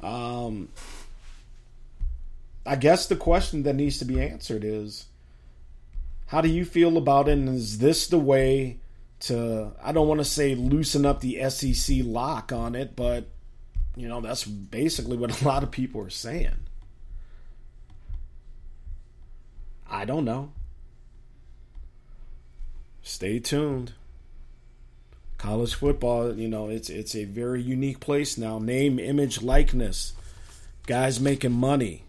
Um, 0.00 0.68
I 2.66 2.76
guess 2.76 3.06
the 3.06 3.16
question 3.16 3.62
that 3.64 3.74
needs 3.74 3.98
to 3.98 4.04
be 4.04 4.20
answered 4.20 4.64
is 4.64 5.06
how 6.26 6.40
do 6.40 6.48
you 6.48 6.64
feel 6.64 6.96
about 6.96 7.28
it? 7.28 7.32
And 7.32 7.48
is 7.48 7.78
this 7.78 8.06
the 8.06 8.18
way 8.18 8.78
to, 9.20 9.72
I 9.82 9.92
don't 9.92 10.08
want 10.08 10.20
to 10.20 10.24
say 10.24 10.54
loosen 10.54 11.06
up 11.06 11.20
the 11.20 11.48
SEC 11.48 11.98
lock 12.02 12.52
on 12.52 12.74
it, 12.74 12.94
but, 12.96 13.26
you 13.96 14.08
know, 14.08 14.20
that's 14.20 14.44
basically 14.44 15.16
what 15.16 15.40
a 15.40 15.44
lot 15.44 15.62
of 15.62 15.70
people 15.70 16.00
are 16.00 16.10
saying. 16.10 16.56
I 19.88 20.04
don't 20.04 20.24
know. 20.24 20.52
Stay 23.02 23.38
tuned. 23.38 23.92
College 25.36 25.74
football, 25.74 26.34
you 26.34 26.48
know, 26.48 26.68
it's 26.68 26.88
it's 26.88 27.14
a 27.14 27.24
very 27.24 27.60
unique 27.60 28.00
place 28.00 28.38
now. 28.38 28.58
Name, 28.58 28.98
image, 28.98 29.42
likeness. 29.42 30.14
Guys 30.86 31.20
making 31.20 31.52
money. 31.52 32.04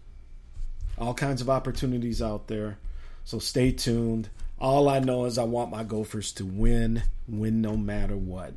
All 0.98 1.12
kinds 1.12 1.42
of 1.42 1.50
opportunities 1.50 2.22
out 2.22 2.48
there. 2.48 2.78
So 3.24 3.38
stay 3.38 3.72
tuned. 3.72 4.30
All 4.58 4.88
I 4.88 5.00
know 5.00 5.26
is 5.26 5.36
I 5.36 5.44
want 5.44 5.70
my 5.70 5.84
Gophers 5.84 6.32
to 6.32 6.46
win, 6.46 7.02
win 7.28 7.60
no 7.60 7.76
matter 7.76 8.16
what. 8.16 8.54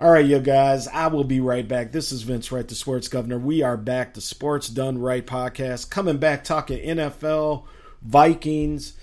All 0.00 0.10
right, 0.10 0.24
you 0.24 0.38
guys, 0.38 0.88
I 0.88 1.08
will 1.08 1.24
be 1.24 1.40
right 1.40 1.68
back. 1.68 1.92
This 1.92 2.10
is 2.10 2.22
Vince 2.22 2.50
Wright, 2.50 2.66
the 2.66 2.74
Sports 2.74 3.08
Governor. 3.08 3.38
We 3.38 3.62
are 3.62 3.76
back, 3.76 4.14
the 4.14 4.22
Sports 4.22 4.68
Done 4.68 4.96
Right 4.96 5.26
podcast, 5.26 5.90
coming 5.90 6.16
back 6.16 6.42
talking 6.42 6.78
NFL 6.78 7.64
Vikings. 8.04 8.94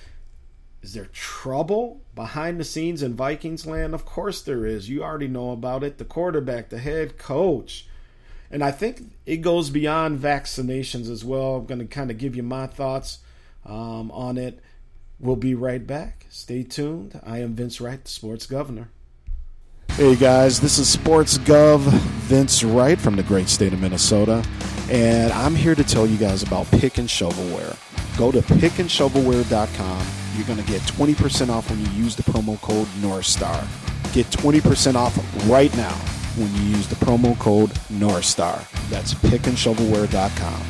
Is 0.81 0.93
there 0.93 1.09
trouble 1.11 2.01
behind 2.15 2.59
the 2.59 2.63
scenes 2.63 3.03
in 3.03 3.13
Vikings 3.13 3.65
land? 3.65 3.93
Of 3.93 4.05
course 4.05 4.41
there 4.41 4.65
is. 4.65 4.89
You 4.89 5.03
already 5.03 5.27
know 5.27 5.51
about 5.51 5.83
it. 5.83 5.97
The 5.97 6.05
quarterback, 6.05 6.69
the 6.69 6.79
head 6.79 7.17
coach. 7.17 7.87
And 8.51 8.63
I 8.63 8.71
think 8.71 9.03
it 9.25 9.37
goes 9.37 9.69
beyond 9.69 10.19
vaccinations 10.19 11.09
as 11.09 11.23
well. 11.23 11.57
I'm 11.57 11.65
going 11.65 11.79
to 11.79 11.85
kind 11.85 12.09
of 12.09 12.17
give 12.17 12.35
you 12.35 12.43
my 12.43 12.67
thoughts 12.67 13.19
um, 13.65 14.09
on 14.11 14.37
it. 14.37 14.59
We'll 15.19 15.35
be 15.35 15.53
right 15.53 15.85
back. 15.85 16.25
Stay 16.29 16.63
tuned. 16.63 17.19
I 17.25 17.39
am 17.39 17.53
Vince 17.53 17.81
Wright, 17.81 18.03
the 18.03 18.09
sports 18.09 18.45
governor. 18.45 18.89
Hey 19.99 20.15
guys, 20.15 20.61
this 20.61 20.77
is 20.77 20.87
Sports 20.87 21.37
Gov 21.39 21.81
Vince 21.81 22.63
Wright 22.63 22.97
from 22.97 23.17
the 23.17 23.23
great 23.23 23.49
state 23.49 23.73
of 23.73 23.81
Minnesota, 23.81 24.45
and 24.89 25.33
I'm 25.33 25.55
here 25.55 25.75
to 25.75 25.83
tell 25.83 26.07
you 26.07 26.15
guys 26.15 26.41
about 26.41 26.71
Pick 26.71 26.99
and 26.99 27.09
Shovelware. 27.09 27.75
Go 28.19 28.33
to 28.33 28.41
pickandshovelware.com. 28.41 30.05
You're 30.35 30.45
going 30.45 30.59
to 30.59 30.65
get 30.69 30.81
20% 30.81 31.47
off 31.47 31.69
when 31.69 31.79
you 31.79 31.89
use 32.03 32.17
the 32.17 32.23
promo 32.23 32.59
code 32.59 32.85
NorthStar. 32.99 33.63
Get 34.13 34.25
20% 34.25 34.95
off 34.95 35.17
right 35.49 35.73
now 35.77 35.93
when 36.35 36.53
you 36.55 36.63
use 36.63 36.85
the 36.89 36.95
promo 36.95 37.39
code 37.39 37.69
NorthStar. 37.93 38.69
That's 38.89 39.13
pickandshovelware.com. 39.13 40.65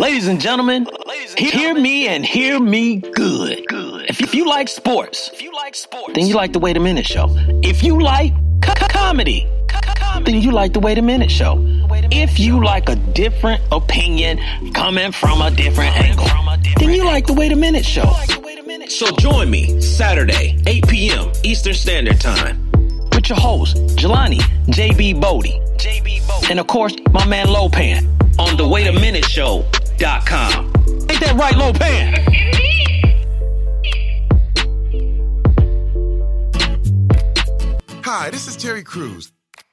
Ladies 0.00 0.26
and 0.26 0.40
gentlemen, 0.40 0.88
hear 1.36 1.74
me 1.74 2.08
and 2.08 2.26
hear 2.26 2.58
me 2.58 2.96
good. 2.96 3.68
Good. 3.68 4.10
If, 4.10 4.20
if 4.20 4.34
you 4.34 4.48
like 4.48 4.66
sports, 4.66 5.30
if 5.32 5.40
you 5.40 5.54
like 5.54 5.76
sports, 5.76 6.14
then 6.14 6.26
you 6.26 6.34
like 6.34 6.52
the 6.52 6.58
Wait 6.58 6.76
a 6.76 6.80
Minute 6.80 7.06
Show. 7.06 7.28
If 7.62 7.84
you 7.84 8.00
like 8.02 8.32
co- 8.62 8.74
comedy, 8.88 9.46
then 10.24 10.40
you 10.40 10.52
like 10.52 10.72
the 10.72 10.80
Wait 10.80 10.98
a 10.98 11.02
Minute 11.02 11.30
Show. 11.30 11.64
If 12.10 12.38
you 12.38 12.62
like 12.64 12.88
a 12.88 12.96
different 12.96 13.62
opinion 13.72 14.38
coming 14.72 15.12
from 15.12 15.40
a 15.40 15.50
different 15.50 15.96
angle, 15.96 16.26
then 16.78 16.90
you 16.90 17.04
like 17.04 17.26
the 17.26 17.34
Wait 17.34 17.52
a 17.52 17.56
Minute 17.56 17.84
Show. 17.84 18.12
So 18.88 19.14
join 19.16 19.50
me 19.50 19.80
Saturday, 19.80 20.58
8 20.66 20.88
p.m. 20.88 21.30
Eastern 21.42 21.74
Standard 21.74 22.20
Time 22.20 22.70
with 23.12 23.28
your 23.28 23.38
host, 23.38 23.76
Jelani 23.96 24.40
JB 24.68 25.20
Bodie. 25.20 25.60
JB 25.76 26.26
Bodie. 26.26 26.46
And 26.50 26.60
of 26.60 26.66
course, 26.66 26.94
my 27.12 27.26
man 27.26 27.46
Lopan 27.46 28.06
on 28.38 28.56
the 28.56 28.66
Wait 28.66 28.86
a 28.86 28.92
Minute 28.92 29.24
Show.com. 29.24 30.72
Ain't 31.10 31.20
that 31.20 31.34
right, 31.36 31.54
Lopan? 31.54 32.24
Hi, 38.04 38.30
this 38.30 38.48
is 38.48 38.56
Terry 38.56 38.82
Crews, 38.82 39.32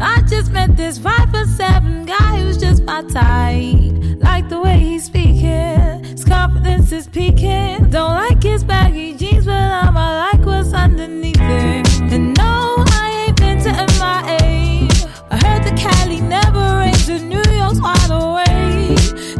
I 0.00 0.22
just 0.28 0.52
met 0.52 0.76
this 0.76 0.98
five 0.98 1.30
foot 1.30 1.48
seven 1.48 2.06
guy 2.06 2.40
who's 2.40 2.56
just 2.56 2.82
my 2.84 3.02
type. 3.02 3.92
Like 4.22 4.48
the 4.48 4.60
way 4.60 4.78
he's 4.78 5.04
speaking, 5.04 6.04
his 6.04 6.24
confidence 6.24 6.92
is 6.92 7.06
peaking. 7.08 7.90
Don't 7.90 8.12
like 8.12 8.42
his 8.42 8.62
baggy 8.62 9.16
jeans, 9.16 9.46
but 9.46 9.54
I'ma 9.54 10.30
like 10.30 10.46
what's 10.46 10.72
underneath 10.72 11.36
it. 11.40 12.00
And 12.12 12.36
no, 12.36 12.76
I 13.00 13.26
ain't 13.26 13.36
been 13.36 13.58
to 13.64 13.72
MIA. 13.72 14.88
I 15.30 15.36
heard 15.44 15.64
the 15.64 15.74
Cali 15.76 16.20
never 16.20 16.78
rains, 16.78 17.08
and 17.08 17.28
New 17.28 17.42
York's 17.50 17.80
wide 17.80 18.10
awake. 18.10 18.98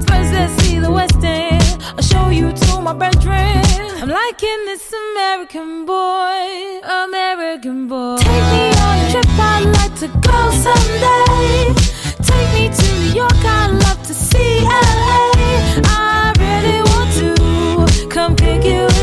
First, 0.09 0.33
let's 0.33 0.53
see 0.63 0.79
the 0.81 0.91
West 0.91 1.23
End. 1.23 1.83
I'll 1.97 2.03
show 2.03 2.31
you 2.31 2.53
my 2.83 2.93
bedroom. 2.93 3.63
I'm 4.01 4.09
liking 4.09 4.61
this 4.67 4.93
American 4.93 5.85
boy, 5.85 6.81
American 7.05 7.89
boy. 7.89 8.17
Take 8.19 8.47
me 8.53 8.67
on 8.87 8.99
a 8.99 9.11
trip, 9.11 9.27
I'd 9.39 9.65
like 9.79 9.95
to 10.03 10.09
go 10.29 10.51
someday. 10.67 11.75
Take 12.23 12.51
me 12.55 12.69
to 12.69 12.87
New 13.01 13.15
York, 13.15 13.45
I'd 13.45 13.73
love 13.85 14.03
to 14.07 14.15
see 14.15 14.61
LA. 14.63 15.33
I 15.85 16.33
really 16.39 16.83
want 16.91 17.11
to 17.21 18.09
come 18.09 18.37
pick 18.37 18.65
you. 18.65 18.98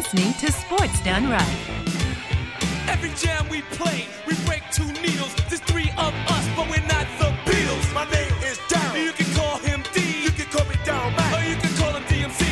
Listening 0.00 0.32
to 0.32 0.50
Sports 0.50 0.98
Done 1.04 1.28
Right. 1.28 1.58
Every 2.88 3.10
jam 3.10 3.46
we 3.50 3.60
play, 3.76 4.06
we 4.26 4.32
break 4.46 4.62
two 4.72 4.90
needles. 5.04 5.34
There's 5.50 5.60
three 5.60 5.90
of 5.98 6.14
us, 6.34 6.44
but 6.56 6.70
we're 6.70 6.88
not 6.88 7.06
the 7.20 7.28
Beatles. 7.44 7.92
My 7.92 8.04
name 8.04 8.32
is 8.50 8.56
Daryl. 8.70 9.04
You 9.04 9.12
can 9.12 9.28
call 9.36 9.58
him 9.58 9.82
D. 9.92 10.00
You 10.24 10.30
can 10.30 10.46
call 10.46 10.64
me 10.70 10.76
Daryl 10.88 11.14
Mack. 11.14 11.36
Or 11.36 11.44
you 11.46 11.54
can 11.56 11.76
call 11.76 11.92
him 11.92 12.02
DMC. 12.04 12.42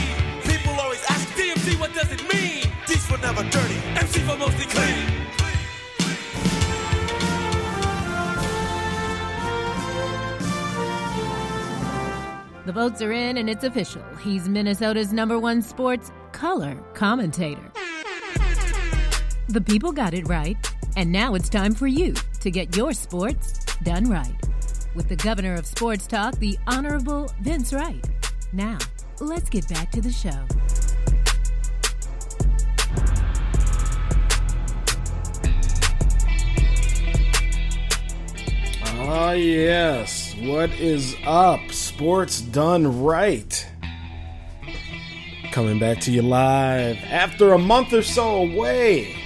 People 0.44 0.78
always 0.78 1.02
ask 1.08 1.26
DMC, 1.38 1.80
what 1.80 1.94
does 1.94 2.12
it 2.12 2.22
mean? 2.30 2.70
D's 2.86 3.06
for 3.06 3.16
never 3.16 3.42
dirty. 3.44 3.76
MC 3.96 4.20
for 4.28 4.36
mostly 4.36 4.66
clean. 4.66 5.18
The 12.66 12.72
votes 12.72 13.00
are 13.00 13.12
in 13.12 13.38
and 13.38 13.48
it's 13.48 13.64
official. 13.64 14.04
He's 14.22 14.46
Minnesota's 14.50 15.10
number 15.14 15.38
one 15.38 15.62
sports 15.62 16.12
color 16.38 16.76
commentator. 16.94 17.72
The 19.48 19.60
people 19.60 19.90
got 19.90 20.14
it 20.14 20.28
right, 20.28 20.56
and 20.96 21.10
now 21.10 21.34
it's 21.34 21.48
time 21.48 21.74
for 21.74 21.88
you 21.88 22.14
to 22.38 22.50
get 22.52 22.76
your 22.76 22.92
sports 22.92 23.64
done 23.82 24.04
right. 24.08 24.36
With 24.94 25.08
the 25.08 25.16
governor 25.16 25.54
of 25.54 25.66
sports 25.66 26.06
talk, 26.06 26.36
the 26.36 26.56
Honorable 26.68 27.28
Vince 27.40 27.72
Wright. 27.72 28.08
Now, 28.52 28.78
let's 29.18 29.48
get 29.48 29.68
back 29.68 29.90
to 29.90 30.00
the 30.00 30.12
show. 30.12 30.46
Ah, 39.10 39.32
yes. 39.32 40.36
What 40.42 40.70
is 40.78 41.16
up? 41.24 41.72
Sports 41.72 42.42
done 42.42 43.02
right. 43.02 43.67
Coming 45.58 45.80
back 45.80 45.98
to 46.02 46.12
you 46.12 46.22
live 46.22 46.98
after 47.10 47.52
a 47.52 47.58
month 47.58 47.92
or 47.92 48.02
so 48.02 48.36
away. 48.36 49.16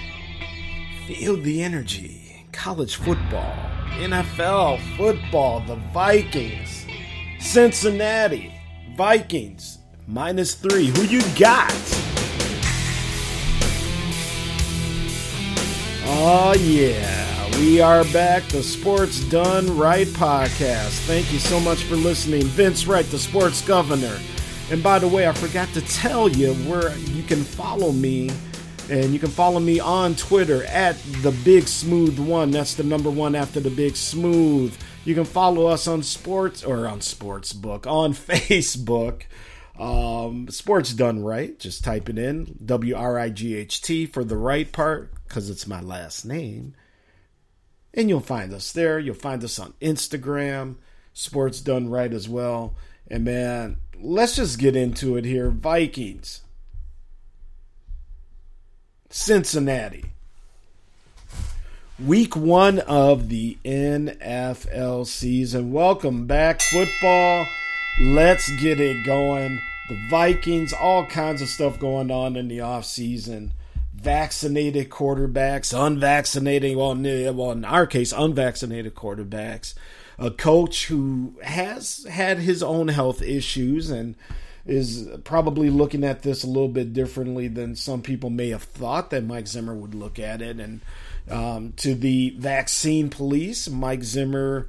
Feel 1.07 1.37
the 1.37 1.63
energy. 1.63 2.47
College 2.53 2.97
football, 2.97 3.55
NFL 3.99 4.81
football, 4.97 5.61
the 5.61 5.77
Vikings, 5.93 6.87
Cincinnati, 7.39 8.51
Vikings, 8.97 9.77
minus 10.07 10.55
three. 10.55 10.87
Who 10.87 11.03
you 11.03 11.21
got? 11.39 11.71
Oh, 16.07 16.55
yeah. 16.59 17.59
We 17.59 17.83
are 17.83 18.05
back, 18.05 18.45
the 18.45 18.63
Sports 18.63 19.21
Done 19.29 19.77
Right 19.77 20.07
podcast. 20.07 20.99
Thank 21.01 21.31
you 21.31 21.39
so 21.39 21.61
much 21.61 21.85
for 21.85 21.97
listening. 21.97 22.45
Vince 22.45 22.87
Wright, 22.87 23.05
the 23.05 23.19
sports 23.19 23.61
governor. 23.61 24.19
And 24.73 24.83
by 24.83 24.99
the 24.99 25.07
way, 25.07 25.29
I 25.29 25.33
forgot 25.33 25.69
to 25.75 25.83
tell 25.83 26.31
you 26.31 26.55
where 26.55 26.97
you 26.97 27.23
can 27.25 27.45
follow 27.45 27.93
me. 27.93 28.31
And 28.89 29.13
you 29.13 29.19
can 29.19 29.29
follow 29.29 29.61
me 29.61 29.81
on 29.81 30.15
Twitter 30.15 30.65
at 30.65 30.97
the 31.21 31.31
Big 31.45 31.69
Smooth 31.69 32.19
One. 32.19 32.51
That's 32.51 32.75
the 32.75 32.83
number 32.83 33.11
one 33.11 33.35
after 33.35 33.61
the 33.61 33.69
Big 33.69 33.97
Smooth. 33.97 34.75
You 35.05 35.15
can 35.15 35.27
follow 35.27 35.67
us 35.67 35.87
on 35.87 36.03
sports 36.03 36.65
or 36.65 36.89
on 36.89 37.03
Sports 37.03 37.53
Book 37.53 37.87
on 37.87 38.15
Facebook. 38.15 39.25
Um, 39.79 40.49
sports 40.49 40.95
done 40.95 41.23
right. 41.23 41.59
Just 41.59 41.85
type 41.85 42.09
it 42.09 42.17
in 42.17 42.57
W 42.65 42.97
R 42.97 43.19
I 43.19 43.29
G 43.29 43.55
H 43.55 43.83
T 43.83 44.07
for 44.07 44.25
the 44.25 44.39
right 44.39 44.73
part 44.73 45.13
because 45.29 45.51
it's 45.51 45.67
my 45.67 45.83
last 45.83 46.25
name. 46.25 46.75
And 47.93 48.09
you'll 48.09 48.21
find 48.21 48.55
us 48.55 48.73
there. 48.73 48.99
You'll 48.99 49.17
find 49.17 49.45
us 49.45 49.59
on 49.59 49.75
Instagram, 49.83 50.77
Sports 51.13 51.61
Done 51.61 51.91
Right 51.91 52.15
as 52.15 52.27
well. 52.27 52.75
And 53.07 53.25
man, 53.25 53.77
let's 54.01 54.37
just 54.37 54.59
get 54.59 54.77
into 54.77 55.17
it 55.17 55.25
here. 55.25 55.51
Vikings, 55.51 56.43
Cincinnati. 59.11 60.07
Week 61.99 62.35
one 62.35 62.81
of 62.81 63.29
the 63.29 63.59
NFL 63.65 65.07
season. 65.07 65.73
Welcome 65.73 66.27
back, 66.27 66.61
football. 66.61 67.47
Let's 68.01 68.51
get 68.61 68.81
it 68.81 69.05
going. 69.05 69.61
The 69.89 70.09
Vikings, 70.09 70.73
all 70.73 71.07
kinds 71.07 71.43
of 71.43 71.49
stuff 71.49 71.79
going 71.79 72.11
on 72.11 72.37
in 72.37 72.49
the 72.49 72.59
offseason 72.59 73.51
vaccinated 74.03 74.91
quarterbacks, 74.91 75.73
unvaccinated, 75.73 76.77
well, 76.77 76.95
well, 76.97 77.53
in 77.53 77.65
our 77.65 77.87
case, 77.87 78.13
unvaccinated 78.13 78.95
quarterbacks, 78.95 79.75
a 80.23 80.31
coach 80.31 80.87
who 80.87 81.35
has 81.43 82.07
had 82.09 82.39
his 82.39 82.63
own 82.63 82.89
health 82.89 83.21
issues 83.23 83.91
and 83.91 84.15
is 84.65 85.09
probably 85.25 85.69
looking 85.69 86.05
at 86.05 86.23
this 86.23 86.45
a 86.45 86.47
little 86.47 86.69
bit 86.69 86.93
differently 86.93 87.49
than 87.49 87.75
some 87.75 88.01
people 88.01 88.31
may 88.31 88.51
have 88.51 88.63
thought 88.63 89.11
that 89.11 89.25
Mike 89.25 89.49
Zimmer 89.49 89.75
would 89.75 89.97
look 89.97 90.21
at 90.21 90.41
it. 90.41 90.61
And 90.61 90.81
um, 91.29 91.73
to 91.79 91.97
the 91.97 92.31
vaccine 92.39 93.11
police, 93.11 93.69
Mike 93.69 94.05
Zimmer, 94.05 94.69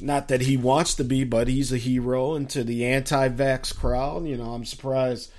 not 0.00 0.28
that 0.28 0.40
he 0.40 0.56
wants 0.56 0.94
to 0.94 1.04
be, 1.04 1.24
but 1.24 1.46
he's 1.46 1.72
a 1.72 1.76
hero. 1.76 2.34
And 2.34 2.48
to 2.50 2.64
the 2.64 2.86
anti 2.86 3.28
vax 3.28 3.76
crowd, 3.76 4.26
you 4.26 4.38
know, 4.38 4.52
I'm 4.52 4.64
surprised 4.64 5.30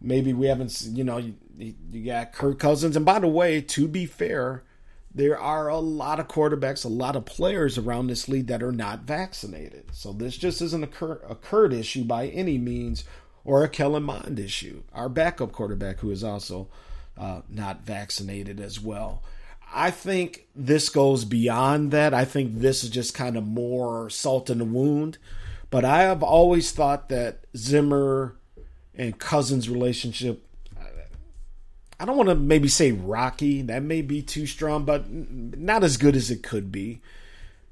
maybe 0.00 0.32
we 0.32 0.48
haven't, 0.48 0.82
you 0.82 1.04
know, 1.04 1.18
you, 1.18 1.34
you 1.56 2.04
got 2.04 2.32
Kirk 2.32 2.58
Cousins. 2.58 2.96
And 2.96 3.06
by 3.06 3.20
the 3.20 3.28
way, 3.28 3.60
to 3.60 3.86
be 3.86 4.06
fair, 4.06 4.64
there 5.14 5.38
are 5.38 5.68
a 5.68 5.78
lot 5.78 6.18
of 6.18 6.26
quarterbacks, 6.26 6.84
a 6.84 6.88
lot 6.88 7.14
of 7.14 7.24
players 7.24 7.78
around 7.78 8.08
this 8.08 8.28
league 8.28 8.48
that 8.48 8.62
are 8.62 8.72
not 8.72 9.02
vaccinated. 9.02 9.86
So 9.92 10.12
this 10.12 10.36
just 10.36 10.60
isn't 10.60 10.82
a 10.82 10.88
Kurt, 10.88 11.24
a 11.28 11.36
Kurt 11.36 11.72
issue 11.72 12.04
by 12.04 12.26
any 12.28 12.58
means 12.58 13.04
or 13.44 13.62
a 13.62 13.68
Kellen 13.68 14.02
Mond 14.02 14.40
issue. 14.40 14.82
Our 14.92 15.08
backup 15.08 15.52
quarterback, 15.52 16.00
who 16.00 16.10
is 16.10 16.24
also 16.24 16.68
uh, 17.16 17.42
not 17.48 17.84
vaccinated 17.84 18.60
as 18.60 18.80
well. 18.80 19.22
I 19.72 19.90
think 19.90 20.46
this 20.54 20.88
goes 20.88 21.24
beyond 21.24 21.90
that. 21.92 22.12
I 22.12 22.24
think 22.24 22.60
this 22.60 22.82
is 22.82 22.90
just 22.90 23.14
kind 23.14 23.36
of 23.36 23.46
more 23.46 24.10
salt 24.10 24.50
in 24.50 24.58
the 24.58 24.64
wound. 24.64 25.18
But 25.70 25.84
I 25.84 26.02
have 26.02 26.22
always 26.22 26.72
thought 26.72 27.08
that 27.08 27.44
Zimmer 27.56 28.36
and 28.94 29.18
Cousins' 29.18 29.68
relationship 29.68 30.43
I 32.04 32.06
don't 32.06 32.18
want 32.18 32.28
to 32.28 32.34
maybe 32.34 32.68
say 32.68 32.92
rocky. 32.92 33.62
That 33.62 33.82
may 33.82 34.02
be 34.02 34.20
too 34.20 34.46
strong, 34.46 34.84
but 34.84 35.10
not 35.10 35.82
as 35.82 35.96
good 35.96 36.16
as 36.16 36.30
it 36.30 36.42
could 36.42 36.70
be. 36.70 37.00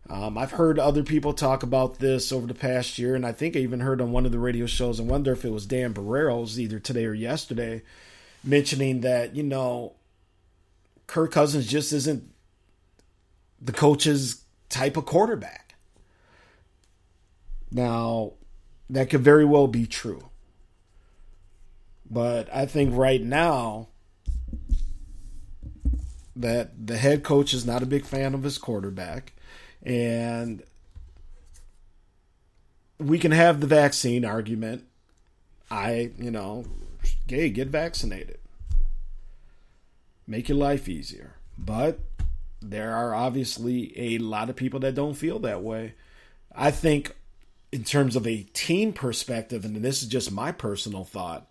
Um, 0.09 0.39
I've 0.39 0.53
heard 0.53 0.78
other 0.78 1.03
people 1.03 1.35
talk 1.35 1.62
about 1.62 1.99
this 1.99 2.33
over 2.33 2.47
the 2.47 2.55
past 2.55 2.99
year, 2.99 3.14
and 3.14 3.26
I 3.26 3.33
think 3.33 3.55
I 3.55 3.59
even 3.59 3.80
heard 3.80 4.01
on 4.01 4.11
one 4.11 4.24
of 4.24 4.33
the 4.33 4.39
radio 4.39 4.64
shows. 4.64 4.99
I 4.99 5.03
wonder 5.03 5.33
if 5.33 5.45
it 5.45 5.53
was 5.53 5.66
Dan 5.66 5.93
Barreiro's 5.93 6.59
either 6.59 6.80
today 6.80 7.05
or 7.05 7.12
yesterday, 7.12 7.83
mentioning 8.43 9.03
that 9.03 9.37
you 9.37 9.43
know, 9.43 9.97
Kirk 11.07 11.33
Cousins 11.33 11.66
just 11.66 11.93
isn't 11.93 12.33
the 13.61 13.72
coach's 13.72 14.45
type 14.70 14.97
of 14.97 15.05
quarterback. 15.05 15.74
Now, 17.70 18.33
that 18.89 19.11
could 19.11 19.20
very 19.20 19.45
well 19.45 19.66
be 19.66 19.85
true, 19.85 20.30
but 22.11 22.49
I 22.51 22.64
think 22.64 22.97
right 22.97 23.20
now 23.20 23.89
that 26.43 26.86
the 26.86 26.99
head 26.99 27.22
coach 27.22 27.55
is 27.55 27.66
not 27.66 27.82
a 27.82 27.86
big 27.86 28.05
fan 28.05 28.34
of 28.34 28.43
his 28.43 28.59
quarterback 28.59 29.32
and 29.82 30.62
we 32.99 33.18
can 33.18 33.32
have 33.32 33.61
the 33.61 33.66
vaccine 33.66 34.24
argument 34.24 34.84
i 35.70 36.11
you 36.18 36.30
know 36.30 36.64
gay, 37.26 37.51
get 37.51 37.68
vaccinated. 37.68 38.38
Make 40.26 40.49
your 40.49 40.59
life 40.59 40.88
easier. 40.88 41.34
But 41.59 41.99
there 42.61 42.95
are 42.95 43.14
obviously 43.14 43.93
a 43.99 44.18
lot 44.18 44.49
of 44.49 44.57
people 44.57 44.80
that 44.80 44.95
don't 44.95 45.14
feel 45.14 45.38
that 45.40 45.62
way. 45.62 45.95
I 46.55 46.70
think, 46.70 47.16
in 47.72 47.84
terms 47.84 48.16
of 48.16 48.26
a 48.26 48.43
team 48.53 48.93
perspective, 48.93 49.64
and 49.64 49.76
this 49.76 50.03
is 50.03 50.09
just 50.09 50.30
my 50.30 50.53
personal 50.53 51.05
thought, 51.05 51.49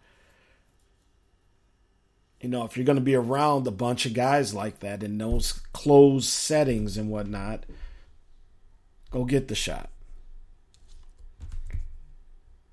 you 2.42 2.50
know, 2.50 2.66
if 2.66 2.76
you're 2.76 2.86
going 2.86 2.98
to 2.98 3.02
be 3.02 3.16
around 3.16 3.68
a 3.68 3.72
bunch 3.72 4.06
of 4.08 4.14
guys 4.14 4.54
like 4.54 4.80
that 4.80 5.04
in 5.04 5.18
those 5.20 5.54
closed 5.74 6.28
settings 6.28 6.98
and 6.98 7.10
whatnot, 7.10 7.66
go 9.12 9.26
get 9.26 9.48
the 9.48 9.56
shot. 9.56 9.90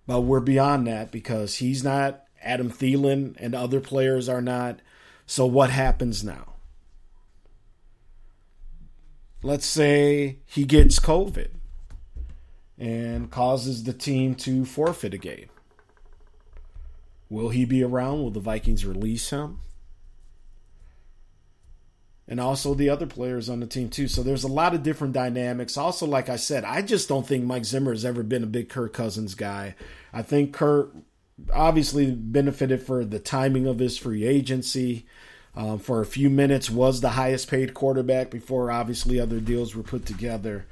But 0.07 0.23
we're 0.23 0.41
beyond 0.41 0.87
that 0.87 1.13
because 1.13 1.57
he's 1.57 1.85
not, 1.85 2.25
Adam 2.43 2.71
Thielen 2.71 3.37
and 3.39 3.55
other 3.55 3.79
players 3.79 4.27
are 4.27 4.41
not. 4.41 4.81
So 5.27 5.45
what 5.45 5.69
happens 5.69 6.25
now? 6.25 6.55
Let's 9.43 9.67
say 9.67 10.39
he 10.47 10.65
gets 10.65 10.99
COVID 10.99 11.51
and 12.79 13.31
causes 13.31 13.85
the 13.85 13.93
team 13.93 14.35
to 14.37 14.65
forfeit 14.65 15.13
a 15.13 15.19
game. 15.19 15.51
Will 17.31 17.51
he 17.51 17.65
be 17.65 17.83
around? 17.83 18.23
Will 18.23 18.31
the 18.31 18.41
Vikings 18.41 18.87
release 18.87 19.31
him? 19.31 19.61
And 22.27 22.41
also 22.41 22.75
the 22.75 22.91
other 22.91 23.07
players 23.07 23.49
on 23.49 23.61
the 23.61 23.67
team 23.67 23.89
too. 23.89 24.07
So 24.07 24.23
there's 24.23 24.45
a 24.45 24.49
lot 24.49 24.75
of 24.75 24.83
different 24.83 25.15
dynamics. 25.15 25.79
Also, 25.79 26.07
like 26.07 26.29
I 26.29 26.37
said, 26.37 26.65
I 26.65 26.83
just 26.83 27.09
don't 27.09 27.27
think 27.27 27.45
Mike 27.45 27.65
Zimmer 27.65 27.93
has 27.93 28.05
ever 28.05 28.23
been 28.23 28.43
a 28.43 28.47
big 28.47 28.69
Kirk 28.69 28.93
Cousins 28.93 29.35
guy. 29.35 29.75
I 30.13 30.23
think 30.23 30.53
Kirk 30.53 30.95
obviously 31.53 32.11
benefited 32.11 32.83
for 32.83 33.05
the 33.05 33.19
timing 33.19 33.67
of 33.67 33.79
his 33.79 33.97
free 33.97 34.25
agency. 34.25 35.07
Um, 35.57 35.79
for 35.81 36.01
a 36.01 36.07
few 36.07 36.31
minutes, 36.31 36.71
was 36.71 37.01
the 37.01 37.09
highest 37.09 37.51
paid 37.51 37.75
quarterback 37.75 38.31
before 38.31 38.71
obviously 38.71 39.19
other 39.19 39.41
deals 39.41 39.75
were 39.75 39.83
put 39.83 40.07
together. 40.07 40.67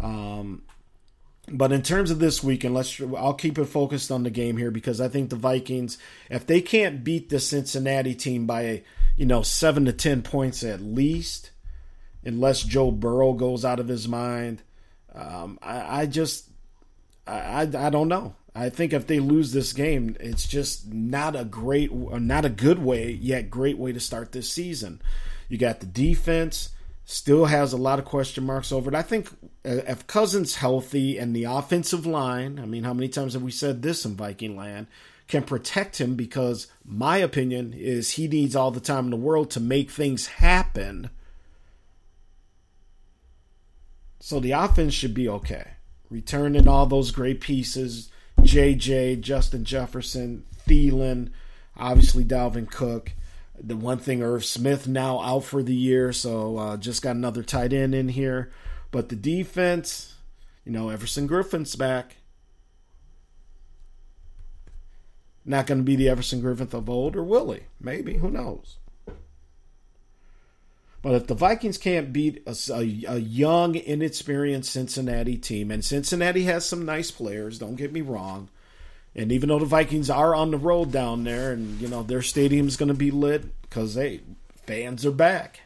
Um, 0.00 0.62
but 1.52 1.72
in 1.72 1.82
terms 1.82 2.10
of 2.10 2.18
this 2.18 2.42
weekend, 2.42 2.74
let's 2.74 3.00
I'll 3.16 3.34
keep 3.34 3.58
it 3.58 3.66
focused 3.66 4.10
on 4.10 4.22
the 4.22 4.30
game 4.30 4.56
here 4.56 4.70
because 4.70 5.00
I 5.00 5.08
think 5.08 5.30
the 5.30 5.36
Vikings, 5.36 5.98
if 6.30 6.46
they 6.46 6.60
can't 6.60 7.04
beat 7.04 7.28
the 7.28 7.40
Cincinnati 7.40 8.14
team 8.14 8.46
by 8.46 8.82
you 9.16 9.26
know 9.26 9.42
seven 9.42 9.84
to 9.86 9.92
ten 9.92 10.22
points 10.22 10.62
at 10.62 10.80
least, 10.80 11.50
unless 12.24 12.62
Joe 12.62 12.90
Burrow 12.90 13.32
goes 13.32 13.64
out 13.64 13.80
of 13.80 13.88
his 13.88 14.08
mind, 14.08 14.62
um, 15.14 15.58
I, 15.62 16.02
I, 16.02 16.06
just 16.06 16.48
I, 17.26 17.38
I 17.38 17.86
I 17.86 17.90
don't 17.90 18.08
know. 18.08 18.34
I 18.54 18.70
think 18.70 18.92
if 18.92 19.06
they 19.06 19.20
lose 19.20 19.52
this 19.52 19.72
game, 19.72 20.16
it's 20.18 20.46
just 20.46 20.92
not 20.92 21.36
a 21.36 21.44
great, 21.44 21.92
not 21.92 22.44
a 22.44 22.50
good 22.50 22.80
way 22.80 23.12
yet 23.12 23.50
great 23.50 23.78
way 23.78 23.92
to 23.92 24.00
start 24.00 24.32
this 24.32 24.50
season. 24.50 25.00
You 25.48 25.58
got 25.58 25.80
the 25.80 25.86
defense 25.86 26.70
still 27.10 27.46
has 27.46 27.72
a 27.72 27.78
lot 27.78 27.98
of 27.98 28.04
question 28.04 28.44
marks 28.44 28.70
over 28.70 28.90
it. 28.90 28.94
I 28.94 29.00
think 29.00 29.30
uh, 29.64 29.80
if 29.88 30.06
Cousins 30.06 30.56
healthy 30.56 31.16
and 31.16 31.34
the 31.34 31.44
offensive 31.44 32.04
line, 32.04 32.58
I 32.58 32.66
mean, 32.66 32.84
how 32.84 32.92
many 32.92 33.08
times 33.08 33.32
have 33.32 33.40
we 33.40 33.50
said 33.50 33.80
this 33.80 34.04
in 34.04 34.14
Viking 34.14 34.58
land, 34.58 34.88
can 35.26 35.42
protect 35.42 35.98
him 35.98 36.16
because 36.16 36.66
my 36.84 37.16
opinion 37.16 37.72
is 37.72 38.10
he 38.10 38.28
needs 38.28 38.54
all 38.54 38.70
the 38.70 38.78
time 38.78 39.06
in 39.06 39.10
the 39.10 39.16
world 39.16 39.50
to 39.52 39.60
make 39.60 39.90
things 39.90 40.26
happen. 40.26 41.08
So 44.20 44.38
the 44.38 44.52
offense 44.52 44.92
should 44.92 45.14
be 45.14 45.30
okay. 45.30 45.66
Returning 46.10 46.68
all 46.68 46.84
those 46.84 47.10
great 47.10 47.40
pieces, 47.40 48.10
JJ, 48.40 49.22
Justin 49.22 49.64
Jefferson, 49.64 50.44
Thielen, 50.66 51.30
obviously 51.74 52.22
Dalvin 52.22 52.70
Cook. 52.70 53.12
The 53.60 53.76
one 53.76 53.98
thing, 53.98 54.22
Irv 54.22 54.44
Smith 54.44 54.86
now 54.86 55.20
out 55.20 55.44
for 55.44 55.62
the 55.62 55.74
year, 55.74 56.12
so 56.12 56.58
uh, 56.58 56.76
just 56.76 57.02
got 57.02 57.16
another 57.16 57.42
tight 57.42 57.72
end 57.72 57.94
in 57.94 58.08
here. 58.08 58.50
But 58.90 59.08
the 59.08 59.16
defense, 59.16 60.14
you 60.64 60.72
know, 60.72 60.90
Everson 60.90 61.26
Griffen's 61.26 61.74
back. 61.76 62.16
Not 65.44 65.66
going 65.66 65.78
to 65.78 65.84
be 65.84 65.96
the 65.96 66.08
Everson 66.08 66.40
Griffin 66.40 66.68
of 66.72 66.90
old, 66.90 67.16
or 67.16 67.24
will 67.24 67.52
he? 67.52 67.60
Maybe. 67.80 68.18
Who 68.18 68.30
knows? 68.30 68.76
But 71.00 71.14
if 71.14 71.26
the 71.26 71.34
Vikings 71.34 71.78
can't 71.78 72.12
beat 72.12 72.42
a, 72.46 72.56
a, 72.72 72.80
a, 73.14 73.18
young, 73.18 73.76
inexperienced 73.76 74.72
Cincinnati 74.72 75.36
team, 75.36 75.70
and 75.70 75.84
Cincinnati 75.84 76.42
has 76.44 76.68
some 76.68 76.84
nice 76.84 77.10
players, 77.10 77.58
don't 77.58 77.76
get 77.76 77.92
me 77.92 78.00
wrong, 78.00 78.48
and 79.18 79.32
even 79.32 79.48
though 79.48 79.58
the 79.58 79.66
Vikings 79.66 80.08
are 80.10 80.32
on 80.32 80.52
the 80.52 80.56
road 80.56 80.92
down 80.92 81.24
there, 81.24 81.52
and 81.52 81.80
you 81.80 81.88
know 81.88 82.04
their 82.04 82.22
stadium's 82.22 82.76
going 82.76 82.88
to 82.88 82.94
be 82.94 83.10
lit 83.10 83.60
because 83.62 83.96
hey, 83.96 84.20
fans 84.64 85.04
are 85.04 85.10
back. 85.10 85.60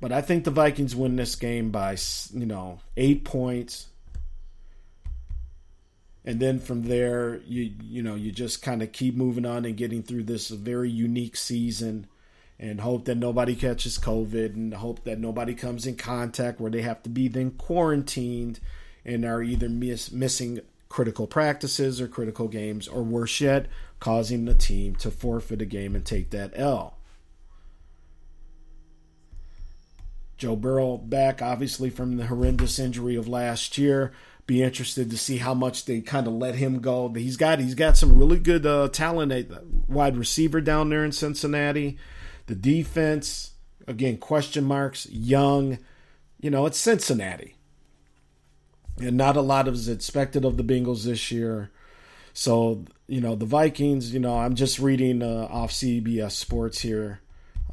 But 0.00 0.12
I 0.12 0.22
think 0.22 0.44
the 0.44 0.50
Vikings 0.50 0.96
win 0.96 1.16
this 1.16 1.36
game 1.36 1.70
by 1.70 1.98
you 2.32 2.46
know 2.46 2.80
eight 2.96 3.24
points, 3.24 3.88
and 6.24 6.40
then 6.40 6.58
from 6.58 6.84
there 6.84 7.36
you 7.46 7.74
you 7.82 8.02
know 8.02 8.14
you 8.14 8.32
just 8.32 8.62
kind 8.62 8.80
of 8.82 8.90
keep 8.92 9.14
moving 9.14 9.44
on 9.44 9.66
and 9.66 9.76
getting 9.76 10.02
through 10.02 10.22
this 10.22 10.48
very 10.48 10.88
unique 10.88 11.36
season 11.36 12.06
and 12.58 12.80
hope 12.80 13.04
that 13.04 13.18
nobody 13.18 13.54
catches 13.54 13.98
COVID 13.98 14.54
and 14.54 14.72
hope 14.72 15.04
that 15.04 15.18
nobody 15.18 15.54
comes 15.54 15.86
in 15.86 15.96
contact 15.96 16.60
where 16.60 16.70
they 16.70 16.80
have 16.80 17.02
to 17.02 17.10
be 17.10 17.28
then 17.28 17.50
quarantined 17.50 18.58
and 19.04 19.24
are 19.24 19.42
either 19.42 19.68
miss, 19.68 20.12
missing 20.12 20.60
critical 20.92 21.26
practices 21.26 22.02
or 22.02 22.06
critical 22.06 22.48
games, 22.48 22.86
or 22.86 23.02
worse 23.02 23.40
yet, 23.40 23.66
causing 23.98 24.44
the 24.44 24.52
team 24.52 24.94
to 24.94 25.10
forfeit 25.10 25.62
a 25.62 25.64
game 25.64 25.94
and 25.94 26.04
take 26.04 26.28
that 26.28 26.52
L. 26.54 26.98
Joe 30.36 30.54
Burrow 30.54 30.98
back, 30.98 31.40
obviously, 31.40 31.88
from 31.88 32.18
the 32.18 32.26
horrendous 32.26 32.78
injury 32.78 33.16
of 33.16 33.26
last 33.26 33.78
year. 33.78 34.12
Be 34.46 34.62
interested 34.62 35.08
to 35.08 35.16
see 35.16 35.38
how 35.38 35.54
much 35.54 35.86
they 35.86 36.02
kind 36.02 36.26
of 36.26 36.34
let 36.34 36.56
him 36.56 36.80
go. 36.80 37.08
He's 37.08 37.38
got 37.38 37.58
he's 37.58 37.74
got 37.74 37.96
some 37.96 38.18
really 38.18 38.38
good 38.38 38.66
uh, 38.66 38.88
talent 38.88 39.32
at 39.32 39.46
wide 39.88 40.18
receiver 40.18 40.60
down 40.60 40.90
there 40.90 41.06
in 41.06 41.12
Cincinnati. 41.12 41.96
The 42.46 42.54
defense, 42.54 43.52
again, 43.86 44.18
question 44.18 44.64
marks. 44.64 45.08
Young, 45.08 45.78
you 46.38 46.50
know, 46.50 46.66
it's 46.66 46.78
Cincinnati 46.78 47.54
and 48.98 49.16
not 49.16 49.36
a 49.36 49.40
lot 49.40 49.68
is 49.68 49.88
expected 49.88 50.44
of 50.44 50.56
the 50.56 50.64
Bengals 50.64 51.04
this 51.04 51.30
year. 51.30 51.70
So 52.32 52.84
you 53.06 53.20
know 53.20 53.34
the 53.34 53.46
Vikings. 53.46 54.12
You 54.12 54.20
know 54.20 54.38
I'm 54.38 54.54
just 54.54 54.78
reading 54.78 55.22
uh, 55.22 55.48
off 55.50 55.72
CBS 55.72 56.32
Sports 56.32 56.80
here. 56.80 57.20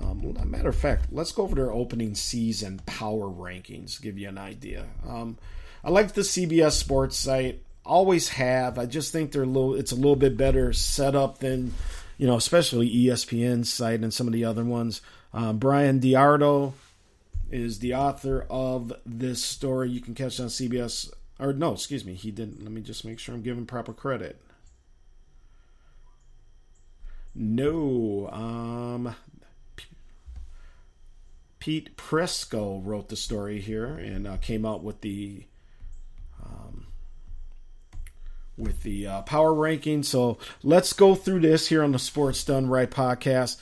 Um, 0.02 0.36
matter 0.46 0.70
of 0.70 0.76
fact, 0.76 1.08
let's 1.12 1.32
go 1.32 1.44
over 1.44 1.56
their 1.56 1.72
opening 1.74 2.16
season 2.16 2.82
power 2.86 3.26
rankings. 3.26 4.02
Give 4.02 4.18
you 4.18 4.30
an 4.30 4.38
idea. 4.38 4.86
Um, 5.08 5.38
I 5.84 5.90
like 5.90 6.14
the 6.14 6.22
CBS 6.22 6.72
Sports 6.72 7.18
site. 7.18 7.64
Always 7.86 8.30
have. 8.30 8.78
I 8.78 8.86
just 8.86 9.12
think 9.12 9.32
they're 9.32 9.44
a 9.44 9.48
little. 9.48 9.76
It's 9.76 9.92
a 9.92 9.96
little 9.96 10.16
bit 10.16 10.38
better 10.38 10.74
set 10.74 11.16
up 11.16 11.40
than 11.40 11.74
you 12.18 12.28
know, 12.28 12.36
especially 12.36 12.94
ESPN's 12.94 13.72
site 13.72 14.02
and 14.02 14.14
some 14.14 14.28
of 14.28 14.34
the 14.34 14.46
other 14.46 14.64
ones. 14.64 15.02
Um, 15.34 15.58
Bryan 15.58 16.00
DeArdo 16.00 16.74
is 17.52 17.80
the 17.80 17.96
author 17.96 18.46
of 18.50 18.94
this 19.06 19.44
story. 19.44 19.90
You 19.90 20.02
can 20.02 20.16
catch 20.16 20.40
on 20.40 20.48
CBS. 20.48 21.12
Or 21.40 21.54
no, 21.54 21.74
excuse 21.74 22.06
me, 22.06 22.14
he 22.14 22.32
didn't. 22.32 22.62
Let 22.62 22.72
me 22.72 22.82
just 22.82 23.06
make 23.06 23.20
sure 23.20 23.34
I'm 23.34 23.42
giving 23.42 23.66
proper 23.66 23.94
credit. 23.94 24.42
No, 27.36 28.30
um, 28.32 29.16
Pete 31.60 31.96
Prisco 31.96 32.82
wrote 32.84 33.10
the 33.10 33.16
story 33.16 33.60
here 33.62 33.86
and 33.86 34.28
uh, 34.28 34.38
came 34.38 34.66
out 34.66 34.84
with 34.84 35.02
the 35.02 35.46
um, 36.44 36.88
with 38.58 38.84
the 38.84 39.08
uh, 39.08 39.22
power 39.22 39.54
ranking. 39.54 40.04
So 40.04 40.38
let's 40.64 40.94
go 40.94 41.16
through 41.16 41.42
this 41.42 41.68
here 41.68 41.84
on 41.84 41.92
the 41.92 42.00
Sports 42.00 42.44
Done 42.44 42.68
Right 42.68 42.90
podcast. 42.90 43.62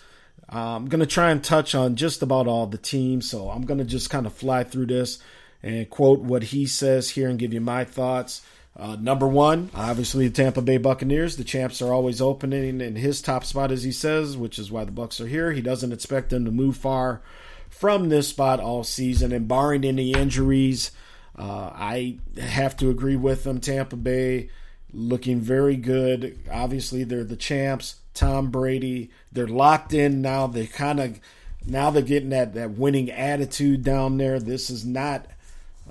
I'm 0.50 0.88
going 0.88 1.02
to 1.02 1.06
try 1.06 1.32
and 1.32 1.44
touch 1.44 1.76
on 1.76 1.96
just 1.96 2.22
about 2.22 2.48
all 2.48 2.68
the 2.68 2.78
teams. 2.78 3.30
So 3.30 3.50
I'm 3.50 3.66
going 3.66 3.80
to 3.80 3.86
just 3.86 4.10
kind 4.10 4.26
of 4.26 4.34
fly 4.34 4.64
through 4.64 4.88
this 4.88 5.20
and 5.62 5.90
quote 5.90 6.20
what 6.20 6.44
he 6.44 6.66
says 6.66 7.10
here 7.10 7.30
and 7.30 7.40
give 7.40 7.54
you 7.54 7.62
my 7.62 7.84
thoughts. 7.84 8.42
Uh, 8.76 8.96
number 8.96 9.28
one, 9.28 9.72
obviously 9.74 10.28
the 10.28 10.34
Tampa 10.34 10.62
Bay 10.62 10.78
Buccaneers. 10.78 11.36
The 11.36 11.44
champs 11.44 11.82
are 11.82 11.92
always 11.92 12.22
opening 12.22 12.80
in 12.80 12.96
his 12.96 13.22
top 13.22 13.44
spot, 13.44 13.72
as 13.72 13.84
he 13.84 13.92
says, 13.92 14.38
which 14.38 14.60
is 14.60 14.72
why 14.72 14.86
the 14.86 14.92
Bucks 14.92 15.20
are 15.20 15.28
here. 15.28 15.52
He 15.52 15.62
doesn't 15.62 15.92
expect 15.92 16.30
them 16.30 16.46
to 16.46 16.52
move 16.52 16.78
far 16.78 17.22
from 17.70 18.10
this 18.10 18.28
spot 18.28 18.60
all 18.60 18.84
season, 18.84 19.32
and 19.32 19.48
barring 19.48 19.84
any 19.84 20.12
injuries, 20.12 20.92
uh, 21.38 21.72
I 21.74 22.20
have 22.40 22.78
to 22.78 22.90
agree 22.90 23.16
with 23.16 23.44
them. 23.44 23.60
Tampa 23.60 23.96
Bay 23.96 24.50
looking 24.94 25.42
very 25.42 25.76
good. 25.76 26.40
Obviously, 26.52 27.04
they're 27.04 27.24
the 27.24 27.36
champs. 27.36 27.98
Tom 28.18 28.52
Brady. 28.52 29.12
They're 29.32 29.48
locked 29.48 29.94
in 29.94 30.22
now. 30.22 30.48
They 30.48 30.68
kind 30.68 31.00
of 31.00 31.20
now 31.66 31.90
they're 31.92 32.02
getting 32.02 32.30
that 32.30 32.54
that 32.56 32.72
winning 32.72 33.12
attitude 33.12 33.84
down 33.84 34.18
there. 34.18 34.40
This 34.40 34.70
is 34.70 34.86
not 34.86 35.28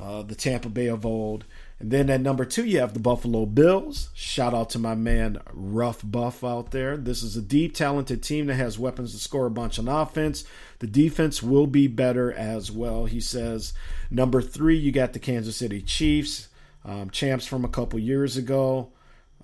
uh, 0.01 0.23
the 0.23 0.35
Tampa 0.35 0.69
Bay 0.69 0.89
of 0.89 1.07
old. 1.07 1.45
And 1.79 1.91
then 1.91 2.09
at 2.09 2.23
number 2.23 2.47
two, 2.47 2.65
you 2.65 2.81
have 2.81 2.95
the 2.95 3.01
Buffalo 3.01 3.45
Bills. 3.45 4.09
Shout 4.15 4.55
out 4.55 4.71
to 4.71 4.79
my 4.79 4.95
man 4.95 5.41
Rough 5.53 6.01
Buff 6.03 6.43
out 6.43 6.71
there. 6.71 6.97
This 6.97 7.23
is 7.23 7.37
a 7.37 7.43
deep, 7.43 7.75
talented 7.75 8.23
team 8.23 8.47
that 8.47 8.55
has 8.55 8.79
weapons 8.79 9.13
to 9.13 9.19
score 9.19 9.47
a 9.47 9.51
bunch 9.51 9.79
on 9.79 9.87
offense. 9.87 10.45
The 10.79 10.87
defense 10.87 11.43
will 11.43 11.67
be 11.67 11.87
better 11.87 12.33
as 12.33 12.73
well, 12.73 13.05
he 13.05 13.21
says. 13.21 13.75
Number 14.11 14.41
three, 14.41 14.79
you 14.79 14.91
got 14.91 15.13
the 15.13 15.19
Kansas 15.19 15.57
City 15.57 15.83
Chiefs, 15.83 16.49
um, 16.85 17.11
champs 17.11 17.47
from 17.47 17.65
a 17.65 17.69
couple 17.69 17.99
years 17.99 18.39
ago. 18.39 18.91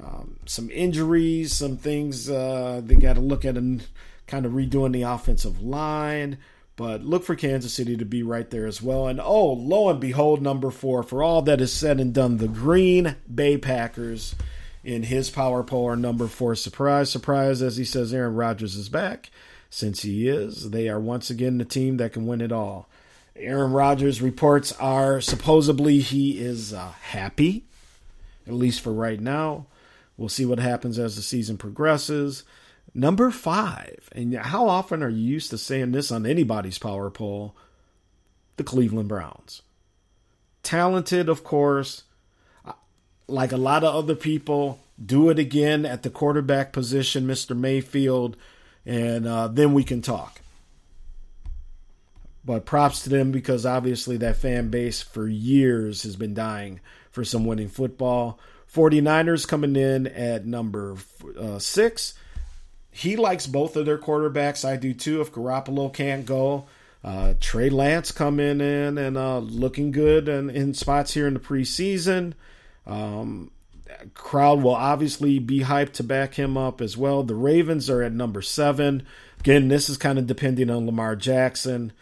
Um, 0.00 0.36
some 0.46 0.70
injuries, 0.70 1.52
some 1.52 1.76
things 1.76 2.28
uh, 2.30 2.80
they 2.84 2.96
got 2.96 3.14
to 3.14 3.20
look 3.20 3.44
at 3.44 3.56
and 3.56 3.86
kind 4.26 4.46
of 4.46 4.52
redoing 4.52 4.92
the 4.92 5.02
offensive 5.02 5.62
line. 5.62 6.38
But 6.74 7.04
look 7.04 7.22
for 7.24 7.36
Kansas 7.36 7.74
City 7.74 7.96
to 7.98 8.04
be 8.04 8.22
right 8.22 8.48
there 8.50 8.66
as 8.66 8.80
well. 8.80 9.06
And 9.06 9.20
oh, 9.20 9.52
lo 9.52 9.90
and 9.90 10.00
behold, 10.00 10.40
number 10.40 10.70
four, 10.70 11.02
for 11.02 11.22
all 11.22 11.42
that 11.42 11.60
is 11.60 11.72
said 11.72 12.00
and 12.00 12.14
done, 12.14 12.38
the 12.38 12.48
Green 12.48 13.16
Bay 13.32 13.58
Packers 13.58 14.34
in 14.82 15.04
his 15.04 15.30
power 15.30 15.62
poll 15.62 15.88
are 15.88 15.96
number 15.96 16.26
four. 16.26 16.54
Surprise, 16.54 17.10
surprise, 17.10 17.62
as 17.62 17.76
he 17.76 17.84
says, 17.84 18.12
Aaron 18.14 18.34
Rodgers 18.34 18.74
is 18.74 18.88
back. 18.88 19.30
Since 19.68 20.02
he 20.02 20.28
is, 20.28 20.70
they 20.70 20.88
are 20.88 21.00
once 21.00 21.30
again 21.30 21.58
the 21.58 21.64
team 21.64 21.98
that 21.98 22.12
can 22.12 22.26
win 22.26 22.40
it 22.40 22.52
all. 22.52 22.88
Aaron 23.36 23.72
Rodgers 23.72 24.20
reports 24.20 24.72
are 24.72 25.20
supposedly 25.20 26.00
he 26.00 26.38
is 26.38 26.74
uh, 26.74 26.92
happy, 27.00 27.64
at 28.46 28.52
least 28.52 28.80
for 28.80 28.92
right 28.92 29.20
now. 29.20 29.66
We'll 30.22 30.28
see 30.28 30.46
what 30.46 30.60
happens 30.60 31.00
as 31.00 31.16
the 31.16 31.20
season 31.20 31.58
progresses. 31.58 32.44
Number 32.94 33.32
five, 33.32 34.08
and 34.12 34.36
how 34.36 34.68
often 34.68 35.02
are 35.02 35.08
you 35.08 35.20
used 35.20 35.50
to 35.50 35.58
saying 35.58 35.90
this 35.90 36.12
on 36.12 36.26
anybody's 36.26 36.78
power 36.78 37.10
poll? 37.10 37.56
The 38.56 38.62
Cleveland 38.62 39.08
Browns. 39.08 39.62
Talented, 40.62 41.28
of 41.28 41.42
course, 41.42 42.04
like 43.26 43.50
a 43.50 43.56
lot 43.56 43.82
of 43.82 43.96
other 43.96 44.14
people. 44.14 44.78
Do 45.04 45.28
it 45.28 45.40
again 45.40 45.84
at 45.84 46.04
the 46.04 46.10
quarterback 46.10 46.72
position, 46.72 47.26
Mr. 47.26 47.56
Mayfield, 47.56 48.36
and 48.86 49.26
uh, 49.26 49.48
then 49.48 49.74
we 49.74 49.82
can 49.82 50.02
talk. 50.02 50.40
But 52.44 52.64
props 52.64 53.02
to 53.02 53.10
them 53.10 53.32
because 53.32 53.66
obviously 53.66 54.18
that 54.18 54.36
fan 54.36 54.68
base 54.68 55.02
for 55.02 55.26
years 55.26 56.04
has 56.04 56.14
been 56.14 56.32
dying 56.32 56.78
for 57.10 57.24
some 57.24 57.44
winning 57.44 57.68
football. 57.68 58.38
49ers 58.74 59.46
coming 59.46 59.76
in 59.76 60.06
at 60.06 60.46
number 60.46 60.96
uh, 61.38 61.58
six. 61.58 62.14
He 62.90 63.16
likes 63.16 63.46
both 63.46 63.76
of 63.76 63.86
their 63.86 63.98
quarterbacks. 63.98 64.68
I 64.68 64.76
do 64.76 64.94
too. 64.94 65.20
If 65.20 65.32
Garoppolo 65.32 65.92
can't 65.92 66.26
go, 66.26 66.66
uh, 67.04 67.34
Trey 67.40 67.70
Lance 67.70 68.12
coming 68.12 68.60
in 68.60 68.98
and 68.98 69.16
uh, 69.16 69.38
looking 69.38 69.90
good 69.90 70.28
and 70.28 70.50
in 70.50 70.74
spots 70.74 71.14
here 71.14 71.26
in 71.26 71.34
the 71.34 71.40
preseason. 71.40 72.34
Um, 72.86 73.50
crowd 74.14 74.62
will 74.62 74.74
obviously 74.74 75.38
be 75.38 75.60
hyped 75.60 75.92
to 75.94 76.04
back 76.04 76.34
him 76.34 76.56
up 76.56 76.80
as 76.80 76.96
well. 76.96 77.22
The 77.22 77.34
Ravens 77.34 77.90
are 77.90 78.02
at 78.02 78.12
number 78.12 78.42
seven. 78.42 79.06
Again, 79.40 79.68
this 79.68 79.88
is 79.88 79.96
kind 79.96 80.18
of 80.18 80.26
depending 80.26 80.70
on 80.70 80.86
Lamar 80.86 81.16
Jackson. 81.16 81.92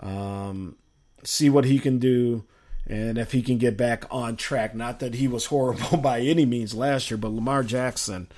Um, 0.00 0.76
see 1.24 1.50
what 1.50 1.64
he 1.64 1.78
can 1.78 1.98
do 1.98 2.44
and 2.88 3.18
if 3.18 3.32
he 3.32 3.42
can 3.42 3.58
get 3.58 3.76
back 3.76 4.04
on 4.10 4.36
track. 4.36 4.74
Not 4.74 5.00
that 5.00 5.14
he 5.14 5.28
was 5.28 5.46
horrible 5.46 5.98
by 5.98 6.20
any 6.20 6.46
means 6.46 6.74
last 6.74 7.10
year, 7.10 7.18
but 7.18 7.32
Lamar 7.32 7.62
Jackson 7.62 8.28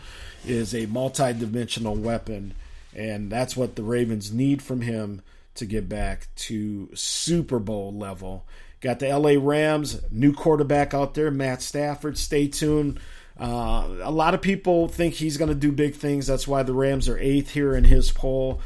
is 0.45 0.75
a 0.75 0.87
multi-dimensional 0.87 1.97
weapon, 1.97 2.55
and 2.95 3.31
that's 3.31 3.57
what 3.57 3.77
the 3.77 3.83
Ravens 3.83 4.33
need 4.33 4.63
from 4.63 4.81
him 4.81 5.23
to 5.55 5.67
get 5.67 5.89
back 5.89 6.29
to 6.35 6.89
Super 6.95 7.59
Bowl 7.59 7.93
level. 7.93 8.47
Got 8.81 8.99
the 9.01 9.15
LA 9.15 9.35
Rams, 9.39 10.01
new 10.11 10.33
quarterback 10.33 10.95
out 10.95 11.15
there, 11.15 11.31
Matt 11.31 11.61
Stafford. 11.61 12.17
Stay 12.17 12.49
tuned. 12.49 12.99
Uh, 13.39 13.89
a 14.03 14.11
lot 14.11 14.35
of 14.35 14.41
people 14.41 14.89
think 14.89 15.15
he's 15.15 15.37
going 15.37 15.49
to 15.51 15.55
do 15.55 15.71
big 15.71 15.95
things. 15.95 16.27
That's 16.27 16.49
why 16.49 16.63
the 16.63 16.73
Rams 16.73 17.09
are 17.09 17.19
eighth 17.19 17.51
here 17.51 17.75
in 17.75 17.85
his 17.85 18.11
poll. 18.11 18.61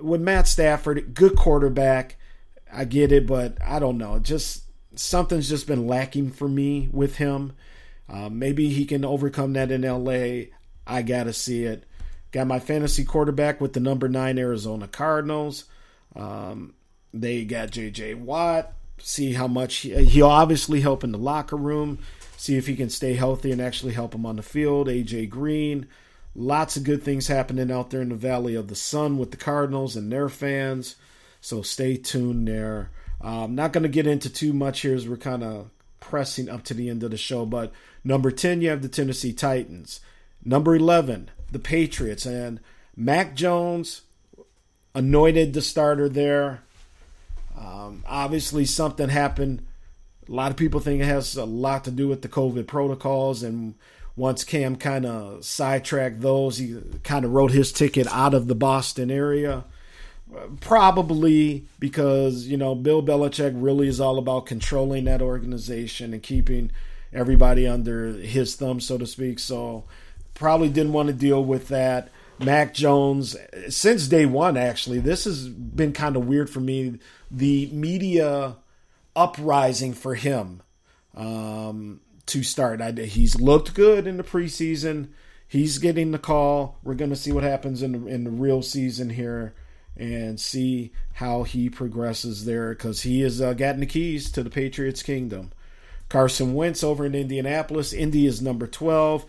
With 0.00 0.20
Matt 0.20 0.48
Stafford, 0.48 1.14
good 1.14 1.36
quarterback. 1.36 2.16
I 2.72 2.84
get 2.84 3.12
it, 3.12 3.26
but 3.26 3.56
I 3.64 3.78
don't 3.78 3.96
know. 3.96 4.18
Just 4.18 4.63
something's 4.96 5.48
just 5.48 5.66
been 5.66 5.86
lacking 5.86 6.30
for 6.30 6.48
me 6.48 6.88
with 6.92 7.16
him. 7.16 7.52
Uh, 8.08 8.28
maybe 8.28 8.68
he 8.68 8.84
can 8.84 9.04
overcome 9.04 9.54
that 9.54 9.70
in 9.70 9.82
LA. 9.82 10.50
I 10.86 11.02
got 11.02 11.24
to 11.24 11.32
see 11.32 11.64
it. 11.64 11.84
Got 12.32 12.46
my 12.46 12.58
fantasy 12.58 13.04
quarterback 13.04 13.60
with 13.60 13.72
the 13.72 13.80
number 13.80 14.08
nine 14.08 14.38
Arizona 14.38 14.88
Cardinals. 14.88 15.64
Um, 16.16 16.74
they 17.12 17.44
got 17.44 17.70
J.J. 17.70 18.14
Watt. 18.14 18.72
See 18.98 19.32
how 19.32 19.46
much 19.46 19.76
he, 19.76 20.04
he'll 20.04 20.26
obviously 20.26 20.80
help 20.80 21.04
in 21.04 21.12
the 21.12 21.18
locker 21.18 21.56
room. 21.56 22.00
See 22.36 22.56
if 22.56 22.66
he 22.66 22.76
can 22.76 22.90
stay 22.90 23.14
healthy 23.14 23.52
and 23.52 23.60
actually 23.60 23.92
help 23.92 24.14
him 24.14 24.26
on 24.26 24.36
the 24.36 24.42
field. 24.42 24.88
A.J. 24.88 25.26
Green. 25.26 25.86
Lots 26.34 26.76
of 26.76 26.84
good 26.84 27.04
things 27.04 27.28
happening 27.28 27.70
out 27.70 27.90
there 27.90 28.02
in 28.02 28.08
the 28.08 28.16
Valley 28.16 28.56
of 28.56 28.66
the 28.66 28.74
Sun 28.74 29.18
with 29.18 29.30
the 29.30 29.36
Cardinals 29.36 29.94
and 29.94 30.10
their 30.10 30.28
fans. 30.28 30.96
So 31.40 31.62
stay 31.62 31.96
tuned 31.96 32.48
there. 32.48 32.90
I'm 33.24 33.44
um, 33.44 33.54
not 33.54 33.72
going 33.72 33.84
to 33.84 33.88
get 33.88 34.06
into 34.06 34.28
too 34.28 34.52
much 34.52 34.80
here 34.80 34.94
as 34.94 35.08
we're 35.08 35.16
kind 35.16 35.42
of 35.42 35.70
pressing 35.98 36.50
up 36.50 36.62
to 36.64 36.74
the 36.74 36.90
end 36.90 37.02
of 37.02 37.10
the 37.10 37.16
show. 37.16 37.46
But 37.46 37.72
number 38.04 38.30
10, 38.30 38.60
you 38.60 38.68
have 38.68 38.82
the 38.82 38.88
Tennessee 38.88 39.32
Titans. 39.32 40.00
Number 40.44 40.76
11, 40.76 41.30
the 41.50 41.58
Patriots. 41.58 42.26
And 42.26 42.60
Mac 42.94 43.34
Jones, 43.34 44.02
anointed 44.94 45.52
the 45.52 45.62
starter 45.62 46.08
there. 46.08 46.62
Um, 47.58 48.04
obviously, 48.06 48.64
something 48.64 49.08
happened. 49.08 49.64
A 50.28 50.32
lot 50.32 50.50
of 50.50 50.56
people 50.56 50.80
think 50.80 51.00
it 51.00 51.06
has 51.06 51.36
a 51.36 51.44
lot 51.44 51.84
to 51.84 51.90
do 51.90 52.08
with 52.08 52.22
the 52.22 52.28
COVID 52.28 52.66
protocols. 52.66 53.42
And 53.42 53.74
once 54.16 54.44
Cam 54.44 54.76
kind 54.76 55.04
of 55.04 55.44
sidetracked 55.44 56.20
those, 56.20 56.58
he 56.58 56.80
kind 57.02 57.24
of 57.24 57.32
wrote 57.32 57.50
his 57.50 57.72
ticket 57.72 58.06
out 58.08 58.34
of 58.34 58.46
the 58.46 58.54
Boston 58.54 59.10
area. 59.10 59.64
Probably 60.60 61.66
because, 61.78 62.46
you 62.46 62.56
know, 62.56 62.74
Bill 62.74 63.02
Belichick 63.02 63.52
really 63.54 63.88
is 63.88 64.00
all 64.00 64.18
about 64.18 64.46
controlling 64.46 65.04
that 65.04 65.22
organization 65.22 66.12
and 66.12 66.22
keeping 66.22 66.70
everybody 67.12 67.68
under 67.68 68.12
his 68.12 68.56
thumb, 68.56 68.80
so 68.80 68.98
to 68.98 69.06
speak. 69.06 69.38
So 69.38 69.84
probably 70.34 70.70
didn't 70.70 70.92
want 70.92 71.08
to 71.08 71.14
deal 71.14 71.44
with 71.44 71.68
that. 71.68 72.08
Mac 72.40 72.74
Jones, 72.74 73.36
since 73.68 74.08
day 74.08 74.26
one, 74.26 74.56
actually, 74.56 74.98
this 74.98 75.24
has 75.24 75.46
been 75.46 75.92
kind 75.92 76.16
of 76.16 76.26
weird 76.26 76.50
for 76.50 76.60
me. 76.60 76.98
The 77.30 77.68
media 77.72 78.56
uprising 79.14 79.92
for 79.92 80.14
him 80.14 80.62
um, 81.14 82.00
to 82.26 82.42
start. 82.42 82.80
I, 82.80 82.90
he's 82.92 83.40
looked 83.40 83.74
good 83.74 84.06
in 84.06 84.16
the 84.16 84.24
preseason. 84.24 85.08
He's 85.46 85.78
getting 85.78 86.10
the 86.10 86.18
call. 86.18 86.78
We're 86.82 86.94
going 86.94 87.10
to 87.10 87.16
see 87.16 87.30
what 87.30 87.44
happens 87.44 87.82
in 87.82 87.92
the, 87.92 88.08
in 88.08 88.24
the 88.24 88.30
real 88.30 88.62
season 88.62 89.10
here 89.10 89.54
and 89.96 90.40
see 90.40 90.92
how 91.14 91.44
he 91.44 91.70
progresses 91.70 92.44
there 92.44 92.70
because 92.70 93.02
he 93.02 93.20
has 93.20 93.40
uh, 93.40 93.52
gotten 93.54 93.80
the 93.80 93.86
keys 93.86 94.30
to 94.32 94.42
the 94.42 94.50
Patriots' 94.50 95.02
kingdom. 95.02 95.52
Carson 96.08 96.54
Wentz 96.54 96.84
over 96.84 97.06
in 97.06 97.14
Indianapolis. 97.14 97.92
Indy 97.92 98.26
is 98.26 98.42
number 98.42 98.66
12. 98.66 99.24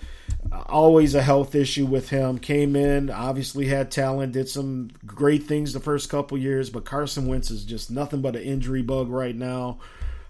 always 0.68 1.16
a 1.16 1.22
health 1.22 1.56
issue 1.56 1.86
with 1.86 2.10
him. 2.10 2.38
Came 2.38 2.76
in, 2.76 3.10
obviously 3.10 3.68
had 3.68 3.92
talent, 3.92 4.34
did 4.34 4.50
some 4.50 4.92
great 5.06 5.44
things 5.44 5.74
the 5.74 5.80
first 5.80 6.10
couple 6.10 6.38
years, 6.38 6.70
but 6.70 6.86
Carson 6.86 7.28
Wentz 7.28 7.50
is 7.50 7.64
just 7.64 7.90
nothing 7.90 8.22
but 8.22 8.36
an 8.36 8.44
injury 8.44 8.82
bug 8.82 9.10
right 9.10 9.36
now. 9.36 9.80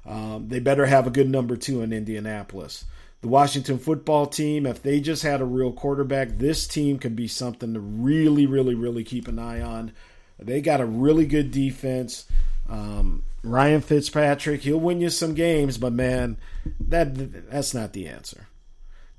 Um, 0.05 0.47
they 0.47 0.59
better 0.59 0.85
have 0.85 1.07
a 1.07 1.11
good 1.11 1.29
number 1.29 1.57
two 1.57 1.81
in 1.81 1.91
Indianapolis. 1.91 2.85
The 3.21 3.27
Washington 3.27 3.79
football 3.79 4.27
team, 4.27 4.67
if 4.67 4.83
they 4.83 4.99
just 4.99 5.23
had 5.23 5.41
a 5.41 5.45
real 5.45 5.71
quarterback, 5.71 6.37
this 6.37 6.67
team 6.67 6.99
could 6.99 7.15
be 7.15 7.27
something 7.27 7.73
to 7.73 7.79
really, 7.79 8.45
really, 8.45 8.75
really 8.75 9.03
keep 9.03 9.27
an 9.27 9.39
eye 9.39 9.61
on. 9.61 9.93
They 10.39 10.61
got 10.61 10.81
a 10.81 10.85
really 10.85 11.25
good 11.25 11.51
defense. 11.51 12.25
Um, 12.69 13.23
Ryan 13.43 13.81
Fitzpatrick, 13.81 14.61
he'll 14.61 14.79
win 14.79 15.01
you 15.01 15.09
some 15.09 15.33
games, 15.33 15.77
but 15.77 15.93
man, 15.93 16.37
that 16.79 17.49
that's 17.49 17.73
not 17.73 17.93
the 17.93 18.07
answer. 18.07 18.47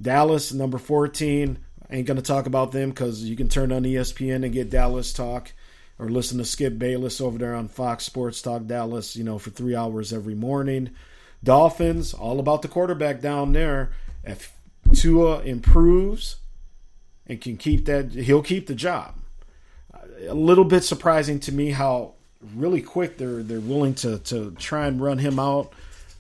Dallas, 0.01 0.53
number 0.53 0.79
14. 0.79 1.59
ain't 1.91 2.07
to 2.07 2.23
talk 2.23 2.47
about 2.47 2.73
them 2.73 2.91
because 2.91 3.25
you 3.25 3.37
can 3.37 3.49
turn 3.49 3.73
on 3.73 3.85
ESPN 3.85 4.45
and 4.45 4.53
get 4.53 4.71
Dallas 4.71 5.13
talk 5.13 5.53
or 5.99 6.09
listen 6.09 6.39
to 6.39 6.45
Skip 6.45 6.79
Bayless 6.79 7.21
over 7.21 7.39
there 7.39 7.55
on 7.55 7.69
Fox 7.69 8.05
Sports 8.05 8.43
Talk 8.43 8.67
Dallas, 8.67 9.17
you 9.17 9.25
know, 9.25 9.39
for 9.39 9.51
three 9.51 9.75
hours 9.75 10.13
every 10.13 10.35
morning. 10.35 10.91
Dolphins, 11.43 12.13
all 12.13 12.41
about 12.41 12.63
the 12.63 12.69
quarterback 12.69 13.21
down 13.21 13.53
there. 13.53 13.93
If 14.25 14.53
Tua 14.95 15.41
improves 15.43 16.37
and 17.27 17.41
can 17.41 17.57
keep 17.57 17.87
that, 17.87 18.13
he'll 18.13 18.43
keep 18.43 18.67
the 18.67 18.75
job. 18.75 19.15
A 20.29 20.35
little 20.35 20.65
bit 20.65 20.85
surprising 20.85 21.41
to 21.41 21.53
me 21.53 21.71
how 21.71 22.15
really 22.55 22.83
quick 22.83 23.19
they're 23.19 23.43
they're 23.43 23.61
willing 23.61 23.95
to 23.97 24.19
to 24.21 24.53
try 24.53 24.87
and 24.87 25.01
run 25.01 25.19
him 25.19 25.39
out. 25.39 25.73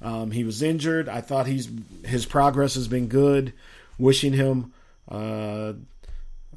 Um, 0.02 0.30
he 0.30 0.44
was 0.44 0.62
injured. 0.62 1.08
I 1.08 1.20
thought 1.20 1.46
he's 1.46 1.68
his 2.04 2.26
progress 2.26 2.74
has 2.74 2.88
been 2.88 3.08
good. 3.08 3.52
Wishing 3.98 4.34
him 4.34 4.72
uh, 5.10 5.72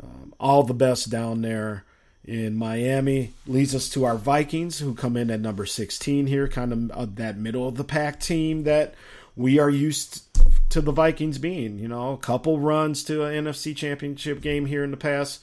um, 0.03 0.33
all 0.39 0.63
the 0.63 0.73
best 0.73 1.09
down 1.09 1.41
there 1.41 1.85
in 2.25 2.55
Miami. 2.55 3.33
Leads 3.47 3.73
us 3.73 3.89
to 3.89 4.05
our 4.05 4.17
Vikings, 4.17 4.79
who 4.79 4.93
come 4.93 5.15
in 5.15 5.31
at 5.31 5.39
number 5.39 5.65
16 5.65 6.27
here, 6.27 6.47
kind 6.47 6.73
of 6.73 6.91
uh, 6.91 7.07
that 7.15 7.37
middle 7.37 7.67
of 7.67 7.75
the 7.75 7.83
pack 7.83 8.19
team 8.19 8.63
that 8.63 8.93
we 9.35 9.57
are 9.57 9.69
used 9.69 10.25
to 10.69 10.81
the 10.81 10.91
Vikings 10.91 11.37
being. 11.37 11.79
You 11.79 11.87
know, 11.87 12.13
a 12.13 12.17
couple 12.17 12.59
runs 12.59 13.03
to 13.05 13.23
an 13.23 13.45
NFC 13.45 13.75
Championship 13.75 14.41
game 14.41 14.65
here 14.65 14.83
in 14.83 14.91
the 14.91 14.97
past 14.97 15.41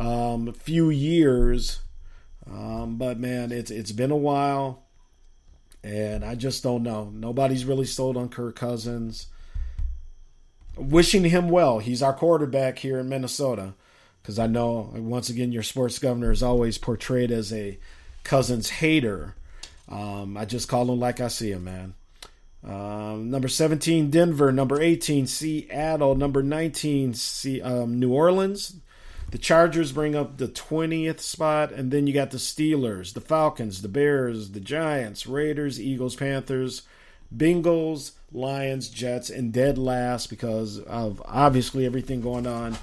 um, 0.00 0.52
few 0.54 0.88
years, 0.90 1.80
um, 2.50 2.96
but 2.96 3.18
man, 3.18 3.52
it's 3.52 3.70
it's 3.70 3.92
been 3.92 4.10
a 4.10 4.16
while, 4.16 4.82
and 5.84 6.24
I 6.24 6.34
just 6.34 6.62
don't 6.62 6.82
know. 6.82 7.10
Nobody's 7.12 7.66
really 7.66 7.84
sold 7.84 8.16
on 8.16 8.30
Kirk 8.30 8.56
Cousins. 8.56 9.26
Wishing 10.76 11.24
him 11.24 11.50
well. 11.50 11.78
He's 11.78 12.02
our 12.02 12.14
quarterback 12.14 12.78
here 12.78 12.98
in 12.98 13.10
Minnesota, 13.10 13.74
because 14.22 14.38
I 14.38 14.46
know 14.46 14.90
once 14.94 15.28
again 15.28 15.52
your 15.52 15.62
sports 15.62 15.98
governor 15.98 16.32
is 16.32 16.42
always 16.42 16.78
portrayed 16.78 17.30
as 17.30 17.52
a 17.52 17.78
Cousins 18.24 18.70
hater. 18.70 19.34
Um, 19.86 20.36
I 20.36 20.46
just 20.46 20.68
call 20.68 20.90
him 20.90 20.98
like 20.98 21.20
I 21.20 21.28
see 21.28 21.50
him, 21.50 21.64
man. 21.64 21.94
Um, 22.64 23.30
number 23.30 23.48
17, 23.48 24.10
Denver. 24.10 24.52
Number 24.52 24.80
18, 24.80 25.26
Seattle. 25.26 26.14
Number 26.14 26.42
19, 26.42 27.14
C, 27.14 27.60
um, 27.60 27.98
New 27.98 28.12
Orleans. 28.12 28.76
The 29.30 29.38
Chargers 29.38 29.92
bring 29.92 30.16
up 30.16 30.38
the 30.38 30.48
20th 30.48 31.20
spot, 31.20 31.70
and 31.70 31.92
then 31.92 32.06
you 32.08 32.12
got 32.12 32.32
the 32.32 32.38
Steelers, 32.38 33.14
the 33.14 33.20
Falcons, 33.20 33.80
the 33.80 33.88
Bears, 33.88 34.50
the 34.50 34.60
Giants, 34.60 35.24
Raiders, 35.26 35.80
Eagles, 35.80 36.16
Panthers, 36.16 36.82
Bengals, 37.34 38.12
Lions, 38.32 38.88
Jets, 38.88 39.30
and 39.30 39.52
dead 39.52 39.78
last 39.78 40.30
because 40.30 40.80
of 40.80 41.22
obviously 41.24 41.86
everything 41.86 42.20
going 42.20 42.46
on 42.46 42.76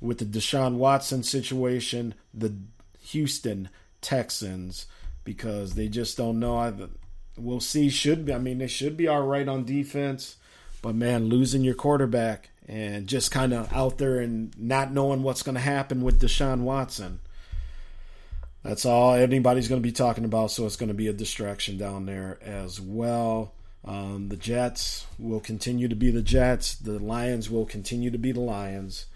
with 0.00 0.18
the 0.18 0.24
Deshaun 0.24 0.74
Watson 0.74 1.24
situation, 1.24 2.14
the 2.32 2.54
Houston 3.00 3.68
Texans, 4.00 4.86
because 5.24 5.74
they 5.74 5.88
just 5.88 6.16
don't 6.16 6.38
know. 6.38 6.88
We'll 7.36 7.58
see. 7.58 7.90
Should 7.90 8.24
be. 8.24 8.32
I 8.32 8.38
mean, 8.38 8.58
they 8.58 8.68
should 8.68 8.96
be 8.96 9.08
all 9.08 9.22
right 9.22 9.48
on 9.48 9.64
defense, 9.64 10.36
but 10.80 10.94
man, 10.94 11.28
losing 11.28 11.64
your 11.64 11.74
quarterback 11.74 12.50
and 12.68 13.06
just 13.06 13.30
kind 13.30 13.54
of 13.54 13.72
out 13.72 13.96
there 13.96 14.20
and 14.20 14.56
not 14.58 14.92
knowing 14.92 15.22
what's 15.22 15.42
going 15.42 15.54
to 15.54 15.60
happen 15.60 16.02
with 16.02 16.20
Deshaun 16.20 16.60
Watson. 16.60 17.18
That's 18.62 18.84
all 18.84 19.14
anybody's 19.14 19.68
going 19.68 19.80
to 19.80 19.86
be 19.86 19.92
talking 19.92 20.24
about, 20.24 20.50
so 20.50 20.66
it's 20.66 20.76
going 20.76 20.88
to 20.88 20.94
be 20.94 21.08
a 21.08 21.12
distraction 21.12 21.78
down 21.78 22.04
there 22.04 22.38
as 22.42 22.78
well. 22.80 23.54
Um, 23.84 24.28
the 24.28 24.36
Jets 24.36 25.06
will 25.18 25.40
continue 25.40 25.88
to 25.88 25.94
be 25.94 26.10
the 26.10 26.20
Jets. 26.20 26.74
The 26.74 26.98
Lions 26.98 27.48
will 27.48 27.64
continue 27.64 28.10
to 28.10 28.18
be 28.18 28.32
the 28.32 28.40
Lions 28.40 29.06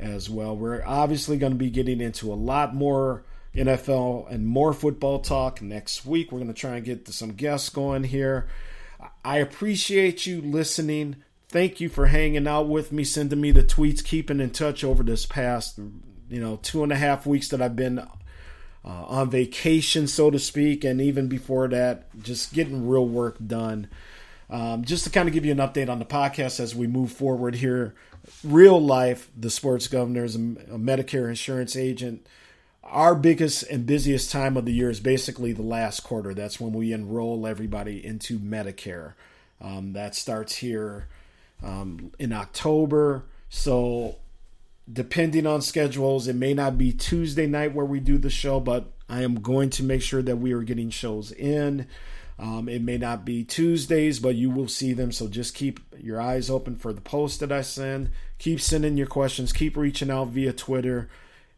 as 0.00 0.28
well. 0.28 0.56
We're 0.56 0.84
obviously 0.84 1.36
going 1.36 1.52
to 1.52 1.58
be 1.58 1.70
getting 1.70 2.00
into 2.00 2.32
a 2.32 2.34
lot 2.34 2.74
more 2.74 3.22
NFL 3.54 4.30
and 4.30 4.46
more 4.46 4.72
football 4.72 5.20
talk 5.20 5.62
next 5.62 6.04
week. 6.04 6.32
We're 6.32 6.40
going 6.40 6.52
to 6.52 6.60
try 6.60 6.76
and 6.76 6.84
get 6.84 7.06
some 7.08 7.34
guests 7.34 7.68
going 7.68 8.04
here. 8.04 8.48
I 9.24 9.38
appreciate 9.38 10.26
you 10.26 10.40
listening. 10.40 11.16
Thank 11.48 11.80
you 11.80 11.88
for 11.88 12.06
hanging 12.06 12.48
out 12.48 12.68
with 12.68 12.92
me, 12.92 13.04
sending 13.04 13.40
me 13.40 13.52
the 13.52 13.62
tweets, 13.62 14.04
keeping 14.04 14.40
in 14.40 14.50
touch 14.50 14.82
over 14.82 15.02
this 15.02 15.26
past, 15.26 15.78
you 16.28 16.40
know, 16.40 16.58
two 16.62 16.82
and 16.82 16.92
a 16.92 16.96
half 16.96 17.26
weeks 17.26 17.48
that 17.48 17.62
I've 17.62 17.76
been 17.76 17.98
uh, 17.98 18.08
on 18.84 19.30
vacation, 19.30 20.06
so 20.08 20.30
to 20.30 20.38
speak, 20.38 20.84
and 20.84 21.00
even 21.00 21.28
before 21.28 21.68
that, 21.68 22.06
just 22.20 22.52
getting 22.52 22.88
real 22.88 23.06
work 23.06 23.36
done. 23.44 23.88
Um, 24.50 24.84
just 24.84 25.04
to 25.04 25.10
kind 25.10 25.28
of 25.28 25.34
give 25.34 25.44
you 25.44 25.52
an 25.52 25.58
update 25.58 25.88
on 25.88 25.98
the 25.98 26.04
podcast 26.04 26.60
as 26.60 26.74
we 26.74 26.86
move 26.86 27.12
forward 27.12 27.56
here, 27.56 27.94
real 28.44 28.80
life, 28.80 29.30
the 29.36 29.50
sports 29.50 29.88
governor 29.88 30.24
is 30.24 30.36
a 30.36 30.38
Medicare 30.38 31.28
insurance 31.28 31.76
agent 31.76 32.26
our 32.90 33.14
biggest 33.14 33.64
and 33.64 33.86
busiest 33.86 34.30
time 34.30 34.56
of 34.56 34.64
the 34.64 34.72
year 34.72 34.90
is 34.90 35.00
basically 35.00 35.52
the 35.52 35.62
last 35.62 36.00
quarter. 36.00 36.34
That's 36.34 36.60
when 36.60 36.72
we 36.72 36.92
enroll 36.92 37.46
everybody 37.46 38.04
into 38.04 38.38
Medicare. 38.38 39.14
Um, 39.60 39.92
that 39.94 40.14
starts 40.14 40.56
here 40.56 41.08
um, 41.62 42.12
in 42.18 42.32
October. 42.32 43.26
So, 43.48 44.16
depending 44.90 45.46
on 45.46 45.62
schedules, 45.62 46.28
it 46.28 46.36
may 46.36 46.54
not 46.54 46.78
be 46.78 46.92
Tuesday 46.92 47.46
night 47.46 47.74
where 47.74 47.86
we 47.86 48.00
do 48.00 48.18
the 48.18 48.30
show, 48.30 48.60
but 48.60 48.92
I 49.08 49.22
am 49.22 49.36
going 49.36 49.70
to 49.70 49.82
make 49.82 50.02
sure 50.02 50.22
that 50.22 50.36
we 50.36 50.52
are 50.52 50.62
getting 50.62 50.90
shows 50.90 51.32
in. 51.32 51.86
Um, 52.38 52.68
it 52.68 52.82
may 52.82 52.98
not 52.98 53.24
be 53.24 53.44
Tuesdays, 53.44 54.18
but 54.18 54.34
you 54.34 54.50
will 54.50 54.68
see 54.68 54.92
them. 54.92 55.10
So 55.10 55.26
just 55.26 55.54
keep 55.54 55.80
your 55.98 56.20
eyes 56.20 56.50
open 56.50 56.76
for 56.76 56.92
the 56.92 57.00
post 57.00 57.40
that 57.40 57.50
I 57.50 57.62
send. 57.62 58.10
Keep 58.38 58.60
sending 58.60 58.96
your 58.96 59.06
questions. 59.06 59.52
Keep 59.52 59.76
reaching 59.76 60.10
out 60.10 60.28
via 60.28 60.52
Twitter. 60.52 61.08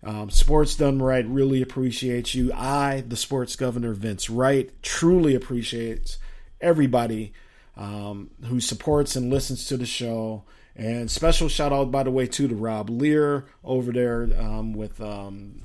Um, 0.04 0.30
sports 0.30 0.76
done 0.76 1.02
right 1.02 1.26
really 1.26 1.60
appreciates 1.60 2.34
you. 2.34 2.52
I, 2.52 3.02
the 3.06 3.16
sports 3.16 3.56
governor 3.56 3.92
Vince 3.94 4.30
Wright, 4.30 4.70
truly 4.80 5.34
appreciates 5.34 6.18
everybody 6.60 7.32
um, 7.78 8.30
who 8.44 8.60
supports 8.60 9.16
and 9.16 9.30
listens 9.30 9.66
to 9.66 9.78
the 9.78 9.86
show. 9.86 10.44
And 10.76 11.10
special 11.10 11.48
shout 11.48 11.72
out, 11.72 11.90
by 11.90 12.02
the 12.02 12.10
way, 12.10 12.26
too, 12.26 12.48
to 12.48 12.54
Rob 12.54 12.90
Lear 12.90 13.46
over 13.64 13.90
there 13.90 14.28
um, 14.38 14.74
with 14.74 15.00
um, 15.00 15.62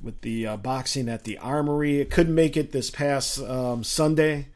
with 0.00 0.20
the 0.22 0.46
uh, 0.46 0.56
boxing 0.56 1.08
at 1.08 1.24
the 1.24 1.38
Armory. 1.38 2.00
It 2.00 2.10
couldn't 2.10 2.34
make 2.34 2.56
it 2.56 2.72
this 2.72 2.90
past 2.90 3.38
um, 3.40 3.84
Sunday 3.84 4.48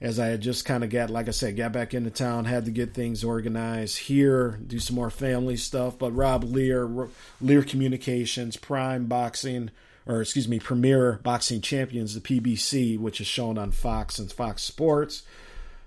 as 0.00 0.18
I 0.18 0.28
had 0.28 0.40
just 0.40 0.64
kind 0.64 0.82
of 0.82 0.88
got, 0.88 1.10
like 1.10 1.28
I 1.28 1.32
said, 1.32 1.56
got 1.56 1.72
back 1.72 1.92
into 1.92 2.10
town, 2.10 2.46
had 2.46 2.64
to 2.64 2.70
get 2.70 2.94
things 2.94 3.22
organized 3.22 3.98
here, 3.98 4.58
do 4.66 4.78
some 4.78 4.96
more 4.96 5.10
family 5.10 5.56
stuff. 5.56 5.98
But 5.98 6.12
Rob 6.12 6.42
Lear, 6.42 7.08
Lear 7.40 7.62
Communications, 7.62 8.56
Prime 8.56 9.06
Boxing, 9.06 9.70
or 10.06 10.22
excuse 10.22 10.48
me, 10.48 10.58
Premier 10.58 11.20
Boxing 11.22 11.60
Champions, 11.60 12.14
the 12.14 12.20
PBC, 12.20 12.98
which 12.98 13.20
is 13.20 13.26
shown 13.26 13.58
on 13.58 13.72
Fox 13.72 14.18
and 14.18 14.32
Fox 14.32 14.62
Sports. 14.62 15.22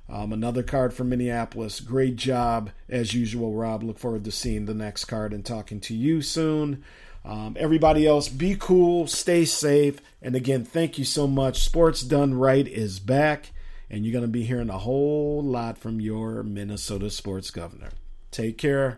Um, 0.10 0.34
another 0.34 0.64
card 0.64 0.94
from 0.94 1.10
Minneapolis. 1.10 1.80
Great 1.80 2.16
job, 2.16 2.72
as 2.90 3.14
usual, 3.14 3.54
Rob. 3.54 3.84
Look 3.84 4.00
forward 4.00 4.26
to 4.26 4.32
seeing 4.32 4.66
the 4.66 4.74
next 4.74 5.06
card 5.06 5.34
and 5.34 5.46
talking 5.46 5.80
to 5.82 5.96
you 5.96 6.22
soon. 6.22 6.84
Um, 7.26 7.56
everybody 7.58 8.06
else, 8.06 8.28
be 8.28 8.56
cool, 8.60 9.08
stay 9.08 9.46
safe. 9.46 10.00
And 10.22 10.36
again, 10.36 10.66
thank 10.66 10.98
you 10.98 11.06
so 11.06 11.26
much. 11.26 11.64
Sports 11.64 12.02
Done 12.02 12.34
Right 12.34 12.68
is 12.68 13.00
back 13.00 13.52
and 13.94 14.04
you're 14.04 14.12
going 14.12 14.24
to 14.24 14.28
be 14.28 14.44
hearing 14.44 14.72
a 14.72 14.78
whole 14.80 15.44
lot 15.44 15.78
from 15.78 16.02
your 16.02 16.42
Minnesota 16.42 17.12
sports 17.12 17.52
governor. 17.52 17.90
Take 18.32 18.58
care. 18.58 18.98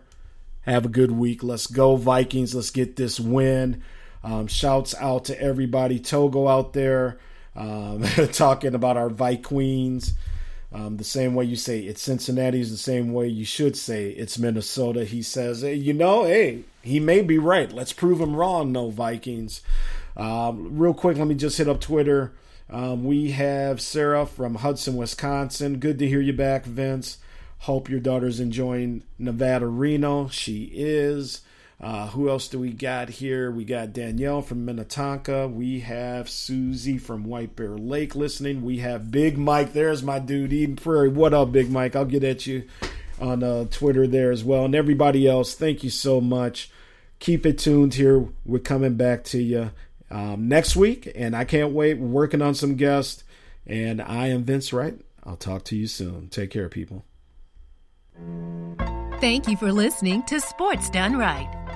Have 0.62 0.86
a 0.86 0.90
good 0.90 1.12
week. 1.12 1.44
Let's 1.44 1.68
go, 1.68 1.98
Vikings. 1.98 2.56
Let's 2.56 2.72
get 2.72 2.96
this 2.96 3.20
win. 3.20 3.84
Um, 4.24 4.48
shouts 4.48 4.96
out 4.96 5.26
to 5.26 5.40
everybody. 5.40 6.00
Togo 6.00 6.48
out 6.48 6.72
there 6.72 7.20
um, 7.58 8.04
talking 8.32 8.74
about 8.74 8.96
our 8.96 9.10
Vikings. 9.10 10.14
Um, 10.76 10.98
the 10.98 11.06
same 11.06 11.36
way 11.36 11.46
you 11.46 11.56
say 11.56 11.80
it's 11.80 12.02
Cincinnati 12.02 12.60
is 12.60 12.70
the 12.70 12.76
same 12.76 13.14
way 13.14 13.30
you 13.30 13.46
should 13.46 13.78
say 13.78 14.10
it's 14.10 14.38
Minnesota. 14.38 15.06
He 15.06 15.22
says, 15.22 15.62
hey, 15.62 15.76
you 15.76 15.94
know, 15.94 16.26
hey, 16.26 16.66
he 16.82 17.00
may 17.00 17.22
be 17.22 17.38
right. 17.38 17.72
Let's 17.72 17.94
prove 17.94 18.20
him 18.20 18.36
wrong, 18.36 18.74
no 18.74 18.90
Vikings. 18.90 19.62
Um, 20.18 20.78
real 20.78 20.94
quick, 20.94 21.18
let 21.18 21.28
me 21.28 21.36
just 21.36 21.58
hit 21.58 21.70
up 21.70 21.80
Twitter. 21.80 22.34
Um, 22.70 23.06
we 23.06 23.32
have 23.32 23.80
Sarah 23.80 24.26
from 24.26 24.56
Hudson, 24.56 24.98
Wisconsin. 24.98 25.80
Good 25.80 25.98
to 26.00 26.10
hear 26.10 26.20
you 26.20 26.34
back, 26.34 26.66
Vince. 26.66 27.20
Hope 27.60 27.90
your 27.90 28.02
daughter's 28.02 28.42
enjoying 28.42 29.04
Nevada 29.18 29.68
Reno. 29.68 30.28
She 30.28 30.72
is. 30.74 31.40
Uh, 31.80 32.08
who 32.08 32.30
else 32.30 32.48
do 32.48 32.60
we 32.60 32.72
got 32.72 33.10
here? 33.10 33.52
We 33.52 33.66
got 33.66 33.94
Danielle 33.94 34.42
from 34.42 34.64
Minnetonka. 34.64 35.48
We 35.48 35.82
have 35.82 36.30
Susie 36.30 36.98
from 36.98 37.26
White 37.26 37.56
Bear 37.56 37.78
Lake 37.78 38.16
listening. 38.16 38.62
We 38.62 38.78
have 38.78 39.12
Big 39.12 39.38
Mike. 39.38 39.74
There's 39.74 40.02
my 40.02 40.20
dude, 40.20 40.54
Eden 40.54 40.78
Prairie. 40.78 41.10
What 41.10 41.34
up, 41.34 41.52
Big 41.52 41.70
Mike? 41.70 41.96
I'll 41.96 42.06
get 42.06 42.24
at 42.24 42.48
you 42.48 42.64
on 43.20 43.44
uh, 43.44 43.66
Twitter 43.70 44.08
there 44.08 44.32
as 44.32 44.44
well. 44.44 44.66
And 44.66 44.74
everybody 44.74 45.28
else, 45.28 45.54
thank 45.54 45.84
you 45.84 45.90
so 45.90 46.22
much. 46.22 46.72
Keep 47.20 47.46
it 47.46 47.60
tuned 47.60 47.94
here. 47.94 48.26
We're 48.46 48.60
coming 48.60 48.96
back 48.96 49.26
to 49.26 49.42
you 49.42 49.72
um, 50.10 50.48
next 50.48 50.78
week, 50.78 51.12
and 51.14 51.36
I 51.36 51.44
can't 51.44 51.74
wait. 51.74 51.98
We're 51.98 52.08
working 52.08 52.42
on 52.42 52.56
some 52.56 52.76
guests, 52.76 53.24
and 53.68 54.02
I 54.02 54.28
am 54.28 54.44
Vince 54.44 54.72
Wright. 54.72 55.00
I'll 55.24 55.38
talk 55.38 55.64
to 55.66 55.76
you 55.76 55.88
soon. 55.88 56.30
Take 56.30 56.52
care, 56.52 56.70
people. 56.70 57.04
Thank 59.20 59.48
you 59.48 59.58
for 59.58 59.72
listening 59.74 60.24
to 60.24 60.40
Sports 60.40 60.90
Done 60.90 61.18
Right 61.18 61.65